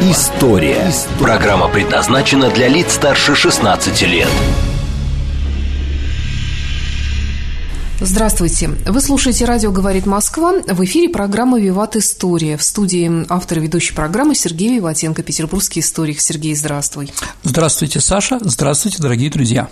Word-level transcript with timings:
История». 0.00 0.90
Программа 1.18 1.68
предназначена 1.68 2.50
для 2.50 2.68
лиц 2.68 2.94
старше 2.94 3.34
16 3.34 4.02
лет. 4.02 4.28
Здравствуйте. 8.00 8.68
Вы 8.86 8.98
слушаете 9.02 9.44
«Радио 9.44 9.70
говорит 9.70 10.06
Москва». 10.06 10.54
В 10.66 10.82
эфире 10.84 11.10
программа 11.10 11.60
«Виват 11.60 11.96
История». 11.96 12.56
В 12.56 12.62
студии 12.62 13.26
автор 13.28 13.58
и 13.58 13.60
ведущей 13.60 13.92
программы 13.92 14.34
Сергей 14.34 14.76
Виватенко, 14.76 15.22
петербургский 15.22 15.80
историк. 15.80 16.18
Сергей, 16.20 16.54
здравствуй. 16.54 17.12
Здравствуйте, 17.42 18.00
Саша. 18.00 18.38
Здравствуйте, 18.40 19.02
дорогие 19.02 19.30
друзья. 19.30 19.68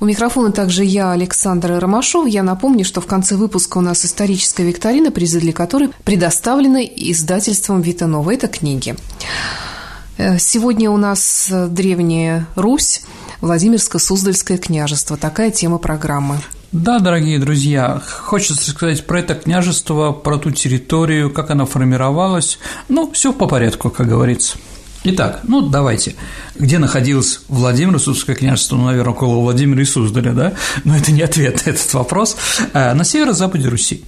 У 0.00 0.04
микрофона 0.04 0.52
также 0.52 0.84
я, 0.84 1.12
Александр 1.12 1.78
Ромашов. 1.78 2.26
Я 2.26 2.42
напомню, 2.42 2.84
что 2.84 3.00
в 3.00 3.06
конце 3.06 3.36
выпуска 3.36 3.78
у 3.78 3.80
нас 3.80 4.04
историческая 4.04 4.64
викторина, 4.64 5.10
призы 5.10 5.40
для 5.40 5.52
которой 5.52 5.90
предоставлены 6.04 6.90
издательством 6.94 7.80
«Витанова». 7.80 8.32
Это 8.32 8.48
книги. 8.48 8.96
Э, 10.18 10.38
сегодня 10.38 10.90
у 10.90 10.96
нас 10.96 11.50
Древняя 11.50 12.46
Русь, 12.56 13.02
Владимирско-Суздальское 13.40 14.58
княжество. 14.58 15.16
Такая 15.16 15.50
тема 15.50 15.78
программы. 15.78 16.38
Да, 16.72 17.00
дорогие 17.00 17.38
друзья, 17.38 18.00
хочется 18.06 18.70
сказать 18.70 19.06
про 19.06 19.20
это 19.20 19.34
княжество, 19.34 20.12
про 20.12 20.38
ту 20.38 20.50
территорию, 20.52 21.30
как 21.30 21.50
оно 21.50 21.66
формировалось. 21.66 22.58
Ну, 22.88 23.10
все 23.12 23.34
по 23.34 23.46
порядку, 23.46 23.90
как 23.90 24.08
говорится. 24.08 24.56
Итак, 25.04 25.40
ну 25.44 25.62
давайте. 25.62 26.14
Где 26.56 26.78
находилось 26.78 27.40
Владимир 27.48 27.98
Суздальское 27.98 28.36
княжество? 28.36 28.76
Ну, 28.76 28.86
наверное, 28.86 29.12
около 29.12 29.40
Владимира 29.40 29.82
и 29.82 29.84
Суздаля, 29.84 30.32
да? 30.32 30.52
Но 30.84 30.96
это 30.96 31.10
не 31.10 31.22
ответ 31.22 31.66
на 31.66 31.70
этот 31.70 31.92
вопрос. 31.94 32.36
Э, 32.72 32.94
на 32.94 33.04
северо-западе 33.04 33.68
Руси. 33.68 34.04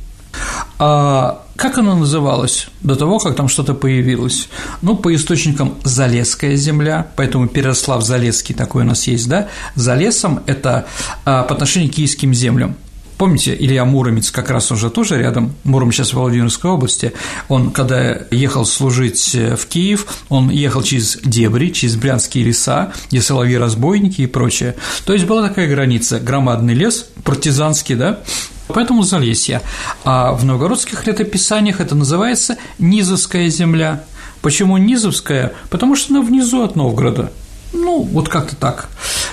А 0.79 1.43
как 1.57 1.79
оно 1.79 1.97
называлось 1.97 2.69
до 2.81 2.97
того, 2.97 3.19
как 3.19 3.37
там 3.37 3.49
что-то 3.49 3.75
появилось? 3.75 4.49
Ну, 4.83 4.97
по 4.97 5.15
источникам 5.15 5.77
Залесская 5.85 6.57
земля, 6.57 7.09
поэтому 7.17 7.47
Переслав-Залесский 7.47 8.55
такой 8.55 8.83
у 8.83 8.87
нас 8.87 9.07
есть, 9.07 9.29
да? 9.29 9.49
За 9.77 9.95
лесом– 9.95 10.43
это 10.47 10.87
а, 11.25 11.45
по 11.45 11.55
отношению 11.55 11.91
к 11.91 11.95
киевским 11.95 12.35
землям. 12.35 12.77
Помните, 13.17 13.57
Илья 13.59 13.85
Муромец 13.85 14.31
как 14.31 14.51
раз 14.51 14.73
уже 14.73 14.91
тоже 14.91 15.19
рядом, 15.19 15.55
Муром 15.65 15.93
сейчас 15.93 16.11
в 16.11 16.15
Владимирской 16.15 16.71
области, 16.71 17.13
он, 17.49 17.71
когда 17.71 18.19
ехал 18.31 18.67
служить 18.67 19.35
э, 19.35 19.57
в 19.57 19.67
Киев, 19.67 20.07
он 20.29 20.51
ехал 20.51 20.83
через 20.83 21.19
дебри, 21.25 21.71
через 21.71 21.97
брянские 21.97 22.45
леса, 22.45 22.93
где 23.11 23.23
соловьи-разбойники 23.23 24.23
и 24.23 24.27
прочее. 24.27 24.75
То 25.07 25.13
есть 25.13 25.27
была 25.27 25.47
такая 25.47 25.69
граница, 25.69 26.19
громадный 26.19 26.75
лес, 26.75 27.07
партизанский, 27.23 27.95
да, 27.95 28.21
Поэтому 28.67 29.03
Залесье. 29.03 29.61
А 30.05 30.33
в 30.33 30.45
новгородских 30.45 31.07
летописаниях 31.07 31.81
это 31.81 31.95
называется 31.95 32.57
Низовская 32.79 33.49
земля. 33.51 34.05
Почему 34.41 34.79
Низовская? 34.79 35.53
Потому 35.71 35.97
что 35.97 36.15
она 36.15 36.23
внизу 36.23 36.63
от 36.63 36.75
Новгорода. 36.75 37.31
Ну, 37.75 38.03
вот 38.03 38.29
как-то 38.29 38.57
так. 38.57 38.89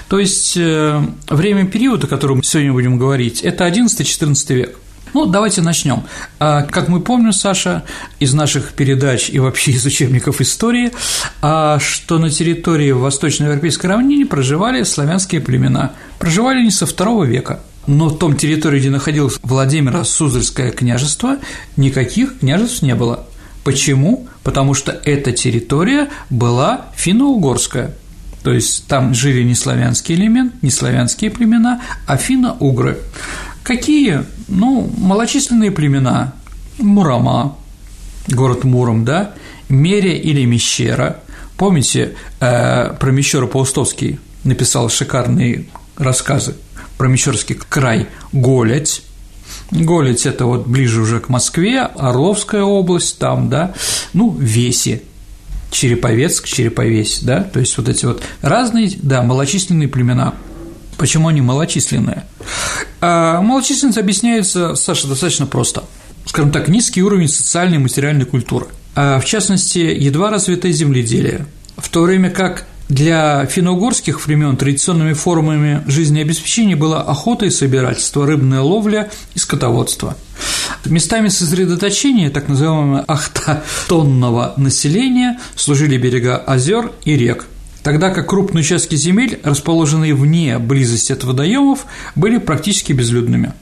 То 0.09 0.19
есть 0.19 0.57
э, 0.57 1.01
время 1.29 1.65
периода, 1.65 2.07
о 2.07 2.09
котором 2.09 2.37
мы 2.37 2.43
сегодня 2.43 2.73
будем 2.73 2.97
говорить, 2.97 3.41
это 3.41 3.67
11-14 3.67 4.53
век. 4.53 4.77
Ну, 5.13 5.25
давайте 5.25 5.61
начнем. 5.61 6.03
А, 6.39 6.63
как 6.63 6.87
мы 6.87 7.01
помним, 7.01 7.33
Саша, 7.33 7.83
из 8.19 8.33
наших 8.33 8.73
передач 8.73 9.29
и 9.29 9.39
вообще 9.39 9.71
из 9.71 9.85
учебников 9.85 10.41
истории, 10.41 10.91
а, 11.41 11.79
что 11.79 12.17
на 12.17 12.29
территории 12.29 12.91
Восточноевропейской 12.91 13.89
равнины 13.89 14.25
проживали 14.25 14.83
славянские 14.83 15.41
племена. 15.41 15.93
Проживали 16.17 16.59
они 16.59 16.71
со 16.71 16.85
второго 16.85 17.23
века– 17.25 17.61
но 17.87 18.09
в 18.09 18.17
том 18.17 18.37
территории, 18.37 18.79
где 18.79 18.89
находилось 18.89 19.39
Владимира 19.41 20.03
Суздальское 20.03 20.71
княжество, 20.71 21.37
никаких 21.77 22.39
княжеств 22.39 22.81
не 22.83 22.95
было. 22.95 23.25
Почему? 23.63 24.27
Потому 24.43 24.73
что 24.73 24.91
эта 24.91 25.31
территория 25.31 26.09
была 26.29 26.87
финно-угорская. 26.95 27.95
То 28.43 28.51
есть 28.51 28.87
там 28.87 29.13
жили 29.13 29.43
не 29.43 29.55
славянский 29.55 30.15
элемент, 30.15 30.61
не 30.63 30.71
славянские 30.71 31.29
племена, 31.31 31.81
а 32.07 32.17
финно-угры. 32.17 32.99
Какие? 33.63 34.23
Ну, 34.47 34.91
малочисленные 34.97 35.71
племена. 35.71 36.33
Мурама, 36.79 37.57
город 38.27 38.63
Муром, 38.63 39.05
да, 39.05 39.33
Мерия 39.69 40.15
или 40.15 40.45
Мещера. 40.45 41.19
Помните, 41.57 42.15
э, 42.39 42.93
про 42.93 43.11
Мещеру 43.11 43.47
Паустовский 43.47 44.19
написал 44.43 44.89
шикарные 44.89 45.65
рассказы 45.95 46.55
про 46.97 47.07
Мещерский 47.07 47.55
край 47.55 48.07
Голять, 48.31 49.03
Голять– 49.71 50.25
это 50.27 50.45
вот 50.45 50.67
ближе 50.67 51.01
уже 51.01 51.19
к 51.19 51.29
Москве, 51.29 51.81
Орловская 51.81 52.63
область, 52.63 53.17
там, 53.19 53.49
да, 53.49 53.73
ну, 54.13 54.35
Веси, 54.37 55.03
Череповецк, 55.71 56.47
Череповесь, 56.47 57.19
да, 57.21 57.41
то 57.41 57.59
есть 57.59 57.75
вот 57.77 57.89
эти 57.89 58.05
вот 58.05 58.21
разные, 58.41 58.91
да, 59.01 59.23
малочисленные 59.23 59.87
племена. 59.87 60.35
Почему 60.97 61.29
они 61.29 61.41
малочисленные? 61.41 62.25
А 62.99 63.41
малочисленность 63.41 63.97
объясняется, 63.97 64.75
Саша, 64.75 65.07
достаточно 65.07 65.47
просто. 65.47 65.83
Скажем 66.25 66.51
так, 66.51 66.67
низкий 66.67 67.01
уровень 67.01 67.27
социальной 67.27 67.77
и 67.77 67.79
материальной 67.79 68.25
культуры. 68.25 68.67
А 68.95 69.19
в 69.19 69.25
частности, 69.25 69.79
едва 69.79 70.29
развитое 70.29 70.71
земледелие, 70.71 71.47
в 71.77 71.89
то 71.89 72.01
время 72.01 72.29
как 72.29 72.67
для 72.89 73.45
финно-угорских 73.45 74.27
времен 74.27 74.57
традиционными 74.57 75.13
формами 75.13 75.81
жизнеобеспечения 75.87 76.75
была 76.75 77.01
охота 77.01 77.45
и 77.45 77.49
собирательство, 77.49 78.27
рыбная 78.27 78.59
ловля 78.59 79.09
и 79.33 79.39
скотоводство. 79.39 80.17
Местами 80.85 81.27
сосредоточения 81.27 82.29
так 82.29 82.47
называемого 82.47 83.01
ахтотонного 83.07 84.53
населения 84.57 85.39
служили 85.55 85.97
берега 85.97 86.37
озер 86.37 86.91
и 87.05 87.15
рек, 87.15 87.45
тогда 87.83 88.09
как 88.09 88.29
крупные 88.29 88.61
участки 88.61 88.95
земель, 88.95 89.39
расположенные 89.43 90.13
вне 90.15 90.57
близости 90.57 91.11
от 91.13 91.23
водоемов, 91.23 91.85
были 92.15 92.37
практически 92.37 92.93
безлюдными. 92.93 93.53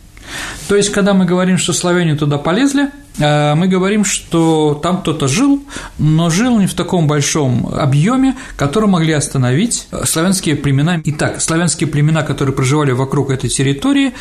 То 0.67 0.75
есть, 0.75 0.91
когда 0.91 1.13
мы 1.13 1.25
говорим, 1.25 1.57
что 1.57 1.73
славяне 1.73 2.15
туда 2.15 2.37
полезли, 2.37 2.89
э, 3.17 3.55
мы 3.55 3.67
говорим, 3.67 4.05
что 4.05 4.79
там 4.81 5.01
кто-то 5.01 5.27
жил, 5.27 5.63
но 5.97 6.29
жил 6.29 6.59
не 6.59 6.67
в 6.67 6.73
таком 6.73 7.07
большом 7.07 7.67
объеме, 7.67 8.35
который 8.55 8.87
могли 8.87 9.13
остановить 9.13 9.87
славянские 10.03 10.55
племена. 10.55 11.01
Итак, 11.05 11.41
славянские 11.41 11.87
племена, 11.87 12.23
которые 12.23 12.55
проживали 12.55 12.91
вокруг 12.91 13.31
этой 13.31 13.49
территории, 13.49 14.13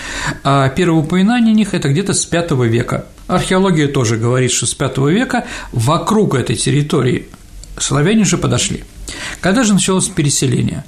а 0.44 0.68
первое 0.68 1.00
упоминание 1.00 1.52
о 1.52 1.56
них– 1.56 1.68
это 1.74 1.88
где-то 1.88 2.12
с 2.12 2.30
V 2.30 2.68
века. 2.68 3.06
Археология 3.26 3.88
тоже 3.88 4.16
говорит, 4.16 4.52
что 4.52 4.66
с 4.66 4.76
V 4.78 5.12
века 5.12 5.44
вокруг 5.72 6.34
этой 6.34 6.56
территории 6.56 7.28
славяне 7.78 8.24
же 8.24 8.38
подошли– 8.38 8.84
когда 9.40 9.62
же 9.64 9.74
началось 9.74 10.08
переселение? 10.08 10.84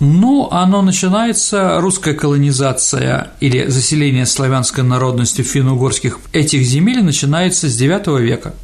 Ну, 0.00 0.48
оно 0.50 0.82
начинается, 0.82 1.80
русская 1.80 2.14
колонизация 2.14 3.32
или 3.40 3.66
заселение 3.66 4.26
славянской 4.26 4.84
народностью 4.84 5.44
финно-угорских 5.44 6.18
этих 6.32 6.62
земель 6.62 7.02
начинается 7.02 7.68
с 7.68 7.80
IX 7.80 8.20
века. 8.20 8.54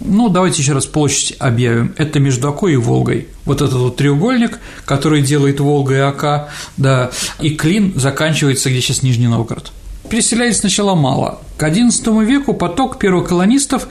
Ну, 0.00 0.28
давайте 0.28 0.62
еще 0.62 0.72
раз 0.72 0.86
площадь 0.86 1.36
объявим. 1.38 1.94
Это 1.96 2.18
между 2.18 2.48
Окой 2.48 2.72
и 2.72 2.76
Волгой. 2.76 3.28
Вот 3.44 3.62
этот 3.62 3.74
вот 3.74 3.96
треугольник, 3.96 4.58
который 4.84 5.22
делает 5.22 5.60
Волга 5.60 5.94
и 5.94 6.00
Ока, 6.00 6.48
да, 6.76 7.10
и 7.40 7.50
Клин 7.50 7.92
заканчивается, 7.96 8.70
где 8.70 8.80
сейчас 8.80 9.02
Нижний 9.02 9.28
Новгород 9.28 9.72
переселялись 10.12 10.58
сначала 10.58 10.94
мало. 10.94 11.40
К 11.56 11.68
XI 11.68 12.24
веку 12.26 12.52
поток 12.52 12.98
первоколонистов 12.98 13.88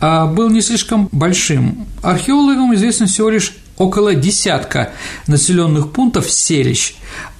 а, 0.00 0.26
был 0.26 0.48
не 0.48 0.60
слишком 0.60 1.08
большим. 1.10 1.86
Археологам 2.02 2.72
известно 2.76 3.06
всего 3.06 3.30
лишь 3.30 3.52
около 3.76 4.14
десятка 4.14 4.92
населенных 5.26 5.92
пунктов 5.92 6.30
селищ, 6.30 6.94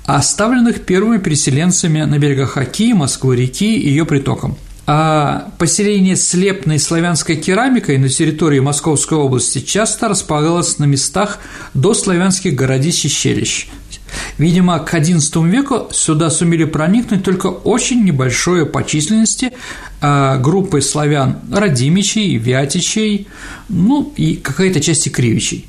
оставленных 0.05 0.83
первыми 0.85 1.19
переселенцами 1.19 2.03
на 2.03 2.19
берегах 2.19 2.57
Оки, 2.57 2.93
Москвы-реки 2.93 3.77
и 3.77 3.89
ее 3.89 4.05
притоком. 4.05 4.57
А 4.89 5.51
поселение 5.59 6.15
слепной 6.15 6.79
славянской 6.79 7.35
керамикой 7.35 7.99
на 7.99 8.09
территории 8.09 8.61
Московской 8.61 9.19
области 9.19 9.59
часто 9.59 10.09
располагалось 10.09 10.79
на 10.79 10.85
местах 10.85 11.41
до 11.75 11.93
славянских 11.93 12.55
городищ 12.55 13.05
и 13.05 13.09
селищ. 13.09 13.69
Видимо, 14.39 14.79
к 14.79 14.95
XI 14.95 15.49
веку 15.49 15.89
сюда 15.91 16.31
сумели 16.31 16.65
проникнуть 16.65 17.25
только 17.25 17.49
очень 17.49 18.05
небольшое 18.05 18.65
по 18.65 18.85
численности 18.85 19.53
а, 20.01 20.39
группы 20.39 20.81
славян 20.81 21.41
Радимичей, 21.51 22.37
Вятичей, 22.37 23.27
ну 23.69 24.13
и 24.17 24.37
какая-то 24.37 24.81
часть 24.81 25.11
Кривичей. 25.11 25.67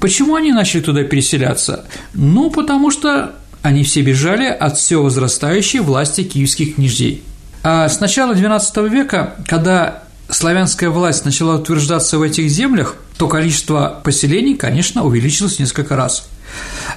Почему 0.00 0.34
они 0.34 0.52
начали 0.52 0.80
туда 0.80 1.04
переселяться? 1.04 1.84
Ну, 2.14 2.50
потому 2.50 2.90
что 2.90 3.34
Они 3.62 3.82
все 3.82 4.02
бежали 4.02 4.44
от 4.44 4.76
все 4.76 5.02
возрастающей 5.02 5.78
власти 5.80 6.22
киевских 6.22 6.74
княжей. 6.74 7.22
А 7.62 7.88
с 7.88 7.98
начала 7.98 8.34
XII 8.34 8.90
века, 8.90 9.36
когда 9.46 10.02
славянская 10.28 10.90
власть 10.90 11.24
начала 11.24 11.56
утверждаться 11.56 12.18
в 12.18 12.22
этих 12.22 12.50
землях, 12.50 12.96
то 13.16 13.26
количество 13.26 14.02
поселений, 14.04 14.54
конечно, 14.54 15.02
увеличилось 15.02 15.58
несколько 15.58 15.96
раз. 15.96 16.28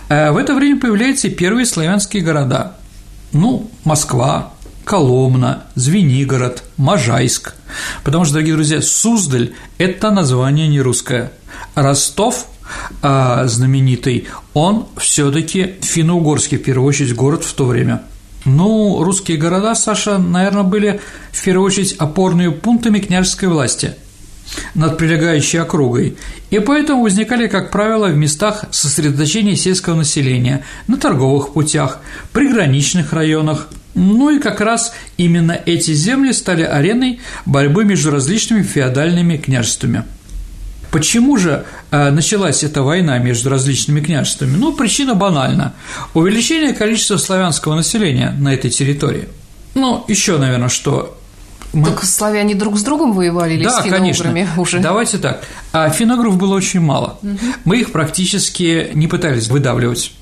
Э, 0.10 0.32
в 0.32 0.38
это 0.38 0.54
время 0.56 0.78
появляются 0.78 1.30
первые 1.30 1.66
славянские 1.66 2.22
города. 2.22 2.74
Ну, 3.32 3.72
Москва, 3.86 4.52
Коломна, 4.84 5.64
Звенигород, 5.76 6.64
Можайск. 6.76 7.56
Потому 8.04 8.26
что, 8.26 8.34
дорогие 8.34 8.56
друзья, 8.56 8.82
Суздаль– 8.82 9.54
это 9.78 10.12
название 10.12 10.68
не 10.68 10.82
русское. 10.82 11.32
Ростов 11.76 12.48
знаменитый, 13.02 14.28
он 14.54 14.88
все 14.98 15.32
таки 15.32 15.76
финно-угорский, 15.82 16.58
в 16.58 16.64
первую 16.64 16.88
очередь, 16.88 17.16
город 17.16 17.44
в 17.44 17.54
то 17.54 17.66
время. 17.66 18.04
Ну, 18.46 19.04
русские 19.04 19.38
города, 19.38 19.76
Саша, 19.76 20.18
наверное, 20.18 20.64
были 20.64 21.02
в 21.32 21.44
первую 21.44 21.66
очередь 21.66 21.94
опорными 21.94 22.50
пунктами 22.50 23.00
княжеской 23.00 23.50
власти 23.50 23.96
над 24.76 24.98
прилегающей 24.98 25.60
округой, 25.60 26.18
и 26.50 26.60
поэтому 26.60 27.04
возникали, 27.04 27.48
как 27.48 27.72
правило, 27.72 28.08
в 28.08 28.16
местах 28.16 28.66
сосредоточения 28.72 29.56
сельского 29.56 29.96
населения, 29.96 30.64
на 30.88 30.96
торговых 30.98 31.52
путях, 31.52 32.00
приграничных 32.32 33.12
районах, 33.12 33.68
ну 33.94 34.30
и 34.30 34.40
как 34.40 34.62
раз 34.62 34.94
именно 35.18 35.60
эти 35.66 35.92
земли 35.92 36.32
стали 36.32 36.64
ареной 36.64 37.20
борьбы 37.46 37.84
между 37.84 38.12
различными 38.12 38.62
феодальными 38.62 39.38
княжествами. 39.38 40.04
Почему 40.92 41.38
же 41.38 41.66
э, 41.92 42.12
началась 42.12 42.64
эта 42.64 42.82
война 42.82 43.18
между 43.18 43.50
различными 43.50 44.02
княжествами? 44.02 44.56
Ну, 44.56 44.74
причина 44.74 45.16
банальна. 45.16 45.74
Увеличение 46.14 46.74
количества 46.74 47.18
славянского 47.18 47.76
населения 47.76 48.34
на 48.38 48.54
этой 48.54 48.70
территории. 48.70 49.28
Ну, 49.76 50.04
еще, 50.08 50.38
наверное, 50.38 50.70
что 50.70 51.18
мы... 51.74 51.86
Так 51.86 52.04
славяне 52.04 52.56
друг 52.56 52.78
с 52.78 52.84
другом 52.84 53.14
воевали 53.14 53.56
или 53.56 53.64
да, 53.64 53.82
с 53.82 53.84
финно-уграми 53.84 54.42
конечно. 54.42 54.62
уже? 54.62 54.80
Давайте 54.80 55.18
так. 55.18 55.44
А 55.74 55.90
финогров 55.90 56.38
было 56.38 56.56
очень 56.56 56.80
мало. 56.80 57.20
Угу. 57.22 57.38
Мы 57.66 57.82
их 57.82 57.92
практически 57.92 58.90
не 58.94 59.08
пытались 59.08 59.48
выдавливать. 59.48 60.14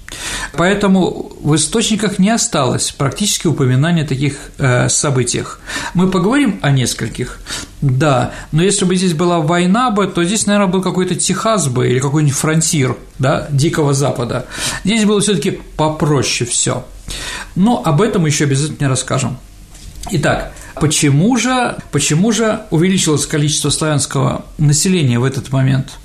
Поэтому 0.53 1.33
в 1.41 1.55
источниках 1.55 2.19
не 2.19 2.29
осталось 2.29 2.91
практически 2.91 3.47
упоминания 3.47 4.03
о 4.03 4.07
таких 4.07 4.37
э, 4.57 4.89
событиях. 4.89 5.59
Мы 5.93 6.09
поговорим 6.09 6.59
о 6.61 6.71
нескольких, 6.71 7.39
да, 7.81 8.31
но 8.51 8.63
если 8.63 8.85
бы 8.85 8.95
здесь 8.95 9.13
была 9.13 9.39
война 9.39 9.91
бы, 9.91 10.07
то 10.07 10.23
здесь, 10.23 10.45
наверное, 10.47 10.71
был 10.71 10.81
какой-то 10.81 11.15
Техас 11.15 11.67
бы 11.67 11.89
или 11.89 11.99
какой-нибудь 11.99 12.37
фронтир, 12.37 12.97
да, 13.19 13.47
Дикого 13.49 13.93
Запада. 13.93 14.45
Здесь 14.83 15.05
было 15.05 15.19
все 15.19 15.35
таки 15.35 15.51
попроще 15.51 16.49
все. 16.49 16.85
Но 17.55 17.81
об 17.83 18.01
этом 18.01 18.25
еще 18.25 18.45
обязательно 18.45 18.89
расскажем. 18.89 19.37
Итак, 20.11 20.53
почему 20.79 21.37
же, 21.37 21.77
почему 21.91 22.31
же 22.31 22.61
увеличилось 22.69 23.25
количество 23.25 23.69
славянского 23.69 24.45
населения 24.57 25.19
в 25.19 25.23
этот 25.23 25.51
момент– 25.51 25.91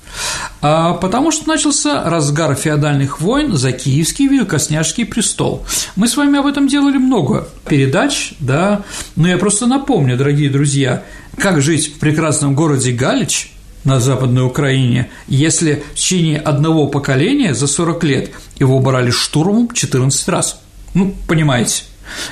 а 0.61 0.93
потому 0.93 1.31
что 1.31 1.47
начался 1.47 2.03
разгар 2.09 2.55
феодальных 2.55 3.21
войн 3.21 3.55
за 3.55 3.71
Киевский 3.71 4.27
Великосняжский 4.27 5.05
престол. 5.05 5.65
Мы 5.95 6.07
с 6.07 6.17
вами 6.17 6.39
об 6.39 6.45
этом 6.45 6.67
делали 6.67 6.97
много 6.97 7.47
передач, 7.67 8.33
да, 8.39 8.83
но 9.15 9.27
я 9.27 9.37
просто 9.37 9.65
напомню, 9.67 10.17
дорогие 10.17 10.49
друзья, 10.49 11.03
как 11.37 11.61
жить 11.61 11.95
в 11.95 11.99
прекрасном 11.99 12.55
городе 12.55 12.91
Галич 12.91 13.53
на 13.83 13.99
Западной 13.99 14.45
Украине, 14.45 15.09
если 15.27 15.83
в 15.93 15.95
течение 15.95 16.37
одного 16.37 16.87
поколения 16.87 17.55
за 17.55 17.65
40 17.65 18.03
лет 18.03 18.31
его 18.57 18.79
брали 18.79 19.09
штурмом 19.09 19.71
14 19.71 20.27
раз. 20.29 20.61
Ну, 20.93 21.15
понимаете, 21.27 21.83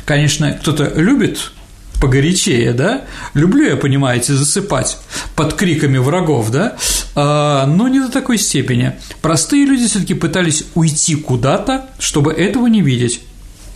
конечно, 0.06 0.52
кто-то 0.52 0.92
любит 0.96 1.52
погорячее, 2.00 2.74
да? 2.74 3.06
Люблю 3.34 3.68
я, 3.68 3.78
понимаете, 3.78 4.34
засыпать 4.34 4.98
под 5.36 5.54
криками 5.54 5.98
врагов, 5.98 6.50
да? 6.52 6.78
А, 7.16 7.66
но 7.66 7.88
не 7.88 8.00
до 8.00 8.10
такой 8.10 8.38
степени. 8.38 8.94
Простые 9.22 9.66
люди 9.66 9.88
все 9.88 10.00
таки 10.00 10.14
пытались 10.14 10.66
уйти 10.76 11.16
куда-то, 11.16 11.90
чтобы 12.00 12.32
этого 12.34 12.68
не 12.68 12.82
видеть. 12.82 13.22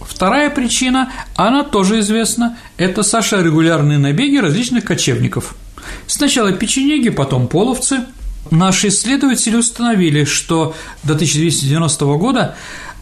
Вторая 0.02 0.50
причина, 0.50 1.12
она 1.36 1.64
тоже 1.64 2.00
известна, 2.00 2.58
это, 2.78 3.04
Саша, 3.04 3.42
регулярные 3.42 3.98
набеги 3.98 4.38
различных 4.38 4.84
кочевников. 4.84 5.56
Сначала 6.08 6.52
печенеги, 6.52 7.10
потом 7.10 7.48
половцы. 7.48 8.02
Наши 8.52 8.90
исследователи 8.90 9.56
установили, 9.56 10.26
что 10.26 10.76
до 11.04 11.14
1290 11.14 12.06
года 12.18 12.56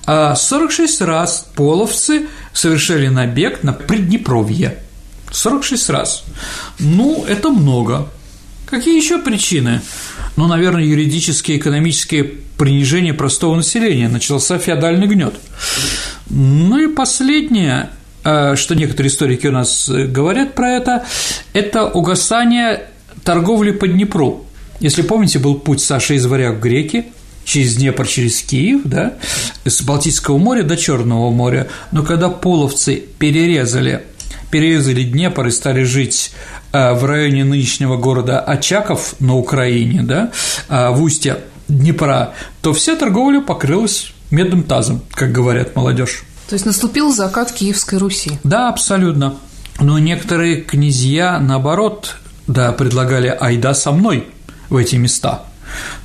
46 0.06 1.02
раз 1.02 1.48
половцы 1.56 2.28
совершали 2.54 3.08
набег 3.08 3.64
на 3.64 3.74
Приднепровье– 3.74 4.78
46 5.32 5.90
раз. 5.90 6.24
Ну, 6.80 7.26
это 7.28 7.50
много. 7.50 8.08
Какие 8.66 8.98
еще 8.98 9.20
причины? 9.20 9.82
Ну, 10.38 10.48
наверное, 10.48 10.84
юридические, 10.84 11.58
экономические 11.58 12.24
принижение 12.24 13.14
простого 13.14 13.56
населения, 13.56 14.08
начался 14.08 14.58
феодальный 14.60 15.08
гнет. 15.08 15.34
Ну 16.30 16.78
и 16.78 16.94
последнее, 16.94 17.90
э, 18.24 18.56
что 18.56 18.76
некоторые 18.76 19.10
историки 19.10 19.48
у 19.48 19.52
нас 19.52 19.90
говорят 19.90 20.56
про 20.56 20.72
это, 20.72 21.06
это 21.54 21.86
угасание 21.86 22.88
торговли 23.24 23.72
по 23.72 23.88
Днепру. 23.88 24.46
Если 24.80 25.02
помните, 25.02 25.40
был 25.40 25.56
путь 25.56 25.82
Саши 25.82 26.16
из 26.16 26.26
Варяг 26.26 26.58
в 26.58 26.60
Греки, 26.60 27.06
через 27.44 27.76
Днепр, 27.76 28.08
через 28.08 28.42
Киев, 28.42 28.82
да, 28.86 29.14
с 29.66 29.82
Балтийского 29.82 30.38
моря 30.38 30.64
до 30.64 30.78
Черного 30.78 31.32
моря, 31.32 31.68
но 31.92 32.04
когда 32.04 32.30
половцы 32.30 33.04
перерезали 33.20 34.04
перерезали 34.52 35.04
Днепр 35.04 35.48
и 35.48 35.52
стали 35.52 35.84
жить 35.84 36.32
э, 36.72 36.94
в 36.94 37.06
районе 37.06 37.44
нынешнего 37.44 37.98
города 37.98 38.40
Очаков 38.40 39.16
на 39.20 39.36
Украине, 39.36 40.04
да, 40.04 40.32
э, 40.70 40.90
в 40.92 41.02
устье 41.02 41.40
Днепра, 41.68 42.34
то 42.62 42.74
вся 42.74 42.96
торговля 42.96 43.42
покрылась 43.42 44.12
медным 44.30 44.64
тазом, 44.64 45.02
как 45.14 45.32
говорят 45.32 45.76
молодежь. 45.76 46.24
То 46.50 46.56
есть 46.56 46.66
наступил 46.66 47.14
закат 47.14 47.52
Киевской 47.52 47.98
Руси. 47.98 48.40
Да, 48.44 48.70
абсолютно. 48.70 49.36
Но 49.80 49.98
некоторые 50.00 50.58
князья, 50.58 51.40
наоборот, 51.40 52.18
да, 52.46 52.74
предлагали 52.74 53.28
«айда 53.28 53.74
со 53.74 53.92
мной» 53.92 54.28
в 54.70 54.76
эти 54.76 54.96
места– 54.96 55.46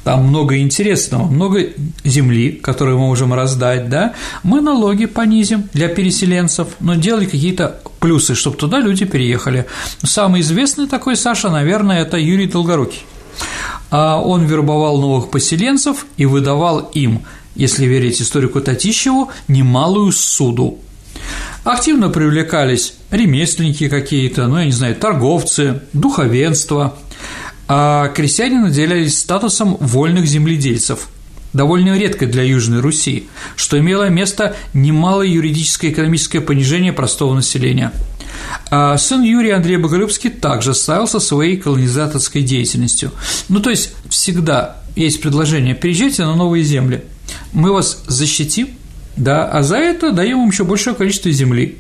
там 0.05 0.29
много 0.29 0.59
интересного, 0.59 1.27
много 1.27 1.73
земли, 2.05 2.53
которую 2.53 2.99
мы 2.99 3.07
можем 3.07 3.35
раздать, 3.35 3.89
да, 3.89 4.15
мы 4.43 4.61
налоги 4.61 5.07
понизим 5.07 5.69
для 5.73 5.89
переселенцев, 5.89 6.69
но 6.81 6.95
делали 6.95 7.27
какие-то 7.27 7.81
плюсы, 8.01 8.35
чтобы 8.35 8.57
туда 8.57 8.79
люди 8.79 9.05
переехали. 9.05 9.67
Самый 10.03 10.41
известный 10.41 10.87
такой, 10.87 11.17
Саша, 11.17 11.49
наверное, 11.49 12.03
это 12.03 12.17
Юрий 12.17 12.47
Долгорукий. 12.47 13.03
А 13.91 14.21
он 14.21 14.45
вербовал 14.47 15.01
новых 15.01 15.31
поселенцев 15.31 16.07
и 16.17 16.27
выдавал 16.27 16.81
им, 16.95 17.23
если 17.55 17.87
верить 17.87 18.21
историку 18.21 18.61
Татищеву, 18.61 19.31
немалую 19.49 20.13
суду. 20.13 20.79
Активно 21.65 22.11
привлекались 22.11 22.95
ремесленники 23.11 23.89
какие-то, 23.89 24.47
ну, 24.47 24.59
я 24.59 24.67
не 24.67 24.73
знаю, 24.73 24.95
торговцы, 24.97 25.83
духовенство– 25.93 26.97
а 27.69 28.09
крестьяне 28.09 28.61
наделялись 28.61 29.19
статусом 29.19 29.77
вольных 29.81 30.27
земледельцев, 30.27 31.09
довольно 31.57 31.99
редко 31.99 32.27
для 32.27 32.43
Южной 32.43 32.81
Руси, 32.81 33.29
что 33.57 33.79
имело 33.79 34.09
место 34.09 34.55
немалое 34.75 35.27
юридическое 35.27 35.91
и 35.91 35.95
экономическое 35.95 36.41
понижение 36.41 36.93
простого 36.93 37.35
населения. 37.35 37.93
А 38.71 38.97
сын 38.99 39.23
Юрий 39.23 39.51
Андрей 39.51 39.79
Боголюбский 39.79 40.31
также 40.31 40.75
славился 40.75 41.19
своей 41.21 41.57
колонизаторской 41.57 42.43
деятельностью. 42.43 43.11
Ну, 43.49 43.61
то 43.61 43.71
есть 43.71 43.95
всегда 44.09 44.77
есть 44.95 45.21
предложение 45.21 45.75
«переезжайте 45.75 46.25
на 46.25 46.37
новые 46.37 46.65
земли, 46.65 47.05
мы 47.53 47.73
вас 47.73 48.03
защитим, 48.07 48.69
да, 49.17 49.49
а 49.49 49.63
за 49.63 49.77
это 49.77 50.13
даем 50.13 50.39
вам 50.39 50.51
еще 50.51 50.65
большее 50.65 50.95
количество 50.95 51.31
земли. 51.31 51.79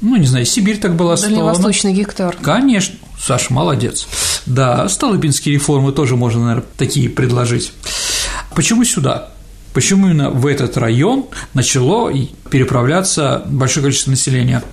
Ну, 0.00 0.16
не 0.16 0.26
знаю, 0.26 0.46
Сибирь 0.46 0.78
так 0.78 0.96
была 0.96 1.14
основана. 1.14 1.52
Дальневосточный 1.52 1.92
гектар. 1.92 2.36
Конечно. 2.40 2.96
Саша, 3.20 3.52
молодец. 3.52 4.06
Да, 4.46 4.88
Столыпинские 4.88 5.54
реформы 5.54 5.92
тоже 5.92 6.16
можно, 6.16 6.40
наверное, 6.40 6.66
такие 6.76 7.10
предложить. 7.10 7.72
Почему 8.58 8.82
сюда? 8.82 9.28
Почему 9.72 10.08
именно 10.08 10.30
в 10.30 10.44
этот 10.44 10.76
район 10.76 11.26
начало 11.54 12.12
переправляться 12.50 13.44
большое 13.46 13.84
количество 13.84 14.10
населения? 14.10 14.64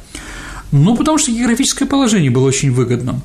Ну, 0.72 0.98
потому 0.98 1.20
что 1.20 1.30
географическое 1.30 1.88
положение 1.88 2.32
было 2.32 2.48
очень 2.48 2.72
выгодным. 2.72 3.22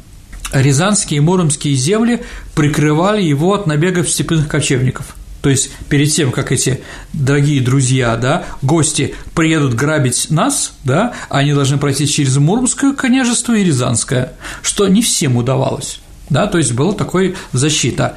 Рязанские 0.52 1.16
и 1.16 1.20
Муромские 1.20 1.74
земли 1.76 2.24
прикрывали 2.54 3.22
его 3.22 3.54
от 3.54 3.66
набегов 3.66 4.10
степных 4.10 4.48
кочевников– 4.48 5.16
то 5.40 5.48
есть 5.48 5.70
перед 5.88 6.12
тем, 6.12 6.32
как 6.32 6.52
эти 6.52 6.82
дорогие 7.14 7.62
друзья, 7.62 8.14
да, 8.16 8.44
гости 8.60 9.14
приедут 9.34 9.72
грабить 9.72 10.26
нас, 10.28 10.74
да, 10.84 11.14
они 11.30 11.54
должны 11.54 11.78
пройти 11.78 12.06
через 12.06 12.36
Муромское 12.36 12.92
княжество 12.92 13.54
и 13.54 13.64
Рязанское, 13.64 14.34
что 14.60 14.86
не 14.88 15.00
всем 15.00 15.38
удавалось. 15.38 16.00
Да, 16.30 16.46
то 16.46 16.58
есть 16.58 16.72
была 16.72 16.92
такой 16.92 17.34
защита. 17.52 18.16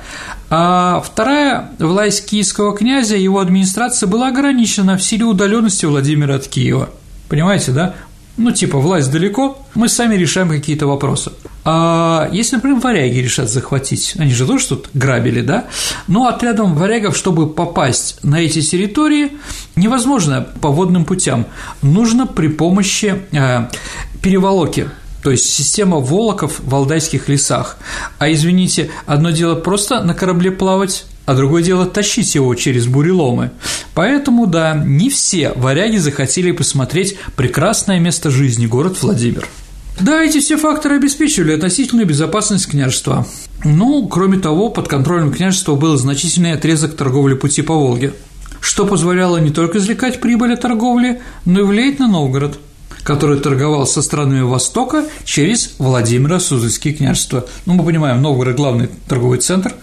А 0.56 1.02
вторая 1.02 1.72
власть 1.80 2.28
киевского 2.28 2.78
князя, 2.78 3.16
его 3.16 3.40
администрация 3.40 4.06
была 4.06 4.28
ограничена 4.28 4.98
в 4.98 5.04
силе 5.04 5.26
удаленности 5.26 5.88
Владимира 5.88 6.36
от 6.36 6.46
Киева. 6.46 6.92
Понимаете, 7.28 7.72
да? 7.72 7.96
Ну, 8.38 8.52
типа, 8.52 8.78
власть 8.78 9.12
далеко, 9.12 9.58
мы 9.74 9.90
сами 9.90 10.14
решаем 10.14 10.50
какие-то 10.50 10.86
вопросы. 10.86 11.32
А 11.66 12.30
если, 12.32 12.58
например, 12.58 12.82
варяги 12.82 13.18
решат 13.18 13.50
захватить, 13.50 14.14
они 14.20 14.32
же 14.32 14.46
тоже 14.46 14.68
тут 14.68 14.90
грабили, 14.94 15.42
да? 15.42 15.66
Но 16.08 16.28
отрядом 16.28 16.76
варягов, 16.76 17.18
чтобы 17.18 17.50
попасть 17.50 18.24
на 18.24 18.40
эти 18.40 18.62
территории, 18.62 19.32
невозможно 19.76 20.48
по 20.62 20.70
водным 20.70 21.06
путям. 21.06 21.48
Нужно 21.82 22.28
при 22.28 22.48
помощи 22.48 23.24
э, 23.32 23.70
переволоки 24.22 24.88
то 25.24 25.32
есть 25.32 25.50
система 25.50 25.98
волоков 25.98 26.60
в 26.60 26.76
Алдайских 26.76 27.30
лесах. 27.30 27.78
А 28.20 28.32
извините, 28.32 28.92
одно 29.06 29.32
дело 29.32 29.56
просто 29.56 30.04
на 30.04 30.14
корабле 30.14 30.52
плавать, 30.52 31.06
а 31.26 31.34
другое 31.34 31.64
дело 31.64 31.86
тащить 31.86 32.36
его 32.36 32.54
через 32.56 32.88
буреломы. 32.88 33.52
Поэтому, 33.96 34.48
да, 34.48 34.74
не 34.74 35.10
все 35.10 35.54
варяги 35.56 35.98
захотели 35.98 36.52
посмотреть 36.52 37.18
прекрасное 37.38 38.00
место 38.00 38.30
жизни, 38.30 38.66
город 38.66 39.02
Владимир. 39.02 39.48
Да, 40.00 40.22
эти 40.22 40.40
все 40.40 40.58
факторы 40.58 40.96
обеспечивали 40.96 41.54
относительную 41.54 42.06
безопасность 42.06 42.68
княжества. 42.68 43.26
Ну, 43.64 44.06
кроме 44.08 44.40
того, 44.40 44.70
под 44.70 44.90
контролем 44.90 45.32
княжества 45.32 45.76
был 45.76 45.96
значительный 45.96 46.52
отрезок 46.52 46.98
торговли 46.98 47.36
пути 47.36 47.62
по 47.62 47.76
Волге, 47.76 48.14
что 48.60 48.86
позволяло 48.86 49.38
не 49.38 49.52
только 49.52 49.78
извлекать 49.78 50.20
прибыль 50.20 50.54
от 50.54 50.62
торговли, 50.62 51.22
но 51.46 51.62
и 51.62 51.64
влиять 51.64 52.00
на 52.00 52.08
Новгород– 52.08 52.60
который 53.04 53.40
торговал 53.40 53.86
со 53.86 54.02
странами 54.02 54.42
Востока 54.42 55.06
через 55.26 55.76
Владимира 55.78 56.40
Суздальские 56.40 56.94
княжества. 56.94 57.46
Ну, 57.66 57.74
мы 57.74 57.84
понимаем, 57.84 58.22
Новгород– 58.22 58.56
главный 58.58 58.90
торговый 59.08 59.40
центр, 59.40 59.74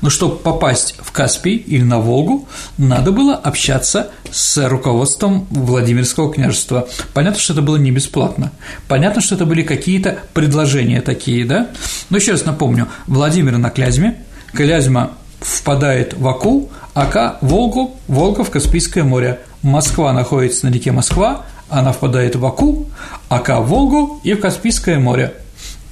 но 0.00 0.10
чтобы 0.10 0.36
попасть 0.36 0.94
в 1.00 1.12
Каспий 1.12 1.56
или 1.56 1.82
на 1.82 1.98
Волгу, 1.98 2.48
надо 2.78 3.12
было 3.12 3.34
общаться 3.34 4.10
с 4.30 4.68
руководством 4.68 5.46
Владимирского 5.50 6.32
княжества. 6.32 6.88
Понятно, 7.14 7.40
что 7.40 7.52
это 7.52 7.62
было 7.62 7.76
не 7.76 7.90
бесплатно. 7.90 8.52
Понятно, 8.88 9.20
что 9.20 9.34
это 9.34 9.46
были 9.46 9.62
какие-то 9.62 10.20
предложения 10.32 11.00
такие, 11.00 11.44
да? 11.44 11.68
Но 12.08 12.16
еще 12.16 12.32
раз 12.32 12.44
напомню, 12.44 12.88
Владимир 13.06 13.58
на 13.58 13.70
Клязьме, 13.70 14.22
Клязьма 14.52 15.12
впадает 15.40 16.14
в 16.14 16.26
Аку, 16.26 16.70
Ака– 16.94 17.38
Волгу, 17.40 17.96
Волга 18.08 18.44
в 18.44 18.50
Каспийское 18.50 19.04
море. 19.04 19.40
Москва 19.62 20.12
находится 20.12 20.66
на 20.66 20.72
реке 20.72 20.90
Москва, 20.92 21.44
она 21.70 21.92
впадает 21.92 22.36
в 22.36 22.44
Аку, 22.44 22.88
Ака– 23.28 23.60
в 23.60 23.68
Волгу 23.68 24.20
и 24.24 24.34
в 24.34 24.40
Каспийское 24.40 24.98
море. 24.98 25.34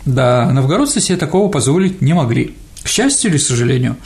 Да, 0.04 0.50
новгородцы 0.50 1.00
себе 1.00 1.16
такого 1.18 1.50
позволить 1.50 2.00
не 2.00 2.12
могли. 2.12 2.54
К 2.82 2.88
счастью 2.88 3.30
или 3.30 3.38
к 3.38 3.42
сожалению. 3.42 3.96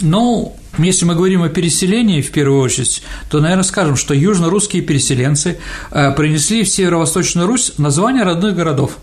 Но 0.00 0.56
если 0.78 1.04
мы 1.04 1.14
говорим 1.14 1.42
о 1.42 1.48
переселении 1.48 2.22
в 2.22 2.30
первую 2.30 2.60
очередь, 2.60 3.02
то, 3.30 3.40
наверное, 3.40 3.64
скажем, 3.64 3.96
что 3.96 4.14
южно-русские 4.14 4.82
переселенцы 4.82 5.58
э, 5.90 6.12
принесли 6.12 6.64
в 6.64 6.68
Северо-Восточную 6.68 7.46
Русь 7.46 7.72
название 7.78 8.24
родных 8.24 8.54
городов. 8.54 8.98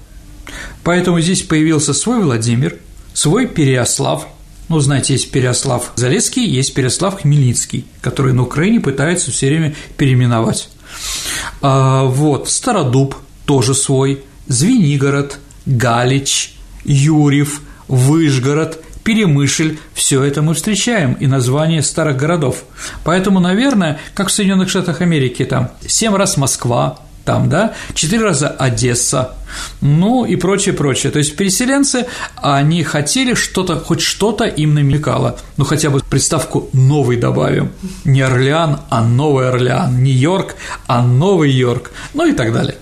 Поэтому 0.84 1.20
здесь 1.20 1.42
появился 1.42 1.94
свой 1.94 2.22
Владимир, 2.22 2.78
свой 3.14 3.48
Переослав, 3.48 4.28
ну, 4.70 4.80
знаете, 4.80 5.14
есть 5.14 5.32
Переослав 5.32 5.92
Залесский, 5.96 6.46
есть 6.46 6.74
Переослав 6.74 7.22
Хмельницкий, 7.22 7.86
который 8.02 8.34
на 8.34 8.44
Украине 8.44 8.80
пытаются 8.80 9.32
все 9.32 9.48
время 9.48 9.76
переименовать. 9.98 10.70
А, 11.62 12.04
вот, 12.04 12.50
Стародуб 12.50 13.16
тоже 13.46 13.74
свой, 13.74 14.24
Звенигород, 14.48 15.40
Галич, 15.66 16.56
Юрьев, 16.84 17.62
Выжгород, 17.88 18.84
Перемышль– 19.04 19.80
все 19.94 20.24
это 20.24 20.42
мы 20.42 20.54
встречаем, 20.54 21.14
и 21.14 21.28
названия 21.28 21.82
старых 21.84 22.16
городов. 22.16 22.64
Поэтому, 23.04 23.42
наверное, 23.42 24.00
как 24.14 24.30
в 24.30 24.32
Соединенных 24.32 24.70
Штатах 24.70 25.02
Америки, 25.02 25.44
там 25.44 25.72
семь 25.86 26.16
раз 26.16 26.38
Москва, 26.38 27.00
там, 27.26 27.50
да, 27.50 27.74
четыре 27.94 28.24
раза 28.24 28.50
Одесса, 28.50 29.36
ну 29.82 30.26
и 30.26 30.36
прочее, 30.36 30.74
прочее. 30.74 31.12
То 31.12 31.20
есть 31.20 31.36
переселенцы, 31.36 32.06
они 32.36 32.84
хотели 32.84 33.34
что-то, 33.34 33.80
хоть 33.80 34.02
что-то 34.02 34.46
им 34.46 34.74
намекало, 34.74 35.40
ну 35.58 35.66
хотя 35.66 35.90
бы 35.90 36.00
приставку 36.02 36.70
«новый» 36.74 37.18
добавим, 37.18 37.72
не 38.04 38.22
Орлеан, 38.22 38.82
а 38.90 39.04
Новый 39.04 39.50
Орлеан, 39.50 40.04
не 40.04 40.12
Йорк, 40.12 40.56
а 40.88 41.02
Новый 41.02 41.52
Йорк, 41.52 41.92
ну 42.14 42.26
и 42.26 42.34
так 42.34 42.54
далее. 42.54 42.78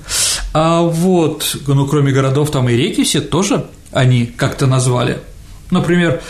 А 0.54 0.82
вот, 0.82 1.56
ну 1.68 1.88
кроме 1.88 2.12
городов, 2.12 2.52
там 2.52 2.68
и 2.70 2.74
реки 2.74 3.04
все 3.04 3.22
тоже 3.22 3.66
они 3.92 4.26
как-то 4.26 4.68
назвали. 4.68 5.20
Например, 5.70 6.22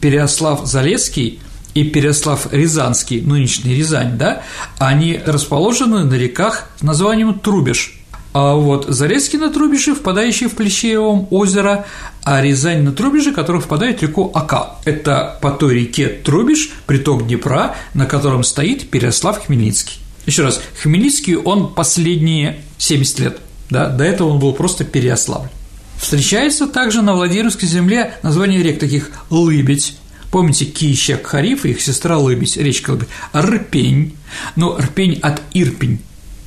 Переослав-Залесский 0.00 1.40
и 1.74 1.84
Переслав-Рязанский, 1.84 3.20
нынешний 3.20 3.74
Рязань, 3.74 4.16
да, 4.16 4.42
они 4.78 5.20
расположены 5.24 6.04
на 6.04 6.14
реках 6.14 6.68
с 6.78 6.82
названием 6.82 7.38
Трубеж. 7.38 7.98
А 8.32 8.54
вот 8.54 8.86
Зарецкий 8.88 9.38
на 9.38 9.48
Трубеже, 9.48 9.94
впадающий 9.94 10.48
в 10.48 10.56
Плещеевом 10.56 11.28
озеро, 11.30 11.86
а 12.24 12.42
Рязань 12.42 12.82
на 12.82 12.92
Трубеже, 12.92 13.32
который 13.32 13.60
впадает 13.60 14.00
в 14.00 14.02
реку 14.02 14.32
Ака. 14.34 14.70
Это 14.84 15.38
по 15.40 15.52
той 15.52 15.74
реке 15.74 16.08
Трубеж, 16.08 16.70
приток 16.86 17.26
Днепра, 17.26 17.76
на 17.94 18.06
котором 18.06 18.42
стоит 18.42 18.90
Переслав 18.90 19.46
Хмельницкий. 19.46 19.98
Еще 20.26 20.42
раз, 20.42 20.60
Хмельницкий 20.82 21.36
он 21.36 21.74
последние 21.74 22.60
70 22.78 23.18
лет, 23.20 23.38
да, 23.70 23.88
до 23.88 24.02
этого 24.02 24.30
он 24.30 24.40
был 24.40 24.52
просто 24.52 24.84
Переославль. 24.84 25.48
Встречается 25.96 26.66
также 26.66 27.02
на 27.02 27.14
Владимирской 27.14 27.68
земле 27.68 28.14
название 28.22 28.62
рек 28.62 28.80
таких 28.80 29.10
Лыбедь, 29.30 29.96
Помните 30.34 30.64
Кищак 30.64 31.28
Хариф 31.28 31.64
и 31.64 31.70
их 31.70 31.80
сестра 31.80 32.18
Лыбедь, 32.18 32.56
речка 32.56 32.90
Лыбедь, 32.90 33.06
Рпень, 33.32 34.16
ну, 34.56 34.76
Рпень 34.76 35.20
от 35.22 35.40
Ирпень, 35.52 36.00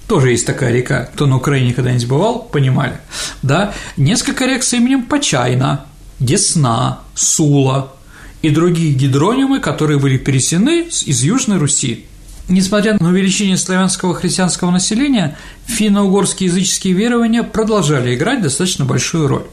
тоже 0.09 0.31
есть 0.31 0.45
такая 0.45 0.73
река, 0.73 1.05
кто 1.05 1.25
на 1.25 1.37
Украине 1.37 1.73
когда-нибудь 1.73 2.05
бывал, 2.05 2.39
понимали, 2.39 2.97
да, 3.43 3.73
несколько 3.95 4.45
рек 4.45 4.63
с 4.63 4.73
именем 4.73 5.03
Почайна, 5.03 5.85
Десна, 6.19 6.99
Сула 7.15 7.93
и 8.41 8.49
другие 8.49 8.93
гидронимы, 8.93 9.61
которые 9.61 9.99
были 9.99 10.17
пересены 10.17 10.89
из 11.05 11.23
Южной 11.23 11.57
Руси. 11.57 12.07
Несмотря 12.49 12.97
на 12.99 13.07
увеличение 13.07 13.55
славянского 13.55 14.13
христианского 14.15 14.69
населения, 14.69 15.37
финно-угорские 15.65 16.47
языческие 16.49 16.93
верования 16.93 17.43
продолжали 17.43 18.15
играть 18.15 18.41
достаточно 18.41 18.83
большую 18.83 19.29
роль. 19.29 19.45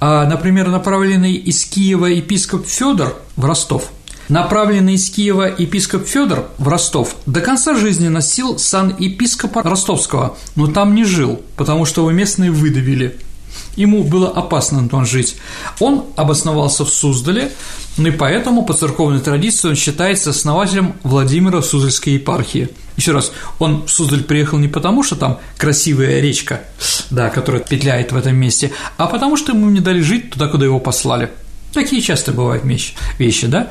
А, 0.00 0.26
например, 0.26 0.68
направленный 0.68 1.34
из 1.34 1.64
Киева 1.64 2.06
епископ 2.06 2.66
Федор 2.66 3.16
в 3.36 3.44
Ростов 3.44 3.90
Направленный 4.28 4.94
из 4.94 5.08
Киева 5.08 5.54
епископ 5.56 6.04
Федор 6.04 6.48
в 6.58 6.66
Ростов 6.66 7.14
до 7.26 7.40
конца 7.40 7.76
жизни 7.76 8.08
носил 8.08 8.58
сан 8.58 8.96
епископа 8.98 9.62
ростовского, 9.62 10.36
но 10.56 10.66
там 10.66 10.96
не 10.96 11.04
жил, 11.04 11.40
потому 11.56 11.84
что 11.84 12.00
его 12.00 12.10
местные 12.10 12.50
выдавили. 12.50 13.16
Ему 13.76 14.02
было 14.02 14.28
опасно 14.30 14.88
там 14.88 15.04
жить. 15.04 15.36
Он 15.80 16.04
обосновался 16.16 16.84
в 16.84 16.88
Суздале, 16.88 17.52
ну 17.96 18.08
и 18.08 18.10
поэтому 18.10 18.64
по 18.64 18.74
церковной 18.74 19.20
традиции 19.20 19.68
он 19.68 19.74
считается 19.74 20.30
основателем 20.30 20.94
Владимира 21.02 21.62
Суздальской 21.62 22.14
епархии. 22.14 22.68
Еще 22.96 23.12
раз, 23.12 23.32
он 23.58 23.86
в 23.86 23.90
Суздаль 23.90 24.22
приехал 24.22 24.58
не 24.58 24.68
потому, 24.68 25.02
что 25.02 25.16
там 25.16 25.38
красивая 25.58 26.20
речка, 26.20 26.62
да, 27.10 27.28
которая 27.30 27.62
петляет 27.62 28.12
в 28.12 28.16
этом 28.16 28.36
месте, 28.36 28.72
а 28.96 29.06
потому 29.06 29.36
что 29.36 29.52
ему 29.52 29.68
не 29.70 29.80
дали 29.80 30.00
жить 30.00 30.30
туда, 30.30 30.48
куда 30.48 30.64
его 30.64 30.80
послали. 30.80 31.30
Такие 31.72 32.00
часто 32.00 32.32
бывают 32.32 32.64
вещи, 32.64 32.94
вещи 33.18 33.46
да? 33.46 33.68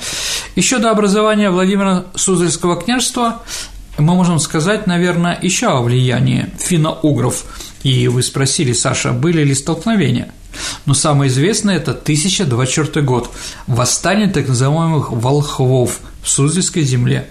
Еще 0.56 0.78
до 0.78 0.92
образования 0.92 1.50
Владимира 1.50 2.06
Суздальского 2.14 2.80
княжества 2.80 3.42
мы 3.98 4.16
можем 4.16 4.40
сказать, 4.40 4.88
наверное, 4.88 5.38
еще 5.42 5.68
о 5.68 5.82
влиянии 5.82 6.50
финно-угров. 6.58 7.46
И 7.84 8.08
вы 8.08 8.24
спросили, 8.24 8.74
Саша, 8.74 9.12
были 9.12 9.44
ли 9.44 9.54
столкновения? 9.54 10.32
Но 10.86 10.94
самое 10.94 11.30
известное– 11.30 11.76
это 11.78 11.92
1024 11.92 13.06
год– 13.06 13.30
восстание 13.68 14.30
так 14.30 14.48
называемых 14.48 15.12
волхвов 15.12 16.00
в 16.24 16.30
Суздальской 16.30 16.84
земле. 16.84 17.28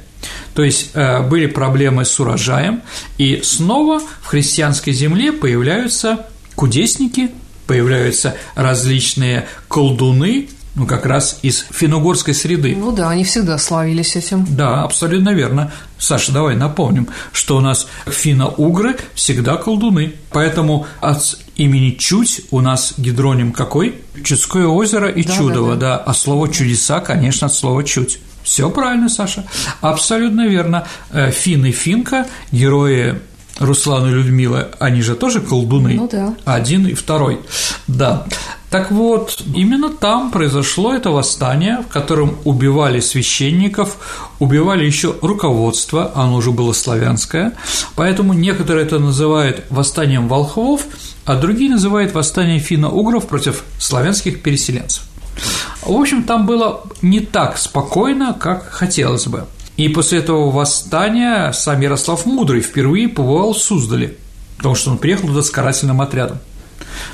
То 0.55 0.63
есть 0.63 0.91
э, 0.95 1.23
были 1.23 1.47
проблемы 1.47 2.05
с 2.05 2.19
урожаем, 2.19 2.83
и 3.19 3.41
снова 3.43 4.01
в 4.01 4.27
христианской 4.27 4.93
земле 4.93 5.33
появляются 5.33 6.27
кудесники, 6.55 7.31
появляются 7.67 8.37
различные 8.55 9.47
колдуны, 9.69 10.49
ну, 10.75 10.87
как 10.87 11.07
раз 11.07 11.39
из 11.43 11.65
финугорской 11.71 12.35
среды. 12.35 12.75
Ну 12.77 12.93
да, 12.93 13.11
они 13.11 13.25
всегда 13.25 13.59
славились 13.59 14.17
этим. 14.17 14.45
Да, 14.49 14.83
абсолютно 14.83 15.31
верно. 15.31 15.73
Саша, 15.99 16.33
давай 16.33 16.57
напомним, 16.57 17.09
что 17.33 17.57
у 17.57 17.61
нас 17.61 17.87
финно-угры 18.07 18.97
всегда 19.15 19.57
колдуны. 19.57 20.15
Поэтому 20.31 20.87
от 21.01 21.39
имени 21.57 21.91
Чуть 21.93 22.43
у 22.51 22.61
нас 22.61 22.95
гидроним 22.97 23.53
какой? 23.53 24.03
Чудское 24.25 24.67
озеро 24.67 25.09
и 25.09 25.23
да, 25.23 25.33
Чудово, 25.33 25.77
да, 25.77 25.81
да. 25.81 25.97
да. 25.99 26.03
А 26.05 26.15
слово 26.15 26.53
чудеса, 26.53 27.01
конечно, 27.01 27.47
от 27.47 27.55
слова 27.55 27.85
чуть. 27.85 28.19
Все 28.43 28.69
правильно, 28.69 29.09
Саша. 29.09 29.45
Абсолютно 29.81 30.47
верно. 30.47 30.87
Э, 31.11 31.31
Фин 31.31 31.65
и 31.65 31.71
Финка, 31.71 32.27
герои 32.53 33.21
Руслан 33.59 34.09
и 34.09 34.13
Людмила, 34.13 34.71
они 34.81 35.01
же 35.01 35.15
тоже 35.15 35.41
колдуны. 35.41 35.95
Ну 35.95 36.09
да. 36.11 36.35
Один 36.45 36.87
и 36.87 36.95
второй. 36.95 37.41
Да. 37.87 38.27
Так 38.75 38.91
вот, 38.91 39.41
именно 39.55 39.89
там 39.89 40.33
произошло 40.33 40.93
это 40.93 41.11
восстание, 41.11 41.85
в 41.89 41.93
котором 41.93 42.39
убивали 42.43 42.99
священников, 42.99 43.99
убивали 44.41 44.85
еще 44.85 45.15
руководство, 45.23 46.11
оно 46.17 46.35
уже 46.35 46.51
было 46.51 46.73
славянское, 46.73 47.53
поэтому 47.95 48.33
некоторые 48.33 48.85
это 48.85 48.99
называют 48.99 49.63
восстанием 49.71 50.27
волхвов, 50.27 50.87
а 51.25 51.37
другие 51.37 51.71
называют 51.71 52.15
восстание 52.15 52.59
финно-угров 52.59 53.29
против 53.29 53.63
славянских 53.79 54.43
переселенцев. 54.43 55.05
В 55.83 55.93
общем, 55.93 56.25
там 56.25 56.45
было 56.45 56.83
не 57.01 57.21
так 57.21 57.59
спокойно, 57.59 58.35
как 58.35 58.73
хотелось 58.73 59.29
бы. 59.29 59.45
И 59.77 59.89
после 59.89 60.19
этого 60.19 60.51
восстания 60.51 61.53
сам 61.53 61.81
Ярослав 61.81 62.27
Мудрый 62.27 62.61
впервые 62.61 63.09
побывал 63.09 63.53
в 63.53 63.59
Суздале, 63.59 64.17
потому 64.57 64.75
что 64.75 64.91
он 64.91 64.99
приехал 64.99 65.29
туда 65.29 65.43
с 65.43 65.51
карательным 65.51 66.01
отрядом. 66.01 66.41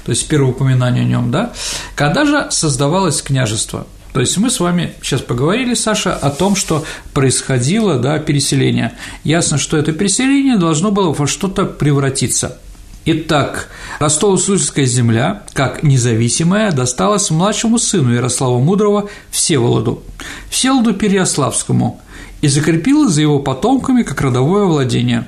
То 0.05 0.11
есть 0.11 0.29
первое 0.29 0.51
упоминание 0.51 1.03
о 1.03 1.07
нем, 1.07 1.31
да? 1.31 1.53
Когда 1.95 2.25
же 2.25 2.49
создавалось 2.51 3.23
княжество? 3.23 3.87
То 4.13 4.21
есть 4.21 4.37
мы 4.39 4.51
с 4.51 4.59
вами 4.59 4.95
сейчас 5.03 5.21
поговорили, 5.21 5.75
Саша, 5.75 6.15
о 6.15 6.31
том, 6.31 6.57
что 6.57 6.85
происходило, 7.15 7.97
да, 7.97 8.19
переселение. 8.19 8.93
Ясно, 9.23 9.57
что 9.57 9.77
это 9.77 9.93
переселение 9.93 10.57
должно 10.57 10.91
было 10.91 11.13
во 11.13 11.27
что-то 11.27 11.65
превратиться. 11.65 12.59
Итак, 13.07 13.69
Ростово-Суздальская 13.99 14.85
земля, 14.85 15.45
как 15.55 15.83
независимая, 15.83 16.71
досталась 16.71 17.31
младшему 17.31 17.79
сыну 17.79 18.13
Ярослава 18.13 18.59
Мудрого 18.59 19.09
Всеволоду, 19.31 20.03
Всеволоду 20.51 20.93
Переяславскому, 20.93 22.01
и 22.43 22.49
закрепилась 22.49 23.13
за 23.13 23.23
его 23.23 23.39
потомками 23.39 24.03
как 24.03 24.21
родовое 24.21 24.65
владение. 24.65 25.27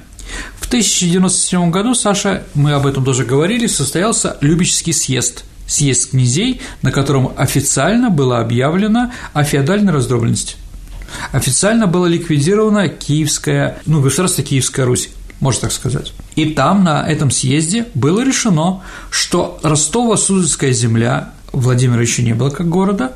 В 0.57 0.67
1097 0.67 1.71
году, 1.71 1.95
Саша, 1.95 2.45
мы 2.55 2.73
об 2.73 2.87
этом 2.87 3.05
тоже 3.05 3.25
говорили, 3.25 3.67
состоялся 3.67 4.37
Любический 4.41 4.93
съезд– 4.93 5.45
съезд 5.73 6.11
князей, 6.11 6.61
на 6.83 6.93
котором 6.93 7.33
официально 7.37 8.11
было 8.11 8.41
объявлено 8.41 9.11
о 9.33 9.45
феодальной 9.45 9.93
раздробленности. 9.93 10.57
Официально 11.33 11.87
была 11.87 12.09
ликвидирована 12.09 12.89
Киевская, 12.89 13.79
ну, 13.87 14.01
государство 14.01 14.43
Киевская 14.43 14.87
Русь, 14.87 15.11
можно 15.41 15.62
так 15.62 15.73
сказать. 15.73 16.12
И 16.37 16.47
там, 16.47 16.85
на 16.85 17.07
этом 17.07 17.31
съезде, 17.31 17.87
было 17.95 18.25
решено, 18.25 18.83
что 19.11 19.59
Ростово-Суздальская 19.62 20.73
земля 20.73 21.33
Владимира 21.53 22.01
еще 22.01 22.23
не 22.23 22.33
было 22.33 22.49
как 22.49 22.69
города, 22.69 23.12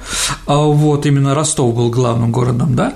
а 0.46 0.58
вот 0.58 1.06
именно 1.06 1.34
Ростов 1.34 1.74
был 1.74 1.88
главным 1.88 2.32
городом, 2.32 2.74
да, 2.74 2.92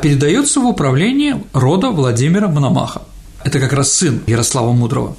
передается 0.00 0.60
в 0.60 0.66
управление 0.66 1.44
рода 1.52 1.90
Владимира 1.90 2.48
Мономаха. 2.48 3.02
Это 3.44 3.58
как 3.58 3.72
раз 3.72 3.92
сын 3.92 4.22
Ярослава 4.26 4.72
Мудрого, 4.72 5.16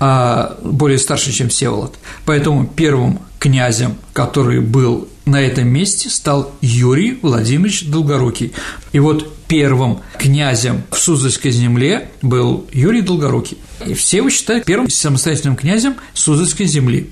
а 0.00 0.58
более 0.62 0.98
старший, 0.98 1.32
чем 1.32 1.48
Всеволод. 1.48 1.96
Поэтому 2.24 2.66
первым 2.66 3.20
князем, 3.38 3.96
который 4.12 4.60
был 4.60 5.08
на 5.24 5.40
этом 5.40 5.68
месте, 5.68 6.10
стал 6.10 6.52
Юрий 6.60 7.18
Владимирович 7.22 7.86
Долгорукий. 7.86 8.52
И 8.92 8.98
вот 8.98 9.32
первым 9.46 10.00
князем 10.18 10.82
в 10.90 10.98
Суздальской 10.98 11.50
земле 11.50 12.10
был 12.22 12.66
Юрий 12.72 13.02
Долгорукий. 13.02 13.58
И 13.86 13.94
все 13.94 14.18
его 14.18 14.30
считают 14.30 14.64
первым 14.64 14.90
самостоятельным 14.90 15.56
князем 15.56 15.96
Суздальской 16.12 16.66
земли. 16.66 17.10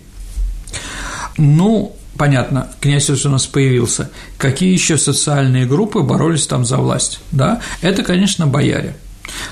Ну, 1.39 1.97
понятно, 2.17 2.71
князь 2.81 3.09
у 3.11 3.29
нас 3.29 3.47
появился. 3.47 4.11
Какие 4.39 4.73
еще 4.73 4.99
социальные 4.99 5.67
группы 5.67 6.01
боролись 6.01 6.47
там 6.47 6.65
за 6.65 6.79
власть? 6.79 7.21
Да, 7.31 7.61
это, 7.81 8.03
конечно, 8.03 8.47
бояре. 8.47 8.97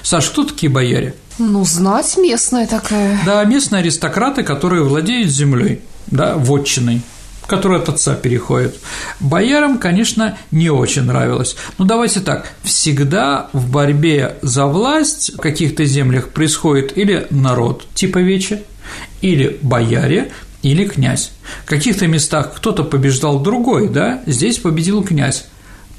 Саш, 0.02 0.30
кто 0.30 0.44
такие 0.44 0.70
бояре? 0.70 1.14
Ну, 1.38 1.64
знать 1.64 2.16
местная 2.16 2.66
такая. 2.66 3.18
Да, 3.24 3.44
местные 3.44 3.80
аристократы, 3.80 4.42
которые 4.42 4.82
владеют 4.82 5.30
землей, 5.30 5.80
да, 6.06 6.36
вотчиной 6.36 7.02
который 7.50 7.78
от 7.78 7.88
отца 7.88 8.14
переходит. 8.14 8.76
Боярам, 9.18 9.78
конечно, 9.78 10.38
не 10.52 10.70
очень 10.70 11.02
нравилось. 11.02 11.56
Но 11.78 11.84
давайте 11.84 12.20
так, 12.20 12.52
всегда 12.62 13.50
в 13.52 13.68
борьбе 13.68 14.36
за 14.40 14.66
власть 14.66 15.34
в 15.34 15.38
каких-то 15.38 15.84
землях 15.84 16.28
происходит 16.28 16.96
или 16.96 17.26
народ 17.30 17.88
типа 17.92 18.18
вече, 18.18 18.62
или 19.20 19.58
бояре, 19.62 20.30
или 20.62 20.86
князь. 20.86 21.32
В 21.64 21.68
каких-то 21.68 22.06
местах 22.06 22.54
кто-то 22.54 22.84
побеждал 22.84 23.40
другой, 23.40 23.88
да, 23.88 24.22
здесь 24.26 24.58
победил 24.58 25.02
князь. 25.02 25.46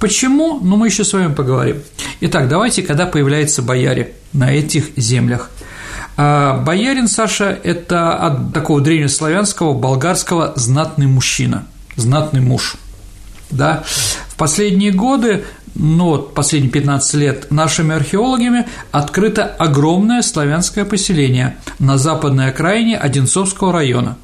Почему? 0.02 0.60
Ну, 0.64 0.78
мы 0.78 0.88
еще 0.88 1.04
с 1.04 1.14
вами 1.14 1.32
поговорим. 1.32 1.78
Итак, 2.22 2.50
давайте, 2.50 2.82
когда 2.82 3.06
появляются 3.06 3.62
бояре 3.62 4.14
на 4.34 4.52
этих 4.52 4.98
землях. 4.98 5.52
А 6.18 6.58
боярин 6.58 7.08
Саша– 7.08 7.58
это 7.64 8.16
от 8.16 8.52
такого 8.52 8.82
древнеславянского, 8.82 9.74
болгарского 9.78 10.54
знатный 10.56 11.06
мужчина, 11.06 11.68
знатный 11.98 12.42
муж. 12.42 12.78
Да? 13.52 13.84
В 14.30 14.36
последние 14.38 14.92
годы 14.92 15.44
ну 15.76 16.06
вот 16.06 16.34
последние 16.34 16.72
15 16.72 17.14
лет 17.14 17.52
нашими 17.52 17.96
археологами 17.96 18.68
открыто 18.92 19.46
огромное 19.46 20.22
славянское 20.22 20.84
поселение 20.84 21.58
на 21.80 21.98
западной 21.98 22.50
окраине 22.50 22.98
Одинцовского 22.98 23.72
района. 23.72 24.18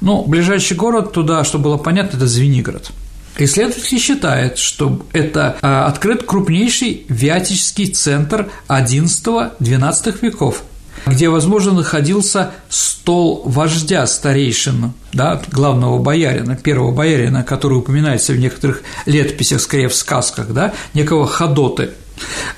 Ну, 0.00 0.24
ближайший 0.24 0.76
город 0.76 1.12
туда, 1.12 1.42
чтобы 1.42 1.64
было 1.64 1.76
понятно, 1.78 2.18
это 2.18 2.26
Звенигород. 2.26 2.92
Исследователи 3.38 3.98
считают, 3.98 4.58
что 4.58 5.04
это 5.12 5.56
а, 5.62 5.86
открыт 5.86 6.24
крупнейший 6.24 7.06
вятический 7.08 7.86
центр 7.86 8.50
XI-XII 8.68 10.18
веков, 10.20 10.62
где, 11.06 11.30
возможно, 11.30 11.72
находился 11.72 12.50
стол 12.68 13.42
вождя 13.46 14.06
старейшин, 14.06 14.92
да, 15.14 15.40
главного 15.50 15.98
боярина, 15.98 16.56
первого 16.56 16.92
боярина, 16.92 17.42
который 17.42 17.78
упоминается 17.78 18.34
в 18.34 18.38
некоторых 18.38 18.82
летописях, 19.06 19.60
скорее 19.60 19.88
в 19.88 19.94
сказках, 19.94 20.52
да, 20.52 20.74
некого 20.92 21.26
Ходоты. 21.26 21.92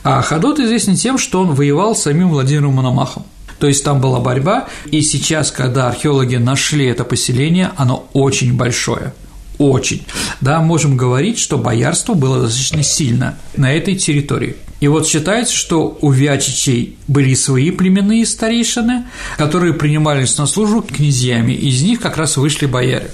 А 0.02 0.20
Ходоты 0.22 0.64
известен 0.64 0.96
тем, 0.96 1.18
что 1.18 1.40
он 1.40 1.54
воевал 1.54 1.94
с 1.94 2.02
самим 2.02 2.30
Владимиром 2.30 2.74
Мономахом. 2.74 3.24
То 3.60 3.68
есть 3.68 3.84
там 3.84 4.00
была 4.00 4.18
борьба, 4.18 4.66
и 4.86 5.00
сейчас, 5.00 5.52
когда 5.52 5.86
археологи 5.86 6.34
нашли 6.34 6.86
это 6.86 7.04
поселение, 7.04 7.70
оно 7.76 8.08
очень 8.12 8.56
большое– 8.56 9.14
очень. 9.58 10.02
Да, 10.40 10.60
можем 10.60 10.96
говорить, 10.96 11.38
что 11.38 11.58
боярство 11.58 12.14
было 12.14 12.40
достаточно 12.40 12.82
сильно 12.82 13.38
на 13.56 13.72
этой 13.72 13.96
территории. 13.96 14.56
И 14.80 14.88
вот 14.88 15.06
считается, 15.06 15.54
что 15.54 15.96
у 16.00 16.10
Вячичей 16.10 16.98
были 17.08 17.34
свои 17.34 17.70
племенные 17.70 18.26
старейшины, 18.26 19.04
которые 19.38 19.72
принимались 19.72 20.36
на 20.36 20.46
службу 20.46 20.82
князьями, 20.82 21.52
из 21.52 21.82
них 21.82 22.00
как 22.00 22.16
раз 22.16 22.36
вышли 22.36 22.66
бояре. 22.66 23.10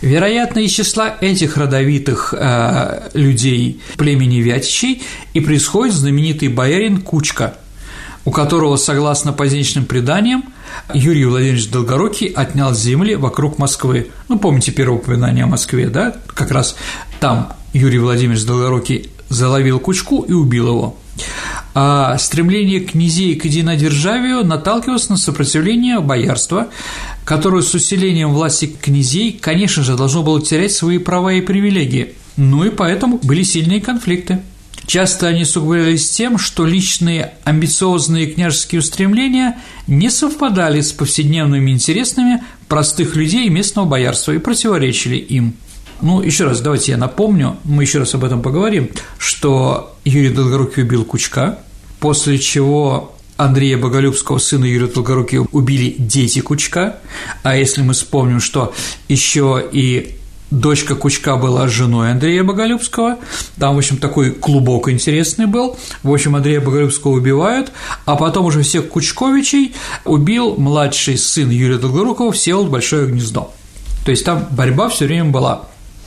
Вероятно, 0.00 0.58
из 0.60 0.72
числа 0.72 1.16
этих 1.20 1.56
родовитых 1.56 2.34
э, 2.36 3.10
людей 3.14 3.80
племени 3.96 4.38
Вятичей 4.38 5.02
и 5.32 5.40
происходит 5.40 5.94
знаменитый 5.94 6.48
боярин 6.48 7.00
Кучка, 7.00 7.54
у 8.24 8.30
которого, 8.30 8.76
согласно 8.76 9.32
позднейшим 9.32 9.84
преданиям, 9.84 10.51
Юрий 10.94 11.24
Владимирович 11.24 11.68
Долгорукий 11.70 12.28
отнял 12.28 12.74
земли 12.74 13.14
вокруг 13.14 13.58
Москвы. 13.58 14.10
Ну, 14.28 14.38
помните 14.38 14.72
первое 14.72 14.98
упоминание 14.98 15.44
о 15.44 15.48
Москве, 15.48 15.88
да? 15.88 16.16
Как 16.34 16.50
раз 16.50 16.76
там 17.20 17.52
Юрий 17.72 17.98
Владимирович 17.98 18.44
Долгорукий 18.44 19.10
заловил 19.28 19.80
Кучку 19.80 20.22
и 20.22 20.32
убил 20.32 20.68
его. 20.68 20.96
А 21.74 22.18
стремление 22.18 22.80
князей 22.80 23.34
к 23.34 23.46
единодержавию 23.46 24.44
наталкивалось 24.44 25.08
на 25.08 25.16
сопротивление 25.16 26.00
боярства, 26.00 26.68
которое 27.24 27.62
с 27.62 27.72
усилением 27.72 28.34
власти 28.34 28.66
князей, 28.66 29.32
конечно 29.32 29.82
же, 29.82 29.96
должно 29.96 30.22
было 30.22 30.40
терять 30.42 30.72
свои 30.72 30.98
права 30.98 31.32
и 31.32 31.40
привилегии. 31.40 32.14
Ну 32.36 32.64
и 32.64 32.70
поэтому 32.70 33.18
были 33.22 33.42
сильные 33.42 33.80
конфликты. 33.80 34.40
Часто 34.86 35.28
они 35.28 35.42
усугублялись 35.42 36.10
тем, 36.10 36.38
что 36.38 36.66
личные 36.66 37.34
амбициозные 37.44 38.26
княжеские 38.26 38.80
устремления 38.80 39.58
не 39.86 40.10
совпадали 40.10 40.80
с 40.80 40.92
повседневными 40.92 41.70
интересами 41.70 42.42
простых 42.68 43.16
людей 43.16 43.48
местного 43.48 43.86
боярства 43.86 44.32
и 44.32 44.38
противоречили 44.38 45.16
им. 45.16 45.54
Ну, 46.00 46.20
еще 46.20 46.44
раз, 46.44 46.60
давайте 46.60 46.92
я 46.92 46.98
напомню, 46.98 47.58
мы 47.62 47.84
еще 47.84 48.00
раз 48.00 48.14
об 48.14 48.24
этом 48.24 48.42
поговорим, 48.42 48.90
что 49.18 49.96
Юрий 50.04 50.30
Долгорукий 50.30 50.82
убил 50.82 51.04
Кучка, 51.04 51.60
после 52.00 52.38
чего 52.38 53.14
Андрея 53.36 53.78
Боголюбского, 53.78 54.38
сына 54.38 54.64
Юрия 54.64 54.88
Долгорукий, 54.88 55.38
убили 55.38 55.94
дети 55.98 56.40
Кучка, 56.40 56.98
а 57.44 57.56
если 57.56 57.82
мы 57.82 57.92
вспомним, 57.92 58.40
что 58.40 58.74
еще 59.08 59.64
и 59.72 60.16
дочка 60.52 60.94
Кучка 60.94 61.36
была 61.36 61.66
женой 61.66 62.12
Андрея 62.12 62.44
Боголюбского, 62.44 63.18
там, 63.58 63.74
в 63.74 63.78
общем, 63.78 63.96
такой 63.96 64.32
клубок 64.32 64.88
интересный 64.88 65.46
был, 65.46 65.76
в 66.02 66.12
общем, 66.12 66.36
Андрея 66.36 66.60
Боголюбского 66.60 67.12
убивают, 67.12 67.72
а 68.04 68.16
потом 68.16 68.46
уже 68.46 68.62
всех 68.62 68.88
Кучковичей 68.88 69.74
убил 70.04 70.54
младший 70.56 71.16
сын 71.16 71.50
Юрия 71.50 71.78
Долгорукова 71.78 72.32
Всеволод 72.32 72.68
Большое 72.68 73.06
Гнездо. 73.06 73.52
То 74.04 74.10
есть 74.10 74.24
там 74.24 74.46
борьба 74.50 74.88
все 74.88 75.06
время 75.06 75.30
была. 75.30 75.62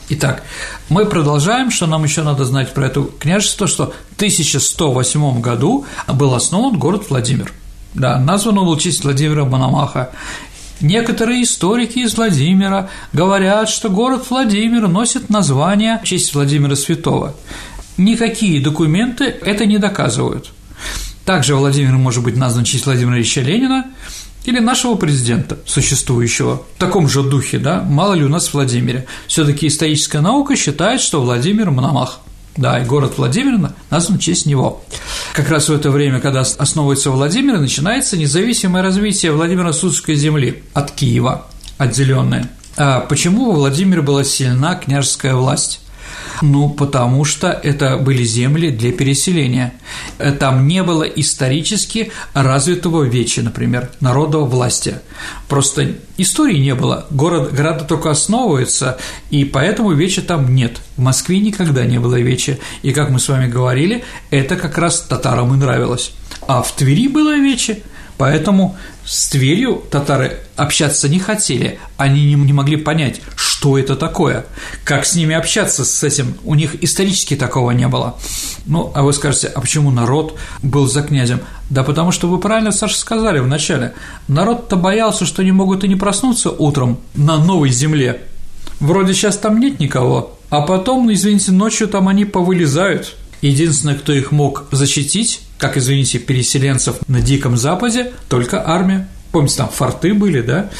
Итак, 0.08 0.44
мы 0.88 1.04
продолжаем, 1.06 1.70
что 1.70 1.86
нам 1.86 2.04
еще 2.04 2.22
надо 2.22 2.44
знать 2.44 2.72
про 2.72 2.86
это 2.86 3.02
княжество, 3.18 3.66
что 3.66 3.92
в 4.12 4.16
1108 4.16 5.40
году 5.40 5.84
был 6.06 6.34
основан 6.34 6.78
город 6.78 7.06
Владимир. 7.08 7.52
Да, 7.94 8.18
назван 8.18 8.58
он 8.58 8.66
был 8.66 8.76
в 8.76 8.80
честь 8.80 9.02
Владимира 9.02 9.44
Мономаха. 9.44 10.10
Некоторые 10.80 11.42
историки 11.42 12.00
из 12.00 12.16
Владимира 12.16 12.90
говорят, 13.12 13.68
что 13.68 13.88
город 13.88 14.26
Владимир 14.28 14.88
носит 14.88 15.30
название 15.30 16.00
в 16.02 16.06
честь 16.06 16.34
Владимира 16.34 16.76
Святого. 16.76 17.34
Никакие 17.96 18.60
документы 18.60 19.24
это 19.24 19.64
не 19.64 19.78
доказывают. 19.78 20.52
Также 21.24 21.56
Владимир 21.56 21.92
может 21.92 22.22
быть 22.22 22.36
назван 22.36 22.64
в 22.64 22.68
честь 22.68 22.84
Владимира 22.84 23.16
Ильича 23.16 23.40
Ленина 23.40 23.86
или 24.44 24.60
нашего 24.60 24.96
президента, 24.96 25.58
существующего. 25.66 26.62
В 26.76 26.78
таком 26.78 27.08
же 27.08 27.22
духе, 27.22 27.58
да, 27.58 27.82
мало 27.82 28.12
ли 28.12 28.24
у 28.24 28.28
нас 28.28 28.48
в 28.48 28.54
Владимире. 28.54 29.06
все 29.26 29.44
таки 29.44 29.66
историческая 29.66 30.20
наука 30.20 30.56
считает, 30.56 31.00
что 31.00 31.22
Владимир– 31.22 31.70
Мономах. 31.72 32.20
Да, 32.56 32.80
и 32.80 32.84
город 32.84 33.14
Владимир 33.16 33.70
назван 33.90 34.18
в 34.18 34.22
честь 34.22 34.46
него. 34.46 34.82
Как 35.32 35.50
раз 35.50 35.68
в 35.68 35.72
это 35.72 35.90
время, 35.90 36.20
когда 36.20 36.40
основывается 36.40 37.10
Владимир, 37.10 37.58
начинается 37.58 38.16
независимое 38.16 38.82
развитие 38.82 39.32
Владимиро-Судской 39.32 40.14
земли 40.14 40.62
от 40.72 40.90
Киева, 40.90 41.46
отделенное. 41.78 42.50
А 42.76 43.00
почему 43.00 43.46
во 43.46 43.52
Владимире 43.52 44.02
была 44.02 44.24
сильна 44.24 44.74
княжеская 44.74 45.34
власть? 45.34 45.80
Ну, 46.42 46.70
потому 46.70 47.24
что 47.24 47.48
это 47.48 47.96
были 47.96 48.24
земли 48.24 48.70
для 48.70 48.92
переселения. 48.92 49.72
Там 50.38 50.66
не 50.66 50.82
было 50.82 51.02
исторически 51.02 52.12
развитого 52.34 53.04
вечи, 53.04 53.40
например, 53.40 53.90
народа 54.00 54.38
власти. 54.38 55.00
Просто 55.48 55.92
истории 56.16 56.58
не 56.58 56.74
было, 56.74 57.06
город, 57.10 57.54
города 57.54 57.84
только 57.84 58.10
основываются, 58.10 58.98
и 59.30 59.44
поэтому 59.44 59.92
вечи 59.92 60.22
там 60.22 60.54
нет. 60.54 60.80
В 60.96 61.02
Москве 61.02 61.38
никогда 61.40 61.84
не 61.84 61.98
было 61.98 62.18
вечи, 62.20 62.58
и, 62.82 62.92
как 62.92 63.10
мы 63.10 63.18
с 63.18 63.28
вами 63.28 63.48
говорили, 63.48 64.04
это 64.30 64.56
как 64.56 64.78
раз 64.78 65.00
татарам 65.00 65.54
и 65.54 65.56
нравилось. 65.56 66.12
А 66.46 66.62
в 66.62 66.72
Твери 66.72 67.08
было 67.08 67.36
вечи, 67.36 67.82
поэтому 68.18 68.76
с 69.06 69.28
Тверью 69.28 69.82
татары 69.90 70.40
общаться 70.56 71.08
не 71.08 71.20
хотели, 71.20 71.78
они 71.96 72.34
не 72.34 72.52
могли 72.52 72.76
понять, 72.76 73.20
что 73.36 73.78
это 73.78 73.94
такое, 73.94 74.46
как 74.84 75.06
с 75.06 75.14
ними 75.14 75.34
общаться 75.34 75.84
с 75.84 76.02
этим, 76.02 76.36
у 76.44 76.54
них 76.56 76.82
исторически 76.82 77.36
такого 77.36 77.70
не 77.70 77.86
было. 77.86 78.18
Ну, 78.66 78.90
а 78.94 79.02
вы 79.02 79.12
скажете, 79.12 79.46
а 79.46 79.60
почему 79.60 79.92
народ 79.92 80.36
был 80.62 80.88
за 80.88 81.02
князем? 81.02 81.40
Да 81.70 81.84
потому 81.84 82.10
что 82.10 82.28
вы 82.28 82.38
правильно, 82.38 82.72
Саша, 82.72 82.98
сказали 82.98 83.38
вначале, 83.38 83.94
народ-то 84.26 84.76
боялся, 84.76 85.24
что 85.24 85.44
не 85.44 85.52
могут 85.52 85.84
и 85.84 85.88
не 85.88 85.96
проснуться 85.96 86.50
утром 86.50 86.98
на 87.14 87.38
новой 87.38 87.70
земле. 87.70 88.22
Вроде 88.80 89.14
сейчас 89.14 89.38
там 89.38 89.60
нет 89.60 89.78
никого, 89.78 90.36
а 90.50 90.62
потом, 90.62 91.06
ну, 91.06 91.12
извините, 91.12 91.52
ночью 91.52 91.86
там 91.88 92.08
они 92.08 92.24
повылезают. 92.24 93.14
Единственное, 93.40 93.94
кто 93.94 94.12
их 94.12 94.32
мог 94.32 94.64
защитить, 94.72 95.40
как, 95.58 95.76
извините, 95.76 96.18
переселенцев 96.18 96.96
на 97.08 97.20
Диком 97.20 97.56
Западе, 97.56 98.12
только 98.28 98.66
армия. 98.66 99.08
Помните, 99.32 99.56
там 99.56 99.68
форты 99.68 100.14
были, 100.14 100.40
да? 100.40 100.70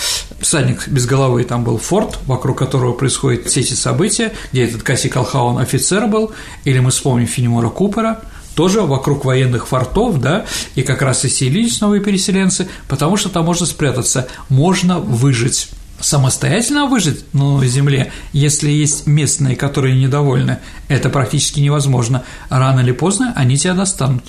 Всадник 0.41 0.89
без 0.89 1.07
головы, 1.07 1.45
там 1.45 1.65
был 1.65 1.79
форт, 1.79 2.19
вокруг 2.27 2.59
которого 2.59 2.93
происходят 2.93 3.47
все 3.47 3.61
эти 3.61 3.75
события, 3.75 4.33
где 4.53 4.65
этот 4.65 4.83
Касси 4.83 5.09
Калхаун 5.09 5.59
офицер 5.59 6.07
был, 6.07 6.33
или 6.65 6.79
мы 6.79 6.91
вспомним 6.91 7.27
Финемора 7.27 7.69
Купера, 7.69 8.23
тоже 8.55 8.81
вокруг 8.81 9.25
военных 9.25 9.67
фортов, 9.69 10.21
да, 10.21 10.47
и 10.75 10.83
как 10.83 11.03
раз 11.03 11.25
и 11.25 11.29
селились 11.29 11.81
новые 11.81 12.03
переселенцы, 12.03 12.69
потому 12.89 13.17
что 13.19 13.29
там 13.29 13.45
можно 13.45 13.67
спрятаться, 13.67 14.29
можно 14.49 14.99
выжить 14.99 15.69
самостоятельно 16.01 16.87
выжить 16.87 17.25
на 17.33 17.65
земле, 17.67 18.13
если 18.33 18.71
есть 18.71 19.07
местные, 19.07 19.57
которые 19.57 19.99
недовольны, 19.99 20.59
это 20.89 21.09
практически 21.09 21.61
невозможно. 21.61 22.23
Рано 22.49 22.81
или 22.81 22.93
поздно 22.93 23.33
они 23.35 23.57
тебя 23.57 23.75
достанут. 23.75 24.25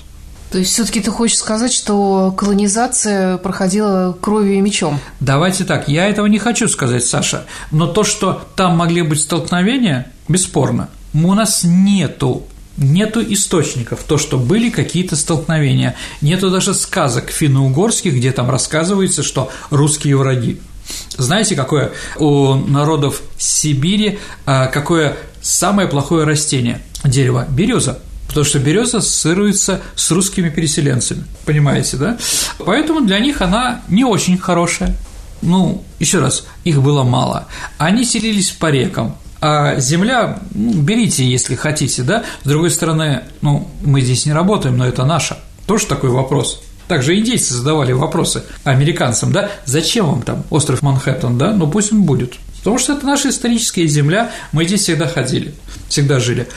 То 0.52 0.60
есть 0.60 0.72
все-таки 0.72 1.02
ты 1.02 1.12
хочешь 1.12 1.38
сказать, 1.38 1.74
что 1.74 2.32
колонизация 2.32 3.38
проходила 3.38 4.18
кровью 4.20 4.56
и 4.56 4.62
мечом? 4.62 5.00
Давайте 5.20 5.66
так, 5.66 5.90
я 5.90 6.08
этого 6.08 6.26
не 6.28 6.40
хочу 6.40 6.70
сказать, 6.70 7.06
Саша, 7.06 7.46
но 7.72 7.88
то, 7.88 8.04
что 8.04 8.48
там 8.56 8.78
могли 8.78 9.02
быть 9.02 9.22
столкновения, 9.22 10.12
бесспорно. 10.28 10.90
У 11.14 11.34
нас 11.34 11.62
нету 11.64 12.44
нету 12.78 13.22
источников, 13.22 14.04
то, 14.04 14.20
что 14.20 14.38
были 14.38 14.70
какие-то 14.70 15.16
столкновения, 15.16 15.96
нету 16.22 16.52
даже 16.52 16.76
сказок 16.76 17.32
финно-угорских, 17.32 18.14
где 18.14 18.32
там 18.32 18.52
рассказывается, 18.52 19.24
что 19.24 19.52
русские 19.72 20.16
враги. 20.16 20.62
Знаете, 21.18 21.56
какое 21.56 21.92
у 22.18 22.54
народов 22.54 23.22
Сибири, 23.38 24.20
а, 24.46 24.68
какое 24.68 25.18
самое 25.42 25.88
плохое 25.88 26.24
растение? 26.26 26.82
Дерево– 27.04 27.48
береза 27.50 28.00
потому 28.38 28.50
что 28.50 28.60
береза 28.60 28.98
ассоциируется 29.00 29.82
с 29.96 30.12
русскими 30.12 30.50
переселенцами, 30.50 31.24
понимаете, 31.44 31.98
да? 31.98 32.20
Поэтому 32.60 33.02
для 33.02 33.18
них 33.18 33.42
она 33.42 33.82
не 33.88 34.04
очень 34.04 34.38
хорошая. 34.38 34.96
Ну, 35.42 35.84
еще 35.98 36.20
раз, 36.20 36.46
их 36.64 36.84
было 36.84 37.02
мало. 37.02 37.48
Они 37.80 38.06
селились 38.06 38.52
по 38.52 38.70
рекам, 38.70 39.18
а 39.42 39.80
земля, 39.80 40.38
ну, 40.54 40.72
берите, 40.74 41.26
если 41.26 41.56
хотите, 41.56 42.04
да? 42.04 42.26
С 42.44 42.48
другой 42.48 42.70
стороны, 42.70 43.24
ну, 43.42 43.68
мы 43.82 44.02
здесь 44.02 44.28
не 44.28 44.34
работаем, 44.34 44.78
но 44.78 44.86
это 44.86 45.04
наша. 45.04 45.40
Тоже 45.66 45.88
такой 45.88 46.12
вопрос. 46.12 46.62
Также 46.88 47.18
индейцы 47.18 47.56
задавали 47.56 47.92
вопросы 47.92 48.44
американцам, 48.64 49.32
да, 49.32 49.50
зачем 49.66 50.06
вам 50.06 50.22
там 50.22 50.44
остров 50.52 50.84
Манхэттен, 50.84 51.40
да, 51.40 51.54
ну 51.54 51.68
пусть 51.68 51.92
он 51.92 52.04
будет. 52.04 52.36
Потому 52.60 52.80
что 52.80 52.94
это 52.94 53.06
наша 53.06 53.30
историческая 53.30 53.88
земля, 53.88 54.32
мы 54.52 54.66
здесь 54.66 54.82
всегда 54.82 55.08
ходили, 55.08 55.54
всегда 55.90 56.20
жили. 56.20 56.48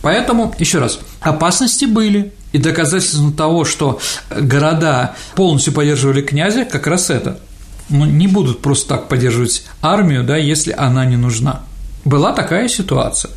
Поэтому, 0.00 0.54
еще 0.58 0.78
раз, 0.78 0.98
опасности 1.20 1.84
были, 1.84 2.32
и 2.52 2.58
доказательством 2.58 3.32
того, 3.32 3.64
что 3.64 4.00
города 4.30 5.14
полностью 5.34 5.72
поддерживали 5.72 6.22
князя, 6.22 6.64
как 6.64 6.86
раз 6.86 7.10
это. 7.10 7.40
Ну, 7.88 8.04
не 8.04 8.28
будут 8.28 8.60
просто 8.60 8.88
так 8.88 9.08
поддерживать 9.08 9.64
армию, 9.80 10.22
да, 10.22 10.36
если 10.36 10.72
она 10.72 11.04
не 11.04 11.16
нужна. 11.16 11.62
Была 12.04 12.32
такая 12.32 12.68
ситуация. 12.68 13.30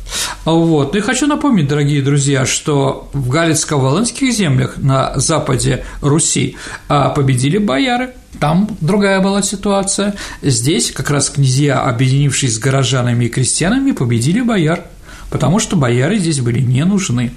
Вот. 0.44 0.96
И 0.96 1.00
хочу 1.00 1.26
напомнить, 1.26 1.68
дорогие 1.68 2.02
друзья, 2.02 2.44
что 2.46 3.08
в 3.12 3.30
Галицко-Волынских 3.30 4.30
землях 4.32 4.76
на 4.76 5.12
западе 5.16 5.84
Руси 6.00 6.56
а, 6.88 7.10
победили 7.10 7.58
бояры– 7.58 8.14
там 8.40 8.68
другая 8.80 9.20
была 9.20 9.42
ситуация. 9.42 10.14
Здесь 10.42 10.90
как 10.92 11.10
раз 11.10 11.30
князья, 11.30 11.80
объединившись 11.80 12.56
с 12.56 12.58
горожанами 12.58 13.26
и 13.26 13.28
крестьянами, 13.28 13.92
победили 13.92 14.40
бояр, 14.40 14.84
потому 15.30 15.58
что 15.58 15.76
бояры 15.76 16.18
здесь 16.18 16.40
были 16.40 16.60
не 16.60 16.84
нужны. 16.84 17.32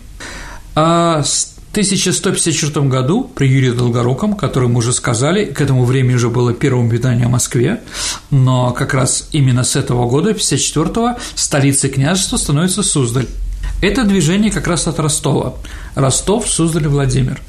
А 0.76 1.24
1154 1.72 2.88
году 2.88 3.30
при 3.36 3.48
Юрии 3.48 3.72
Долгоруком, 3.72 4.34
который 4.34 4.68
мы 4.68 4.80
уже 4.80 4.92
сказали, 4.92 5.46
к 5.46 5.62
этому 5.62 5.86
времени 5.86 6.16
уже 6.16 6.30
было 6.30 6.54
первое 6.54 6.86
объединение 6.86 7.28
в 7.28 7.32
Москве, 7.32 7.82
но 8.32 8.72
как 8.72 8.94
раз 8.94 9.30
именно 9.32 9.64
с 9.64 9.76
этого 9.76 10.10
года, 10.10 10.32
54-го, 10.32 11.18
столицей 11.36 11.90
княжества 11.90 12.38
становится 12.38 12.82
Суздаль. 12.82 13.28
Это 13.82 14.04
движение 14.04 14.52
как 14.52 14.68
раз 14.68 14.88
от 14.88 15.00
Ростова. 15.00 15.54
Ростов, 15.96 16.50
Суздаль, 16.50 16.88
Владимир. 16.88 17.40